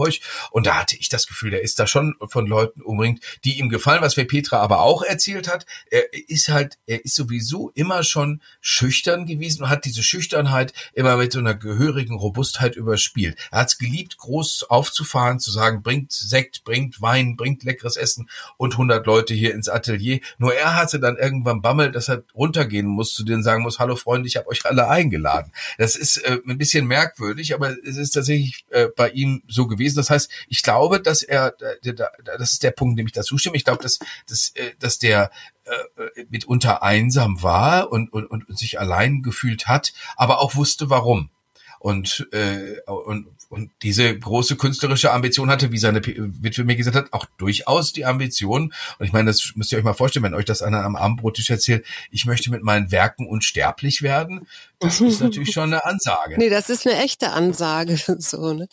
und 0.52 0.68
da 0.68 0.76
hatte 0.76 0.96
ich 0.96 1.10
das 1.10 1.28
Gefühl, 1.28 1.52
der 1.52 1.64
ist 1.64 1.80
da 1.80 1.88
schon 1.88 2.16
von 2.30 2.46
Leuten 2.46 2.82
umringt, 2.82 3.22
die 3.44 3.60
ihm 3.60 3.70
gefallen, 3.70 4.02
was 4.02 4.18
mir 4.18 4.26
Petra 4.26 4.60
aber 4.60 4.82
auch 4.82 5.02
erzählt 5.02 5.48
hat. 5.48 5.66
Er 5.90 6.04
ist 6.28 6.50
halt, 6.50 6.78
er 6.86 7.04
ist 7.04 7.16
sowieso 7.16 7.72
immer 7.74 8.04
schon 8.04 8.42
schüchtern 8.62 9.26
gewesen 9.26 9.64
und 9.64 9.70
hat 9.70 9.86
diese 9.86 10.04
Schüchternheit 10.04 10.74
immer 10.94 11.18
mit 11.18 11.32
so 11.32 11.40
einer 11.40 11.56
gehörigen 11.56 12.16
Robustheit 12.16 12.76
überspielt. 12.76 13.38
Er 13.52 13.60
hat 13.62 13.70
es 13.70 13.78
geliebt, 13.78 14.18
groß 14.18 14.64
aufzufahren, 14.70 15.40
zu 15.40 15.52
sagen, 15.52 15.82
bringt 15.82 16.12
Sekt, 16.12 16.64
bringt 16.64 17.02
Wein, 17.02 17.36
bringt 17.36 17.64
leckeres 17.64 17.98
Essen 17.98 18.30
und 18.58 18.74
100 18.74 19.06
Leute 19.06 19.34
hier 19.34 19.54
ins 19.54 19.70
Atelier. 19.70 20.20
Nur 20.38 20.54
er 20.54 20.76
hatte 20.76 21.00
dann 21.00 21.18
irgendwann 21.18 21.62
Bammel, 21.62 21.92
dass 21.92 22.10
er 22.10 22.17
runtergehen 22.36 22.88
muss, 22.88 23.14
zu 23.14 23.24
denen 23.24 23.44
sagen 23.44 23.64
muss, 23.64 23.80
hallo 23.80 23.96
Freunde, 23.96 24.28
ich 24.28 24.38
habe 24.38 24.48
euch 24.48 24.66
alle 24.66 24.90
eingeladen. 24.90 25.52
Das 25.78 25.96
ist 25.96 26.18
äh, 26.18 26.40
ein 26.48 26.58
bisschen 26.58 26.88
merkwürdig, 26.88 27.54
aber 27.54 27.76
es 27.84 27.98
ist 27.98 28.12
tatsächlich 28.12 28.66
äh, 28.70 28.88
bei 28.96 29.10
ihm 29.10 29.44
so 29.48 29.68
gewesen. 29.68 29.98
Das 29.98 30.10
heißt, 30.10 30.30
ich 30.48 30.64
glaube, 30.64 31.02
dass 31.02 31.24
er, 31.24 31.56
das 32.24 32.54
ist 32.54 32.64
der 32.64 32.72
Punkt, 32.72 33.00
dem 33.00 33.08
ich 33.08 33.14
dazu 33.14 33.38
stimme. 33.38 33.58
Ich 33.58 33.66
glaube, 33.66 33.84
dass, 33.84 34.00
dass, 34.28 34.52
äh, 34.56 34.72
dass 34.80 35.00
der 35.00 35.32
äh, 35.66 36.26
mitunter 36.30 36.84
einsam 36.84 37.42
war 37.44 37.92
und, 37.92 38.12
und, 38.14 38.26
und 38.26 38.58
sich 38.58 38.80
allein 38.80 39.22
gefühlt 39.22 39.68
hat, 39.68 39.94
aber 40.16 40.40
auch 40.40 40.56
wusste, 40.56 40.90
warum. 40.90 41.30
Und, 41.80 42.28
äh, 42.32 42.80
und 42.86 43.28
und 43.50 43.72
diese 43.82 44.18
große 44.18 44.58
künstlerische 44.58 45.12
Ambition 45.12 45.50
hatte, 45.50 45.72
wie 45.72 45.78
seine 45.78 46.06
Witwe 46.06 46.64
mir 46.64 46.76
gesagt 46.76 46.96
hat, 46.96 47.14
auch 47.14 47.26
durchaus 47.38 47.94
die 47.94 48.06
Ambition. 48.06 48.74
Und 49.00 49.06
ich 49.06 49.14
meine, 49.14 49.28
das 49.28 49.54
müsst 49.56 49.72
ihr 49.72 49.78
euch 49.78 49.84
mal 49.84 49.94
vorstellen, 49.94 50.24
wenn 50.24 50.34
euch 50.34 50.46
das 50.46 50.62
einer 50.62 50.84
am 50.84 50.96
Abendbrottisch 50.96 51.50
erzählt, 51.50 51.86
ich 52.12 52.26
möchte 52.26 52.52
mit 52.52 52.64
meinen 52.64 52.92
Werken 52.92 53.28
unsterblich 53.28 54.02
werden. 54.02 54.48
Das 54.80 55.02
ist 55.02 55.22
natürlich 55.22 55.52
schon 55.52 55.74
eine 55.74 55.86
Ansage. 55.86 56.36
Nee, 56.38 56.50
das 56.50 56.70
ist 56.70 56.86
eine 56.86 57.02
echte 57.02 57.32
Ansage. 57.32 57.98
so, 58.20 58.54
ne? 58.54 58.68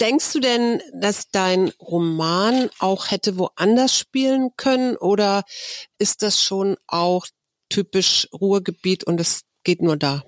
Denkst 0.00 0.32
du 0.32 0.40
denn, 0.40 0.80
dass 0.94 1.30
dein 1.30 1.68
Roman 1.78 2.70
auch 2.78 3.10
hätte 3.10 3.36
woanders 3.36 3.98
spielen 3.98 4.50
können 4.56 4.96
oder 4.96 5.44
ist 5.98 6.22
das 6.22 6.42
schon 6.42 6.76
auch 6.86 7.26
typisch 7.68 8.26
Ruhrgebiet 8.32 9.04
und 9.04 9.20
es 9.20 9.42
geht 9.62 9.82
nur 9.82 9.98
da? 9.98 10.24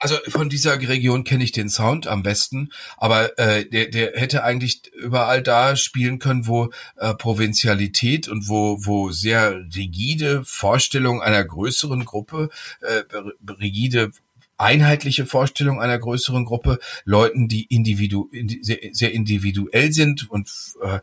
Also 0.00 0.16
von 0.28 0.48
dieser 0.48 0.78
Region 0.80 1.24
kenne 1.24 1.42
ich 1.42 1.50
den 1.50 1.68
Sound 1.68 2.06
am 2.06 2.22
besten, 2.22 2.70
aber 2.98 3.36
äh, 3.38 3.68
der, 3.68 3.86
der 3.86 4.12
hätte 4.14 4.44
eigentlich 4.44 4.82
überall 4.94 5.42
da 5.42 5.74
spielen 5.74 6.20
können, 6.20 6.46
wo 6.46 6.70
äh, 6.96 7.14
Provinzialität 7.14 8.28
und 8.28 8.48
wo, 8.48 8.78
wo 8.84 9.10
sehr 9.10 9.56
rigide 9.74 10.44
Vorstellung 10.44 11.20
einer 11.20 11.44
größeren 11.44 12.04
Gruppe, 12.04 12.48
äh, 12.80 13.02
rigide 13.60 14.12
einheitliche 14.56 15.24
Vorstellung 15.24 15.80
einer 15.80 15.98
größeren 15.98 16.44
Gruppe, 16.44 16.78
Leuten, 17.04 17.48
die 17.48 17.64
individu 17.64 18.28
sehr 18.92 19.12
individuell 19.12 19.92
sind 19.92 20.28
und 20.30 20.50
äh, 20.82 21.00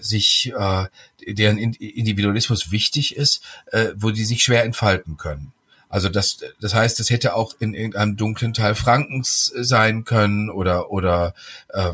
sich 0.00 0.52
äh, 0.56 0.86
deren 1.26 1.58
Individualismus 1.58 2.70
wichtig 2.70 3.16
ist, 3.16 3.42
äh, 3.72 3.88
wo 3.96 4.10
die 4.10 4.24
sich 4.24 4.42
schwer 4.42 4.64
entfalten 4.64 5.16
können. 5.16 5.52
Also 5.90 6.08
das, 6.08 6.38
das 6.60 6.72
heißt, 6.72 7.00
es 7.00 7.10
hätte 7.10 7.34
auch 7.34 7.54
in 7.58 7.74
irgendeinem 7.74 8.16
dunklen 8.16 8.54
Teil 8.54 8.76
Frankens 8.76 9.52
sein 9.56 10.04
können 10.04 10.48
oder 10.48 10.90
oder 10.92 11.34
äh, 11.68 11.92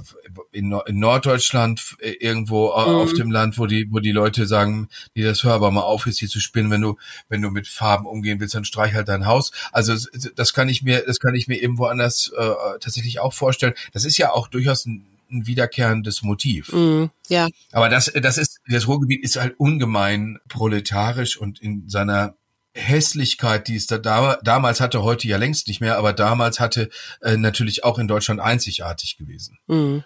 in, 0.53 0.79
in 0.87 0.99
Norddeutschland 0.99 1.97
äh, 2.01 2.11
irgendwo 2.11 2.67
mhm. 2.67 2.75
auf 2.75 3.15
dem 3.15 3.31
Land, 3.31 3.59
wo 3.59 3.65
die 3.65 3.89
wo 3.91 3.99
die 3.99 4.13
Leute 4.13 4.47
sagen, 4.47 4.89
die 5.17 5.23
das 5.23 5.43
hör 5.45 5.55
aber 5.55 5.71
mal 5.71 5.81
auf, 5.81 6.07
jetzt 6.07 6.19
hier 6.19 6.29
zu 6.29 6.41
spinnen, 6.41 6.71
wenn 6.71 6.83
du 6.83 6.99
wenn 7.31 7.41
du 7.41 7.51
mit 7.51 7.67
Farben 7.67 8.07
umgehen 8.07 8.39
willst, 8.39 8.55
dann 8.55 8.67
streich 8.67 8.93
halt 8.93 9.09
dein 9.09 9.25
Haus. 9.25 9.51
Also 9.73 9.97
das 10.37 10.53
kann 10.53 10.69
ich 10.69 10.83
mir 10.83 11.03
das 11.07 11.19
kann 11.19 11.35
ich 11.35 11.49
mir 11.49 11.61
eben 11.61 11.79
woanders 11.79 12.31
äh, 12.37 12.79
tatsächlich 12.79 13.21
auch 13.21 13.33
vorstellen. 13.33 13.75
Das 13.95 14.05
ist 14.05 14.19
ja 14.19 14.31
auch 14.31 14.49
durchaus 14.49 14.85
ein 14.85 15.07
ein 15.31 15.47
wiederkehrendes 15.49 16.23
Motiv. 16.23 16.73
Mm, 16.73 17.07
ja. 17.29 17.49
Aber 17.73 17.89
das, 17.89 18.13
das 18.15 18.39
ist, 18.39 18.61
das 18.69 18.87
Ruhrgebiet 18.87 19.25
ist 19.25 19.37
halt 19.37 19.59
ungemein 19.59 20.39
proletarisch 20.49 21.37
und 21.37 21.61
in 21.61 21.89
seiner 21.89 22.37
Hässlichkeit, 22.77 23.69
die 23.69 23.77
es 23.77 23.87
da, 23.87 23.99
da 23.99 24.39
damals 24.43 24.81
hatte, 24.81 25.03
heute 25.03 25.27
ja 25.27 25.39
längst 25.39 25.67
nicht 25.67 25.81
mehr, 25.81 25.97
aber 25.99 26.13
damals 26.13 26.61
hatte, 26.61 26.91
äh, 27.23 27.37
natürlich 27.37 27.85
auch 27.85 27.99
in 27.99 28.07
Deutschland 28.07 28.41
einzigartig 28.41 29.17
gewesen. 29.17 29.59
Mhm. 29.67 30.05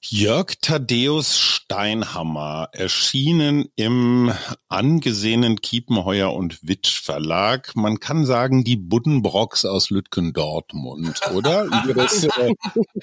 Jörg 0.00 0.54
Thaddeus 0.62 1.36
Steinhammer, 1.36 2.68
erschienen 2.72 3.68
im 3.74 4.32
angesehenen 4.68 5.60
Kiepenheuer 5.60 6.32
und 6.32 6.66
Witsch 6.66 7.00
Verlag. 7.02 7.74
Man 7.74 7.98
kann 7.98 8.24
sagen, 8.24 8.62
die 8.62 8.76
Buddenbrocks 8.76 9.64
aus 9.64 9.90
Lütgendortmund, 9.90 11.20
oder? 11.34 11.64
Über 11.84 11.94
das 11.94 12.24
äh, 12.24 12.54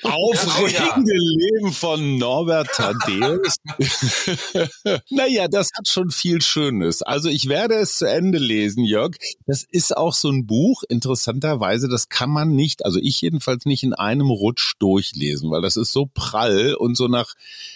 aufregende 0.03 1.13
Leben 1.13 1.73
von 1.73 2.17
Norbert 2.17 2.69
Thaddeus. 2.73 3.57
naja, 5.09 5.49
das 5.49 5.71
hat 5.77 5.89
schon 5.89 6.11
viel 6.11 6.41
Schönes. 6.41 7.01
Also 7.01 7.27
ich 7.27 7.49
werde 7.49 7.75
es 7.75 7.97
zu 7.97 8.05
Ende 8.05 8.37
lesen, 8.37 8.85
Jörg. 8.85 9.17
Das 9.45 9.65
ist 9.69 9.95
auch 9.95 10.13
so 10.13 10.29
ein 10.29 10.47
Buch, 10.47 10.83
interessanterweise, 10.87 11.89
das 11.89 12.07
kann 12.07 12.29
man 12.29 12.55
nicht, 12.55 12.85
also 12.85 12.99
ich 13.01 13.19
jedenfalls 13.19 13.65
nicht 13.65 13.83
in 13.83 13.93
einem 13.93 14.29
Rutsch 14.29 14.75
durchlesen, 14.79 15.51
weil 15.51 15.61
das 15.61 15.75
ist 15.75 15.91
so 15.91 16.09
prall 16.13 16.73
und 16.85 16.95
so 16.95 17.07
nach, 17.07 17.33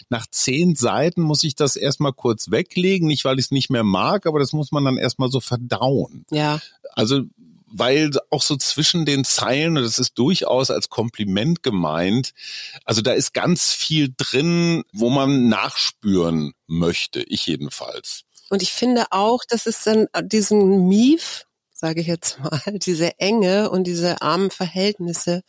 nach 0.09 0.27
zehn 0.27 0.75
Seiten 0.75 1.21
muss 1.21 1.43
ich 1.43 1.55
das 1.55 1.75
erstmal 1.75 2.13
kurz 2.13 2.51
weglegen, 2.51 3.07
nicht 3.07 3.25
weil 3.25 3.39
ich 3.39 3.45
es 3.45 3.51
nicht 3.51 3.69
mehr 3.69 3.83
mag, 3.83 4.25
aber 4.25 4.39
das 4.39 4.53
muss 4.53 4.71
man 4.71 4.85
dann 4.85 4.97
erstmal 4.97 5.29
so 5.29 5.39
verdauen. 5.39 6.25
Ja. 6.31 6.61
Also 6.93 7.23
weil 7.71 8.11
auch 8.29 8.41
so 8.41 8.55
zwischen 8.57 9.05
den 9.05 9.23
Zeilen, 9.23 9.77
und 9.77 9.83
das 9.83 9.99
ist 9.99 10.17
durchaus 10.17 10.71
als 10.71 10.89
Kompliment 10.89 11.63
gemeint, 11.63 12.33
also 12.83 13.01
da 13.01 13.11
ist 13.11 13.33
ganz 13.33 13.73
viel 13.73 14.13
drin, 14.15 14.83
wo 14.91 15.09
man 15.09 15.49
nachspüren 15.49 16.53
möchte, 16.67 17.21
ich 17.21 17.45
jedenfalls. 17.45 18.23
Und 18.49 18.63
ich 18.63 18.71
finde 18.71 19.05
auch, 19.11 19.43
dass 19.47 19.67
es 19.67 19.83
dann 19.83 20.07
diesen 20.23 20.87
Mief, 20.87 21.45
sage 21.79 22.01
ich 22.01 22.07
jetzt 22.07 22.39
mal, 22.43 22.61
diese 22.79 23.17
Enge 23.19 23.69
und 23.69 23.85
diese 23.85 24.21
armen 24.21 24.51
Verhältnisse 24.51 25.41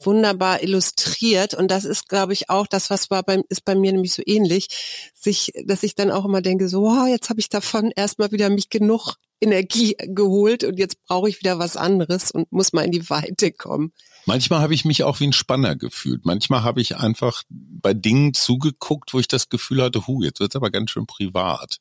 wunderbar 0.00 0.62
illustriert. 0.62 1.54
Und 1.54 1.70
das 1.70 1.84
ist, 1.84 2.08
glaube 2.08 2.32
ich, 2.32 2.50
auch 2.50 2.66
das, 2.66 2.90
was 2.90 3.10
war 3.10 3.22
beim, 3.22 3.44
ist 3.48 3.64
bei 3.64 3.74
mir 3.74 3.92
nämlich 3.92 4.14
so 4.14 4.22
ähnlich, 4.26 4.68
sich, 5.14 5.52
dass 5.64 5.82
ich 5.82 5.94
dann 5.94 6.10
auch 6.10 6.24
immer 6.24 6.42
denke, 6.42 6.68
so, 6.68 6.82
wow, 6.82 7.08
jetzt 7.08 7.30
habe 7.30 7.40
ich 7.40 7.48
davon 7.48 7.92
erstmal 7.94 8.32
wieder 8.32 8.50
mich 8.50 8.70
genug 8.70 9.14
Energie 9.40 9.96
geholt 9.98 10.64
und 10.64 10.78
jetzt 10.78 11.04
brauche 11.06 11.28
ich 11.28 11.38
wieder 11.38 11.60
was 11.60 11.76
anderes 11.76 12.32
und 12.32 12.50
muss 12.50 12.72
mal 12.72 12.82
in 12.82 12.90
die 12.90 13.08
Weite 13.08 13.52
kommen. 13.52 13.92
Manchmal 14.26 14.60
habe 14.60 14.74
ich 14.74 14.84
mich 14.84 15.04
auch 15.04 15.20
wie 15.20 15.28
ein 15.28 15.32
Spanner 15.32 15.76
gefühlt. 15.76 16.24
Manchmal 16.24 16.64
habe 16.64 16.80
ich 16.80 16.96
einfach 16.96 17.44
bei 17.48 17.94
Dingen 17.94 18.34
zugeguckt, 18.34 19.14
wo 19.14 19.20
ich 19.20 19.28
das 19.28 19.48
Gefühl 19.48 19.82
hatte, 19.82 20.06
hu, 20.06 20.22
jetzt 20.22 20.40
wird's 20.40 20.56
aber 20.56 20.70
ganz 20.70 20.90
schön 20.90 21.06
privat. 21.06 21.78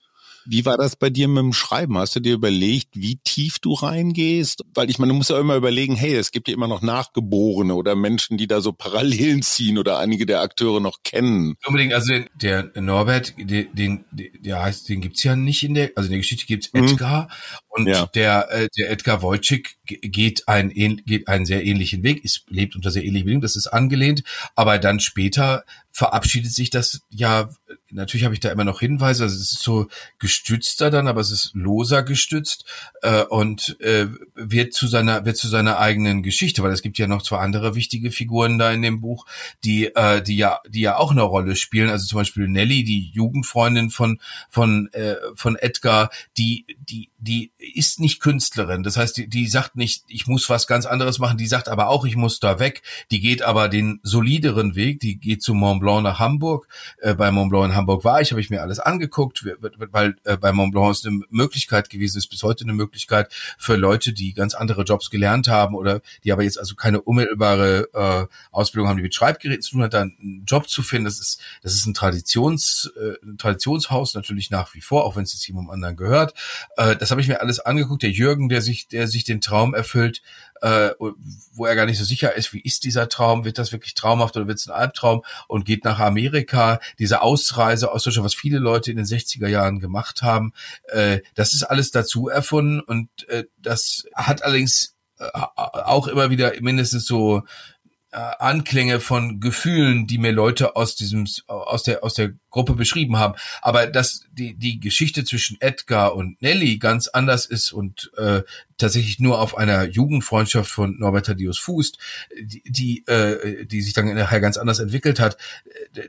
Wie 0.49 0.65
war 0.65 0.77
das 0.77 0.95
bei 0.95 1.09
dir 1.09 1.27
mit 1.27 1.43
dem 1.43 1.53
Schreiben? 1.53 1.97
Hast 1.97 2.15
du 2.15 2.19
dir 2.19 2.33
überlegt, 2.33 2.89
wie 2.93 3.19
tief 3.23 3.59
du 3.59 3.73
reingehst? 3.73 4.63
Weil 4.73 4.89
ich 4.89 4.97
meine, 4.97 5.11
du 5.11 5.17
musst 5.17 5.29
ja 5.29 5.39
immer 5.39 5.55
überlegen, 5.55 5.95
hey, 5.95 6.15
es 6.15 6.31
gibt 6.31 6.47
ja 6.47 6.53
immer 6.53 6.67
noch 6.67 6.81
Nachgeborene 6.81 7.75
oder 7.75 7.95
Menschen, 7.95 8.37
die 8.37 8.47
da 8.47 8.61
so 8.61 8.71
Parallelen 8.71 9.41
ziehen 9.41 9.77
oder 9.77 9.99
einige 9.99 10.25
der 10.25 10.41
Akteure 10.41 10.79
noch 10.79 11.03
kennen. 11.03 11.55
Unbedingt, 11.65 11.93
also 11.93 12.13
den, 12.13 12.25
der 12.35 12.71
Norbert, 12.81 13.35
den, 13.37 13.67
den, 13.73 14.05
der 14.11 14.61
heißt, 14.63 14.87
den 14.89 15.01
gibt's 15.01 15.23
ja 15.23 15.35
nicht 15.35 15.63
in 15.63 15.73
der, 15.73 15.91
also 15.95 16.07
in 16.07 16.11
der 16.11 16.19
Geschichte 16.19 16.45
gibt's 16.45 16.71
mhm. 16.73 16.85
Edgar 16.85 17.29
und 17.77 17.87
ja. 17.87 18.05
der, 18.07 18.51
äh, 18.51 18.67
der 18.77 18.91
Edgar 18.91 19.21
Wojcik 19.21 19.77
geht 19.85 20.47
ein, 20.47 20.69
geht 20.69 21.27
einen 21.27 21.45
sehr 21.45 21.65
ähnlichen 21.65 22.03
Weg, 22.03 22.23
ist, 22.25 22.45
lebt 22.49 22.75
unter 22.75 22.91
sehr 22.91 23.03
ähnlichen 23.03 23.25
Bedingungen, 23.25 23.41
das 23.41 23.55
ist 23.55 23.67
angelehnt, 23.67 24.23
aber 24.55 24.79
dann 24.79 24.99
später 24.99 25.63
verabschiedet 25.91 26.51
sich 26.51 26.69
das 26.69 27.01
ja, 27.09 27.49
natürlich 27.89 28.23
habe 28.23 28.35
ich 28.35 28.39
da 28.39 28.51
immer 28.51 28.63
noch 28.63 28.81
Hinweise, 28.81 29.23
also 29.23 29.35
es 29.35 29.53
ist 29.53 29.63
so 29.63 29.87
gestützter 30.19 30.91
dann, 30.91 31.07
aber 31.07 31.21
es 31.21 31.31
ist 31.31 31.51
loser 31.55 32.03
gestützt 32.03 32.65
äh, 33.01 33.23
und 33.23 33.79
äh, 33.81 34.07
wird 34.35 34.73
zu 34.73 34.87
seiner 34.87 35.25
wird 35.25 35.37
zu 35.37 35.47
seiner 35.47 35.79
eigenen 35.79 36.21
Geschichte, 36.21 36.61
weil 36.61 36.71
es 36.71 36.81
gibt 36.81 36.97
ja 36.97 37.07
noch 37.07 37.23
zwei 37.23 37.39
andere 37.39 37.75
wichtige 37.75 38.11
Figuren 38.11 38.59
da 38.59 38.71
in 38.71 38.83
dem 38.83 39.01
Buch, 39.01 39.25
die 39.63 39.87
äh, 39.95 40.21
die 40.21 40.37
ja 40.37 40.59
die 40.69 40.81
ja 40.81 40.97
auch 40.97 41.11
eine 41.11 41.23
Rolle 41.23 41.55
spielen, 41.55 41.89
also 41.89 42.05
zum 42.05 42.19
Beispiel 42.19 42.47
Nelly, 42.47 42.83
die 42.83 43.09
Jugendfreundin 43.13 43.89
von 43.89 44.19
von 44.49 44.89
äh, 44.91 45.15
von 45.33 45.55
Edgar, 45.55 46.11
die 46.37 46.76
die 46.89 47.09
die 47.17 47.51
ist 47.57 47.99
nicht 47.99 48.19
Künstlerin, 48.19 48.83
das 48.83 48.97
heißt 48.97 49.17
die 49.17 49.27
die 49.27 49.47
sagt 49.47 49.75
nicht, 49.75 50.03
ich 50.07 50.27
muss 50.27 50.49
was 50.49 50.67
ganz 50.67 50.85
anderes 50.85 51.19
machen, 51.19 51.37
die 51.37 51.47
sagt 51.47 51.67
aber 51.67 51.89
auch, 51.89 52.05
ich 52.05 52.15
muss 52.15 52.39
da 52.39 52.59
weg, 52.59 52.81
die 53.11 53.19
geht 53.19 53.41
aber 53.41 53.69
den 53.69 53.99
solideren 54.03 54.75
Weg, 54.75 54.99
die 54.99 55.19
geht 55.19 55.41
zu 55.41 55.53
Mont 55.53 55.81
Blanc 55.81 56.03
nach 56.03 56.19
Hamburg. 56.19 56.67
Äh, 56.99 57.13
bei 57.15 57.31
Mont 57.31 57.49
Blanc 57.49 57.71
in 57.71 57.75
Hamburg 57.75 58.03
war 58.03 58.21
ich, 58.21 58.31
habe 58.31 58.41
ich 58.41 58.49
mir 58.49 58.61
alles 58.61 58.79
angeguckt, 58.79 59.45
weil 59.91 60.15
äh, 60.23 60.37
bei 60.37 60.51
Mont 60.51 60.71
Blanc 60.71 60.91
ist 60.91 61.05
eine 61.05 61.21
Möglichkeit 61.29 61.89
gewesen, 61.89 62.17
ist 62.17 62.27
bis 62.27 62.43
heute 62.43 62.63
eine 62.63 62.73
Möglichkeit 62.73 63.33
für 63.57 63.75
Leute, 63.75 64.13
die 64.13 64.33
ganz 64.33 64.53
andere 64.53 64.83
Jobs 64.83 65.09
gelernt 65.09 65.47
haben 65.47 65.75
oder 65.75 66.01
die 66.23 66.31
aber 66.31 66.43
jetzt 66.43 66.59
also 66.59 66.75
keine 66.75 67.01
unmittelbare 67.01 67.89
äh, 67.93 68.33
Ausbildung 68.51 68.89
haben, 68.89 68.97
die 68.97 69.03
mit 69.03 69.15
Schreibgeräten 69.15 69.61
zu 69.61 69.71
tun 69.71 69.83
hat, 69.83 69.93
dann 69.93 70.15
einen 70.21 70.45
Job 70.45 70.69
zu 70.69 70.83
finden. 70.83 71.05
Das 71.05 71.19
ist, 71.19 71.41
das 71.61 71.73
ist 71.73 71.85
ein 71.85 71.93
Traditions, 71.93 72.91
äh, 72.97 73.25
ein 73.25 73.37
Traditionshaus 73.37 74.13
natürlich 74.13 74.49
nach 74.49 74.73
wie 74.73 74.81
vor, 74.81 75.05
auch 75.05 75.15
wenn 75.15 75.23
es 75.23 75.33
jetzt 75.33 75.47
jemandem 75.47 75.71
anderen 75.71 75.95
gehört. 75.95 76.33
Äh, 76.77 76.95
das 76.95 77.11
habe 77.11 77.19
ich 77.19 77.27
mir 77.27 77.41
alles 77.41 77.59
angeguckt. 77.59 78.03
Der 78.03 78.11
Jürgen, 78.11 78.49
der 78.49 78.61
sich, 78.61 78.87
der 78.87 79.07
sich 79.07 79.23
den 79.23 79.41
Traum 79.41 79.73
erfüllt, 79.73 80.21
äh, 80.61 80.91
wo 81.51 81.65
er 81.65 81.75
gar 81.75 81.85
nicht 81.85 81.97
so 81.97 82.05
sicher 82.05 82.35
ist, 82.35 82.53
wie 82.53 82.61
ist 82.61 82.83
dieser 82.83 83.09
Traum, 83.09 83.43
wird 83.43 83.57
das 83.57 83.71
wirklich 83.71 83.95
traumhaft 83.95 84.37
oder 84.37 84.47
wird 84.47 84.59
es 84.59 84.67
ein 84.67 84.73
Albtraum? 84.73 85.23
Und 85.47 85.65
geht 85.65 85.83
nach 85.83 85.99
Amerika, 85.99 86.79
diese 86.99 87.21
Ausreise 87.21 87.91
aus 87.91 88.03
Deutschland, 88.03 88.25
was 88.25 88.35
viele 88.35 88.59
Leute 88.59 88.91
in 88.91 88.97
den 88.97 89.05
60er 89.05 89.47
Jahren 89.47 89.79
gemacht 89.79 90.21
haben, 90.21 90.53
äh, 90.87 91.19
das 91.35 91.53
ist 91.53 91.63
alles 91.63 91.91
dazu 91.91 92.29
erfunden. 92.29 92.79
Und 92.79 93.09
äh, 93.27 93.45
das 93.57 94.05
hat 94.13 94.43
allerdings 94.43 94.95
äh, 95.19 95.25
auch 95.33 96.07
immer 96.07 96.29
wieder 96.29 96.53
mindestens 96.61 97.05
so 97.05 97.43
äh, 98.11 98.17
Anklänge 98.17 98.99
von 98.99 99.39
Gefühlen, 99.39 100.07
die 100.07 100.19
mir 100.19 100.31
Leute 100.31 100.75
aus 100.75 100.95
diesem 100.95 101.27
aus 101.47 101.83
der 101.83 102.03
aus 102.03 102.13
der 102.13 102.33
Gruppe 102.57 102.73
beschrieben 102.73 103.17
haben, 103.17 103.35
aber 103.61 103.85
dass 103.85 104.23
die 104.31 104.55
die 104.55 104.79
Geschichte 104.79 105.23
zwischen 105.23 105.61
Edgar 105.61 106.15
und 106.15 106.41
Nelly 106.41 106.79
ganz 106.79 107.07
anders 107.07 107.45
ist 107.45 107.71
und 107.71 108.11
äh, 108.17 108.41
tatsächlich 108.77 109.19
nur 109.19 109.39
auf 109.39 109.57
einer 109.57 109.83
Jugendfreundschaft 109.85 110.71
von 110.71 110.97
Norbert 110.97 111.27
Thaddeus 111.27 111.59
fußt, 111.59 111.97
die 112.41 112.63
die, 112.65 113.05
äh, 113.07 113.65
die 113.65 113.81
sich 113.81 113.93
dann 113.93 114.13
nachher 114.15 114.39
ganz 114.39 114.57
anders 114.57 114.79
entwickelt 114.79 115.19
hat, 115.19 115.37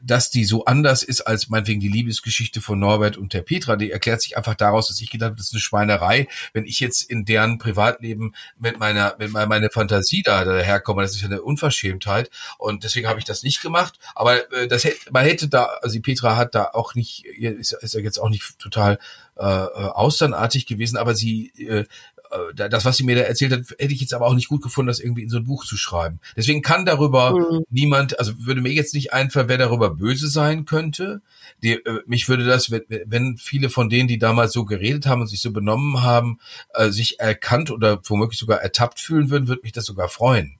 dass 0.03 0.31
die 0.31 0.47
so 0.47 0.65
anders 0.65 1.03
ist 1.03 1.23
als 1.23 1.51
meinetwegen 1.51 1.81
die 1.81 1.89
Liebesgeschichte 1.89 2.63
von 2.63 2.79
Norbert 2.79 3.19
und 3.19 3.35
der 3.35 3.43
Petra, 3.43 3.77
die 3.77 3.91
erklärt 3.91 4.23
sich 4.23 4.37
einfach 4.39 4.55
daraus, 4.55 4.89
dass 4.89 5.01
ich 5.01 5.11
gedacht 5.11 5.29
habe, 5.31 5.37
das 5.37 5.49
ist 5.49 5.55
eine 5.55 5.61
Schweinerei, 5.61 6.29
wenn 6.55 6.65
ich 6.65 6.81
jetzt 6.81 7.03
in 7.03 7.27
deren 7.27 7.59
Privatleben 7.59 8.35
mit 8.59 8.79
meiner 8.79 9.17
mit 9.19 9.33
meiner, 9.33 9.47
meiner 9.47 9.71
Fantasie 9.71 10.23
da 10.23 10.45
daherkomme, 10.45 11.03
das 11.03 11.15
ist 11.15 11.21
ja 11.21 11.27
eine 11.27 11.43
Unverschämtheit. 11.43 12.31
Und 12.57 12.85
deswegen 12.85 13.07
habe 13.07 13.19
ich 13.19 13.25
das 13.25 13.43
nicht 13.43 13.61
gemacht, 13.61 13.99
aber 14.15 14.51
äh, 14.53 14.67
das 14.67 14.85
hätte 14.85 15.11
man 15.11 15.25
hätte 15.25 15.49
da 15.49 15.65
also 15.83 15.95
die 15.95 16.01
Petra 16.01 16.37
hat 16.39 16.55
da 16.55 16.71
auch 16.73 16.95
nicht, 16.95 17.25
ist, 17.27 17.73
ist 17.73 17.95
ja 17.95 18.01
jetzt 18.01 18.19
auch 18.19 18.31
nicht 18.31 18.59
total 18.59 18.99
äh, 19.37 19.43
äh 19.43 19.45
austernartig 19.45 20.67
gewesen, 20.67 20.97
aber 20.97 21.15
sie 21.15 21.53
äh, 21.59 21.85
äh, 22.31 22.69
das, 22.69 22.85
was 22.85 22.97
sie 22.97 23.05
mir 23.05 23.17
da 23.17 23.23
erzählt 23.23 23.53
hat, 23.53 23.61
hätte 23.79 23.93
ich 23.93 24.01
jetzt 24.01 24.15
aber 24.15 24.27
auch 24.27 24.35
nicht 24.35 24.49
gut 24.49 24.63
gefunden, 24.63 24.89
das 24.89 25.01
irgendwie 25.01 25.23
in 25.23 25.31
so 25.31 25.39
ein 25.39 25.45
Buch 25.45 25.65
zu 25.65 25.77
schreiben. 25.77 26.21
Deswegen 26.37 26.63
kann 26.63 26.85
darüber 26.85 27.33
mhm. 27.33 27.65
niemand, 27.71 28.19
also 28.19 28.33
würde 28.39 28.61
mir 28.61 28.73
jetzt 28.73 28.95
nicht 28.95 29.13
einfallen, 29.13 29.49
wer 29.49 29.59
darüber 29.59 29.91
böse 29.91 30.29
sein 30.29 30.65
könnte. 30.65 31.23
Die, 31.63 31.73
äh, 31.73 32.03
mich 32.07 32.29
würde 32.29 32.45
das, 32.45 32.71
wenn, 32.71 32.83
wenn 33.07 33.37
viele 33.37 33.71
von 33.71 33.89
denen, 33.89 34.09
die 34.09 34.19
damals 34.19 34.53
so 34.53 34.65
geredet 34.65 35.07
haben 35.07 35.23
und 35.23 35.29
sich 35.29 35.41
so 35.41 35.53
benommen 35.53 36.03
haben, 36.03 36.39
äh, 36.75 36.91
sich 36.91 37.21
erkannt 37.21 37.71
oder 37.71 38.01
womöglich 38.05 38.39
sogar 38.39 38.61
ertappt 38.61 39.01
fühlen 39.01 39.31
würden, 39.31 39.49
würde 39.49 39.63
mich 39.63 39.73
das 39.73 39.87
sogar 39.87 40.09
freuen. 40.09 40.58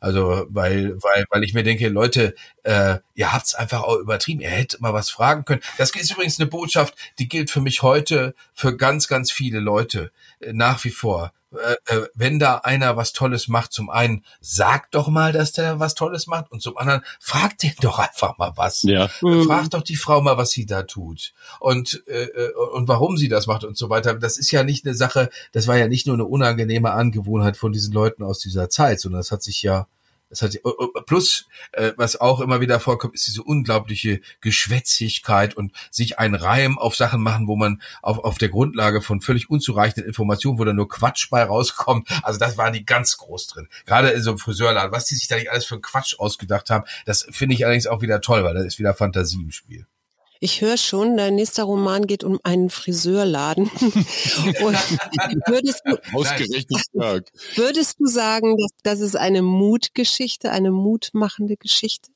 Also 0.00 0.46
weil, 0.48 1.00
weil, 1.02 1.24
weil 1.30 1.44
ich 1.44 1.54
mir 1.54 1.62
denke, 1.62 1.88
Leute, 1.88 2.34
äh, 2.62 2.98
ihr 3.14 3.32
habt's 3.32 3.54
einfach 3.54 3.82
auch 3.82 3.96
übertrieben. 3.96 4.40
Ihr 4.40 4.48
hättet 4.48 4.80
mal 4.80 4.94
was 4.94 5.10
fragen 5.10 5.44
können. 5.44 5.60
Das 5.76 5.90
ist 5.94 6.10
übrigens 6.10 6.40
eine 6.40 6.48
Botschaft, 6.48 6.94
die 7.18 7.28
gilt 7.28 7.50
für 7.50 7.60
mich 7.60 7.82
heute 7.82 8.34
für 8.54 8.76
ganz, 8.76 9.08
ganz 9.08 9.30
viele 9.30 9.60
Leute 9.60 10.10
äh, 10.40 10.52
nach 10.52 10.82
wie 10.84 10.90
vor. 10.90 11.32
Äh, 11.52 11.96
äh, 11.96 12.06
wenn 12.14 12.38
da 12.38 12.58
einer 12.58 12.96
was 12.96 13.12
Tolles 13.12 13.48
macht, 13.48 13.72
zum 13.72 13.90
einen 13.90 14.24
sagt 14.40 14.94
doch 14.94 15.08
mal, 15.08 15.32
dass 15.32 15.50
der 15.52 15.80
was 15.80 15.94
Tolles 15.94 16.28
macht 16.28 16.52
und 16.52 16.62
zum 16.62 16.76
anderen 16.76 17.02
fragt 17.18 17.64
den 17.64 17.72
doch 17.80 17.98
einfach 17.98 18.38
mal 18.38 18.52
was. 18.54 18.82
Ja. 18.82 19.10
Mhm. 19.20 19.44
Fragt 19.44 19.74
doch 19.74 19.82
die 19.82 19.96
Frau 19.96 20.20
mal, 20.20 20.36
was 20.36 20.50
sie 20.50 20.64
da 20.64 20.84
tut 20.84 21.32
und 21.58 22.04
äh, 22.06 22.24
äh, 22.24 22.52
und 22.72 22.86
warum 22.86 23.16
sie 23.16 23.28
das 23.28 23.48
macht 23.48 23.64
und 23.64 23.76
so 23.76 23.90
weiter. 23.90 24.14
Das 24.14 24.38
ist 24.38 24.52
ja 24.52 24.62
nicht 24.62 24.86
eine 24.86 24.94
Sache. 24.94 25.28
Das 25.52 25.66
war 25.66 25.76
ja 25.76 25.88
nicht 25.88 26.06
nur 26.06 26.14
eine 26.14 26.24
unangenehme 26.24 26.92
Angewohnheit 26.92 27.56
von 27.56 27.72
diesen 27.72 27.92
Leuten 27.92 28.22
aus 28.22 28.38
dieser 28.38 28.68
Zeit, 28.68 29.00
sondern 29.00 29.20
das 29.20 29.32
hat 29.32 29.42
sich 29.42 29.62
ja 29.62 29.88
das 30.30 30.42
hat, 30.42 30.56
oh, 30.62 30.72
oh, 30.78 31.00
plus, 31.02 31.46
äh, 31.72 31.92
was 31.96 32.20
auch 32.20 32.40
immer 32.40 32.60
wieder 32.60 32.78
vorkommt, 32.78 33.14
ist 33.14 33.26
diese 33.26 33.42
unglaubliche 33.42 34.20
Geschwätzigkeit 34.40 35.54
und 35.54 35.72
sich 35.90 36.18
ein 36.18 36.36
Reim 36.36 36.78
auf 36.78 36.94
Sachen 36.94 37.20
machen, 37.20 37.48
wo 37.48 37.56
man 37.56 37.82
auf, 38.00 38.18
auf 38.20 38.38
der 38.38 38.48
Grundlage 38.48 39.02
von 39.02 39.20
völlig 39.20 39.50
unzureichenden 39.50 40.06
Informationen, 40.06 40.58
wo 40.58 40.64
da 40.64 40.72
nur 40.72 40.88
Quatsch 40.88 41.28
bei 41.30 41.42
rauskommt. 41.42 42.08
Also 42.22 42.38
das 42.38 42.56
waren 42.56 42.72
die 42.72 42.84
ganz 42.86 43.16
groß 43.16 43.48
drin. 43.48 43.68
Gerade 43.86 44.10
in 44.10 44.22
so 44.22 44.30
einem 44.30 44.38
Friseurladen, 44.38 44.92
was 44.92 45.06
die 45.06 45.16
sich 45.16 45.26
da 45.26 45.36
nicht 45.36 45.50
alles 45.50 45.64
für 45.64 45.74
einen 45.74 45.82
Quatsch 45.82 46.14
ausgedacht 46.18 46.70
haben, 46.70 46.84
das 47.06 47.26
finde 47.30 47.56
ich 47.56 47.64
allerdings 47.64 47.88
auch 47.88 48.00
wieder 48.00 48.20
toll, 48.20 48.44
weil 48.44 48.54
da 48.54 48.60
ist 48.62 48.78
wieder 48.78 48.94
Fantasie 48.94 49.42
im 49.42 49.50
Spiel. 49.50 49.86
Ich 50.42 50.62
höre 50.62 50.78
schon, 50.78 51.18
dein 51.18 51.34
nächster 51.34 51.64
Roman 51.64 52.06
geht 52.06 52.24
um 52.24 52.40
einen 52.44 52.70
Friseurladen. 52.70 53.66
würdest, 55.46 55.82
du, 55.84 55.98
würdest 57.56 58.00
du 58.00 58.06
sagen, 58.06 58.56
dass 58.56 58.70
das 58.82 59.00
ist 59.00 59.16
eine 59.16 59.42
Mutgeschichte, 59.42 60.50
eine 60.50 60.70
mutmachende 60.70 61.58
Geschichte? 61.58 62.10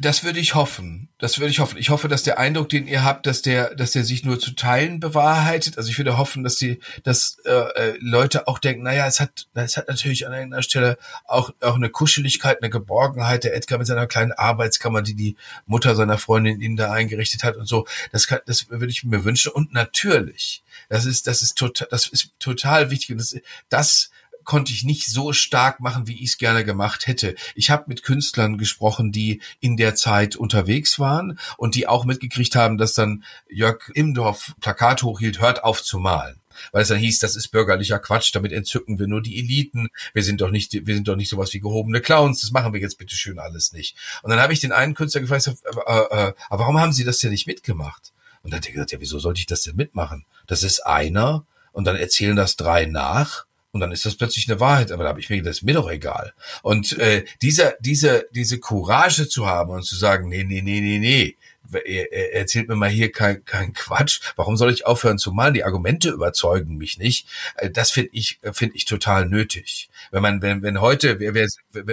Das 0.00 0.24
würde 0.24 0.40
ich 0.40 0.54
hoffen. 0.54 1.08
Das 1.18 1.38
würde 1.38 1.50
ich 1.50 1.60
hoffen. 1.60 1.78
Ich 1.78 1.90
hoffe, 1.90 2.08
dass 2.08 2.22
der 2.22 2.38
Eindruck, 2.38 2.70
den 2.70 2.88
ihr 2.88 3.04
habt, 3.04 3.26
dass 3.26 3.42
der, 3.42 3.74
dass 3.74 3.92
der 3.92 4.02
sich 4.02 4.24
nur 4.24 4.40
zu 4.40 4.52
Teilen 4.52 4.98
bewahrheitet. 4.98 5.76
Also 5.76 5.90
ich 5.90 5.98
würde 5.98 6.16
hoffen, 6.16 6.42
dass 6.42 6.56
die, 6.56 6.80
dass 7.04 7.36
äh, 7.44 7.50
äh 7.52 7.98
Leute 8.00 8.48
auch 8.48 8.58
denken, 8.58 8.82
naja, 8.82 9.06
es 9.06 9.20
hat, 9.20 9.46
es 9.54 9.76
hat 9.76 9.86
natürlich 9.88 10.26
an 10.26 10.32
einer 10.32 10.62
Stelle 10.62 10.96
auch 11.26 11.52
auch 11.60 11.76
eine 11.76 11.90
Kuscheligkeit, 11.90 12.62
eine 12.62 12.70
Geborgenheit. 12.70 13.44
Der 13.44 13.54
Edgar 13.54 13.78
mit 13.78 13.86
seiner 13.86 14.06
kleinen 14.06 14.32
Arbeitskammer, 14.32 15.02
die 15.02 15.14
die 15.14 15.36
Mutter 15.66 15.94
seiner 15.94 16.18
Freundin 16.18 16.60
ihnen 16.60 16.76
da 16.76 16.90
eingerichtet 16.90 17.44
hat 17.44 17.56
und 17.56 17.66
so. 17.66 17.86
Das 18.10 18.26
kann, 18.26 18.40
das 18.46 18.70
würde 18.70 18.90
ich 18.90 19.04
mir 19.04 19.24
wünschen. 19.24 19.52
Und 19.52 19.74
natürlich, 19.74 20.62
das 20.88 21.04
ist, 21.04 21.26
das 21.26 21.42
ist 21.42 21.56
total, 21.56 21.88
das 21.90 22.06
ist 22.06 22.32
total 22.40 22.90
wichtig. 22.90 23.12
Und 23.12 23.18
das, 23.18 23.36
das 23.68 24.10
konnte 24.48 24.72
ich 24.72 24.82
nicht 24.82 25.10
so 25.10 25.34
stark 25.34 25.78
machen, 25.78 26.08
wie 26.08 26.24
ich 26.24 26.30
es 26.30 26.38
gerne 26.38 26.64
gemacht 26.64 27.06
hätte. 27.06 27.34
Ich 27.54 27.68
habe 27.68 27.84
mit 27.86 28.02
Künstlern 28.02 28.56
gesprochen, 28.56 29.12
die 29.12 29.42
in 29.60 29.76
der 29.76 29.94
Zeit 29.94 30.36
unterwegs 30.36 30.98
waren 30.98 31.38
und 31.58 31.74
die 31.74 31.86
auch 31.86 32.06
mitgekriegt 32.06 32.56
haben, 32.56 32.78
dass 32.78 32.94
dann 32.94 33.24
Jörg 33.50 33.90
Imdorf 33.92 34.54
Plakat 34.62 35.02
hochhielt, 35.02 35.38
hört 35.38 35.64
auf 35.64 35.82
zu 35.82 35.98
malen 35.98 36.40
weil 36.72 36.82
es 36.82 36.88
dann 36.88 36.98
hieß, 36.98 37.20
das 37.20 37.36
ist 37.36 37.48
bürgerlicher 37.48 38.00
Quatsch, 38.00 38.34
damit 38.34 38.50
entzücken 38.50 38.98
wir 38.98 39.06
nur 39.06 39.22
die 39.22 39.38
Eliten. 39.38 39.90
Wir 40.12 40.24
sind 40.24 40.40
doch 40.40 40.50
nicht, 40.50 40.72
wir 40.72 40.94
sind 40.96 41.06
doch 41.06 41.14
nicht 41.14 41.28
sowas 41.28 41.54
wie 41.54 41.60
gehobene 41.60 42.00
Clowns. 42.00 42.40
Das 42.40 42.50
machen 42.50 42.72
wir 42.72 42.80
jetzt 42.80 42.98
bitte 42.98 43.14
schön 43.14 43.38
alles 43.38 43.72
nicht. 43.72 43.96
Und 44.24 44.30
dann 44.30 44.40
habe 44.40 44.52
ich 44.52 44.58
den 44.58 44.72
einen 44.72 44.94
Künstler 44.94 45.20
gefragt, 45.20 45.46
äh, 45.46 45.50
äh, 45.50 46.32
aber 46.48 46.58
warum 46.58 46.80
haben 46.80 46.92
Sie 46.92 47.04
das 47.04 47.18
denn 47.18 47.30
nicht 47.30 47.46
mitgemacht? 47.46 48.12
Und 48.42 48.52
dann 48.52 48.58
hat 48.58 48.66
er 48.66 48.72
gesagt, 48.72 48.90
ja, 48.90 49.00
wieso 49.00 49.20
sollte 49.20 49.38
ich 49.38 49.46
das 49.46 49.62
denn 49.62 49.76
mitmachen? 49.76 50.24
Das 50.48 50.64
ist 50.64 50.80
einer 50.80 51.46
und 51.70 51.84
dann 51.84 51.94
erzählen 51.94 52.34
das 52.34 52.56
drei 52.56 52.86
nach 52.86 53.46
und 53.78 53.82
dann 53.82 53.92
ist 53.92 54.04
das 54.04 54.16
plötzlich 54.16 54.50
eine 54.50 54.58
Wahrheit, 54.58 54.90
aber 54.90 55.04
da 55.04 55.10
habe 55.10 55.20
ich 55.20 55.30
mir 55.30 55.36
gedacht, 55.36 55.50
das 55.50 55.58
ist 55.58 55.62
mir 55.62 55.74
doch 55.74 55.88
egal. 55.88 56.32
Und 56.62 56.98
äh, 56.98 57.24
diese, 57.42 57.76
diese, 57.78 58.26
diese 58.32 58.58
Courage 58.58 59.28
zu 59.28 59.46
haben 59.46 59.70
und 59.70 59.84
zu 59.84 59.94
sagen, 59.94 60.28
nee, 60.28 60.42
nee, 60.42 60.62
nee, 60.62 60.80
nee, 60.80 60.98
nee, 60.98 61.36
er 61.72 62.34
erzählt 62.34 62.68
mir 62.68 62.76
mal 62.76 62.88
hier 62.88 63.12
kein, 63.12 63.44
kein 63.44 63.72
Quatsch. 63.72 64.20
Warum 64.36 64.56
soll 64.56 64.72
ich 64.72 64.86
aufhören 64.86 65.18
zu 65.18 65.32
malen? 65.32 65.54
Die 65.54 65.64
Argumente 65.64 66.10
überzeugen 66.10 66.76
mich 66.76 66.98
nicht. 66.98 67.28
Äh, 67.56 67.70
das 67.70 67.90
finde 67.90 68.10
ich, 68.12 68.40
finde 68.52 68.76
ich 68.76 68.84
total 68.84 69.26
nötig. 69.26 69.90
Wenn 70.10 70.22
man, 70.22 70.42
wenn, 70.42 70.62
wenn 70.62 70.80
heute, 70.80 71.20
wir, 71.20 71.34
wir, 71.34 71.48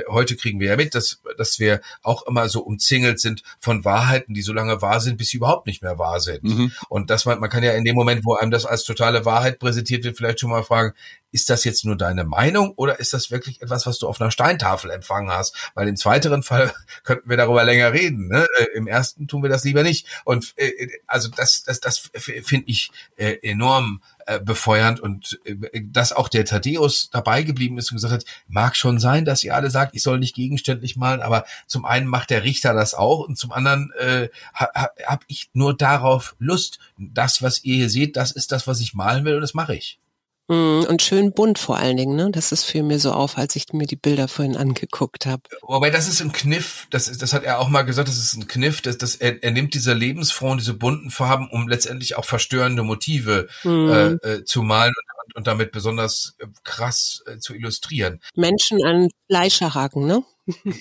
heute 0.09 0.35
kriegen 0.35 0.59
wir 0.59 0.69
ja 0.69 0.75
mit, 0.77 0.95
dass, 0.95 1.21
dass 1.37 1.59
wir 1.59 1.81
auch 2.01 2.25
immer 2.27 2.49
so 2.49 2.61
umzingelt 2.61 3.19
sind 3.19 3.43
von 3.59 3.83
Wahrheiten, 3.85 4.33
die 4.33 4.41
so 4.41 4.53
lange 4.53 4.81
wahr 4.81 5.01
sind, 5.01 5.17
bis 5.17 5.29
sie 5.29 5.37
überhaupt 5.37 5.67
nicht 5.67 5.81
mehr 5.81 5.99
wahr 5.99 6.19
sind. 6.19 6.43
Mhm. 6.43 6.71
Und 6.89 7.09
das 7.09 7.25
man, 7.25 7.39
man 7.39 7.49
kann 7.49 7.63
ja 7.63 7.73
in 7.73 7.83
dem 7.83 7.95
Moment, 7.95 8.23
wo 8.23 8.35
einem 8.35 8.51
das 8.51 8.65
als 8.65 8.83
totale 8.83 9.25
Wahrheit 9.25 9.59
präsentiert 9.59 10.03
wird, 10.03 10.17
vielleicht 10.17 10.39
schon 10.39 10.49
mal 10.49 10.63
fragen, 10.63 10.93
ist 11.35 11.49
das 11.49 11.65
jetzt 11.65 11.83
nur 11.83 11.97
deine 11.97 12.23
Meinung 12.23 12.71
oder 12.77 12.97
ist 12.97 13.11
das 13.11 13.29
wirklich 13.29 13.61
etwas, 13.61 13.85
was 13.85 13.99
du 13.99 14.07
auf 14.07 14.21
einer 14.21 14.31
Steintafel 14.31 14.89
empfangen 14.89 15.29
hast? 15.29 15.53
Weil 15.73 15.89
im 15.89 15.97
zweiteren 15.97 16.43
Fall 16.43 16.73
könnten 17.03 17.29
wir 17.29 17.35
darüber 17.35 17.65
länger 17.65 17.91
reden. 17.91 18.29
Ne? 18.29 18.47
Äh, 18.57 18.67
Im 18.73 18.87
ersten 18.87 19.27
tun 19.27 19.43
wir 19.43 19.49
das 19.49 19.65
lieber 19.65 19.83
nicht. 19.83 20.07
Und 20.23 20.53
äh, 20.55 20.87
also 21.07 21.27
das, 21.27 21.63
das, 21.63 21.81
das 21.81 22.09
finde 22.13 22.69
ich 22.69 22.89
äh, 23.17 23.35
enorm 23.41 24.01
äh, 24.27 24.39
befeuernd 24.39 25.01
und 25.01 25.37
äh, 25.43 25.81
dass 25.83 26.13
auch 26.13 26.29
der 26.29 26.45
Thaddeus 26.45 27.09
dabei 27.11 27.43
geblieben 27.43 27.77
ist 27.77 27.91
und 27.91 27.97
gesagt 27.97 28.13
hat, 28.13 28.25
mag 28.47 28.77
schon 28.77 28.97
sein, 28.97 29.25
dass 29.25 29.43
ihr 29.43 29.55
alle 29.55 29.69
sagt, 29.69 29.93
ich 29.93 30.03
soll 30.03 30.19
nicht 30.19 30.35
gegenständlich 30.35 30.95
malen, 30.95 31.21
aber 31.21 31.43
zum 31.67 31.83
einen 31.83 32.07
macht 32.07 32.29
der 32.29 32.45
Richter 32.45 32.73
das 32.73 32.93
auch 32.93 33.27
und 33.27 33.37
zum 33.37 33.51
anderen 33.51 33.91
äh, 33.99 34.29
habe 34.53 34.89
hab 35.05 35.25
ich 35.27 35.49
nur 35.51 35.75
darauf 35.75 36.37
Lust. 36.39 36.79
Das, 36.97 37.41
was 37.41 37.65
ihr 37.65 37.75
hier 37.75 37.89
seht, 37.89 38.15
das 38.15 38.31
ist 38.31 38.53
das, 38.53 38.67
was 38.67 38.79
ich 38.79 38.93
malen 38.93 39.25
will 39.25 39.35
und 39.35 39.41
das 39.41 39.53
mache 39.53 39.75
ich. 39.75 39.99
Mhm, 40.47 40.85
und 40.87 41.01
schön 41.01 41.33
bunt 41.33 41.57
vor 41.57 41.77
allen 41.77 41.97
Dingen, 41.97 42.15
ne? 42.15 42.29
Das 42.31 42.51
ist 42.51 42.63
für 42.63 42.83
mir 42.83 42.99
so 42.99 43.11
auf, 43.11 43.37
als 43.37 43.55
ich 43.55 43.65
mir 43.73 43.87
die 43.87 43.95
Bilder 43.95 44.27
vorhin 44.27 44.55
angeguckt 44.55 45.25
habe. 45.25 45.41
Wobei 45.63 45.89
das 45.89 46.07
ist 46.07 46.21
ein 46.21 46.31
Kniff, 46.31 46.87
das, 46.91 47.07
ist, 47.07 47.21
das 47.21 47.33
hat 47.33 47.43
er 47.43 47.59
auch 47.59 47.69
mal 47.69 47.81
gesagt, 47.81 48.07
das 48.07 48.17
ist 48.17 48.35
ein 48.35 48.47
Kniff, 48.47 48.81
dass, 48.81 48.97
dass 48.97 49.15
er, 49.15 49.43
er 49.43 49.51
nimmt 49.51 49.73
diese 49.73 49.93
Lebensfrauen, 49.93 50.59
diese 50.59 50.75
bunten 50.75 51.09
Farben, 51.09 51.49
um 51.49 51.67
letztendlich 51.67 52.15
auch 52.15 52.25
verstörende 52.25 52.83
Motive 52.83 53.47
mhm. 53.63 53.89
äh, 53.89 54.11
äh, 54.27 54.43
zu 54.43 54.61
malen 54.61 54.93
und, 55.25 55.35
und 55.35 55.47
damit 55.47 55.71
besonders 55.71 56.35
äh, 56.37 56.45
krass 56.63 57.23
äh, 57.25 57.39
zu 57.39 57.55
illustrieren. 57.55 58.21
Menschen 58.35 58.83
an 58.85 59.09
Fleischerhaken, 59.27 60.05
ne? 60.05 60.23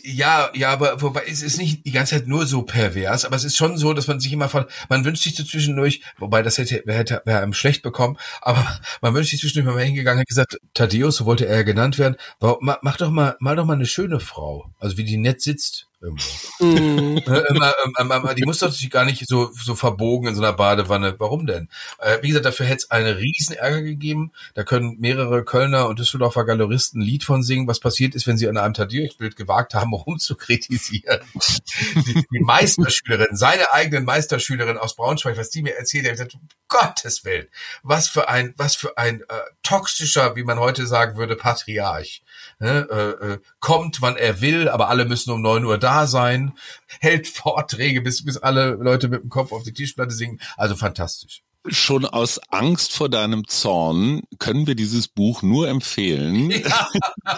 Ja, 0.03 0.51
ja, 0.55 0.71
aber 0.71 1.01
wobei 1.01 1.25
es 1.27 1.43
ist 1.43 1.59
nicht 1.59 1.87
die 1.87 1.91
ganze 1.91 2.17
Zeit 2.17 2.27
nur 2.27 2.47
so 2.47 2.63
pervers, 2.63 3.25
aber 3.25 3.37
es 3.37 3.45
ist 3.45 3.57
schon 3.57 3.79
so, 3.79 3.95
dass 3.95 4.07
man 4.07 4.21
sich 4.21 4.33
immer 4.33 4.49
von, 4.49 4.67
man 4.89 5.05
wünscht 5.05 5.25
sich 5.25 5.35
so 5.35 5.45
zwischendurch, 5.45 6.03
wobei 6.19 6.43
das 6.43 6.59
hätte, 6.59 6.83
hätte 6.87 7.23
wäre 7.25 7.41
einem 7.41 7.55
schlecht 7.55 7.83
bekommen, 7.83 8.19
aber 8.43 8.81
man 9.01 9.15
wünscht 9.15 9.31
sich 9.31 9.41
zwischendurch 9.41 9.75
mal 9.75 9.85
hingegangen, 9.85 10.21
hat 10.21 10.29
gesagt, 10.29 10.59
Thaddeus, 10.75 11.17
so 11.17 11.25
wollte 11.27 11.47
er 11.47 11.65
genannt 11.65 11.99
werden, 11.99 12.17
mach 12.61 12.97
doch 12.99 13.11
mal, 13.11 13.37
mal 13.41 13.57
doch 13.57 13.65
mal 13.65 13.75
eine 13.75 13.87
schöne 13.87 14.21
Frau, 14.21 14.71
also 14.79 14.97
wie 14.97 15.05
die 15.05 15.17
nett 15.17 15.41
sitzt. 15.41 15.89
Mhm. 16.11 17.23
immer, 17.49 17.75
immer, 17.99 18.35
die 18.35 18.45
muss 18.45 18.59
doch 18.59 18.71
sich 18.71 18.91
gar 18.91 19.05
nicht 19.05 19.27
so, 19.27 19.51
so 19.53 19.75
verbogen 19.75 20.29
in 20.29 20.35
so 20.35 20.43
einer 20.43 20.53
Badewanne. 20.53 21.15
Warum 21.19 21.47
denn? 21.47 21.69
Äh, 21.99 22.19
wie 22.23 22.29
gesagt, 22.29 22.45
dafür 22.45 22.67
hätte 22.67 22.85
es 22.85 22.91
einen 22.91 23.17
riesen 23.17 23.57
Ärger 23.57 23.83
gegeben. 23.83 24.33
Da 24.55 24.65
können 24.65 24.97
mehrere 25.01 25.45
Kölner 25.45 25.89
und 25.89 25.99
Düsseldorfer 25.99 26.45
Galeristen 26.45 27.01
ein 27.01 27.05
Lied 27.05 27.25
von 27.25 27.43
singen, 27.43 27.67
was 27.67 27.81
passiert 27.81 28.15
ist, 28.15 28.27
wenn 28.27 28.37
sie 28.37 28.49
an 28.49 28.57
einem 28.57 28.75
Tadeusz-Bild 28.75 29.37
gewagt 29.37 29.75
haben, 29.75 29.93
rumzukritisieren. 29.95 31.21
die, 31.35 32.27
die 32.31 32.41
Meisterschülerin, 32.41 33.37
seine 33.37 33.73
eigenen 33.73 34.05
Meisterschülerin 34.05 34.79
aus 34.79 34.97
Braunschweig, 34.97 35.37
was 35.37 35.51
die 35.51 35.63
mir 35.63 35.77
erzählt, 35.77 36.07
hat 36.07 36.13
gesagt, 36.13 36.37
Gottes 36.69 37.25
Willen, 37.25 37.47
was 37.83 38.09
für 38.09 38.29
ein, 38.29 38.55
was 38.57 38.75
für 38.75 38.99
ein 38.99 39.21
äh, 39.23 39.41
toxischer, 39.63 40.37
wie 40.37 40.45
man 40.45 40.59
heute 40.59 40.87
sagen 40.87 41.17
würde, 41.17 41.37
Patriarch. 41.37 42.24
Ne? 42.59 42.87
Äh, 42.91 43.27
äh, 43.27 43.39
kommt, 43.61 44.03
wann 44.03 44.17
er 44.17 44.41
will, 44.41 44.69
aber 44.69 44.89
alle 44.89 45.05
müssen 45.05 45.31
um 45.33 45.43
neun 45.43 45.65
Uhr 45.65 45.79
da 45.79 46.07
sein, 46.07 46.53
hält 47.01 47.29
Vorträge, 47.29 48.01
bis, 48.01 48.25
bis 48.25 48.37
alle 48.39 48.73
Leute 48.73 49.09
mit 49.09 49.23
dem 49.23 49.31
Kopf 49.31 49.53
auf 49.53 49.63
die 49.63 49.73
Tischplatte 49.73 50.15
singen. 50.15 50.41
Also 50.57 50.77
fantastisch. 50.77 51.43
Schon 51.67 52.05
aus 52.05 52.39
Angst 52.51 52.93
vor 52.93 53.09
deinem 53.09 53.49
Zorn 53.49 54.23
können 54.39 54.67
wir 54.67 54.75
dieses 54.75 55.09
Buch 55.09 55.43
nur 55.43 55.69
empfehlen. 55.69 56.51
Ja. 56.65 56.89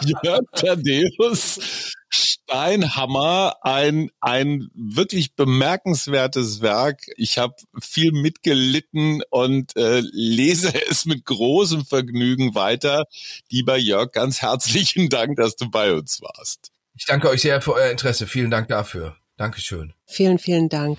Jörg 0.22 0.42
Thaddeus 0.54 1.92
Steinhammer, 2.16 3.56
ein, 3.62 4.10
ein 4.20 4.68
wirklich 4.74 5.34
bemerkenswertes 5.34 6.60
Werk. 6.60 7.02
Ich 7.16 7.38
habe 7.38 7.54
viel 7.80 8.12
mitgelitten 8.12 9.22
und 9.30 9.76
äh, 9.76 10.00
lese 10.00 10.72
es 10.90 11.04
mit 11.04 11.24
großem 11.24 11.84
Vergnügen 11.84 12.54
weiter. 12.54 13.04
Lieber 13.50 13.76
Jörg, 13.76 14.12
ganz 14.12 14.42
herzlichen 14.42 15.08
Dank, 15.08 15.36
dass 15.36 15.56
du 15.56 15.70
bei 15.70 15.92
uns 15.92 16.20
warst. 16.22 16.70
Ich 16.96 17.04
danke 17.04 17.28
euch 17.28 17.42
sehr 17.42 17.60
für 17.60 17.74
euer 17.74 17.90
Interesse. 17.90 18.26
Vielen 18.26 18.50
Dank 18.50 18.68
dafür. 18.68 19.16
Dankeschön. 19.36 19.92
Vielen, 20.06 20.38
vielen 20.38 20.68
Dank. 20.68 20.98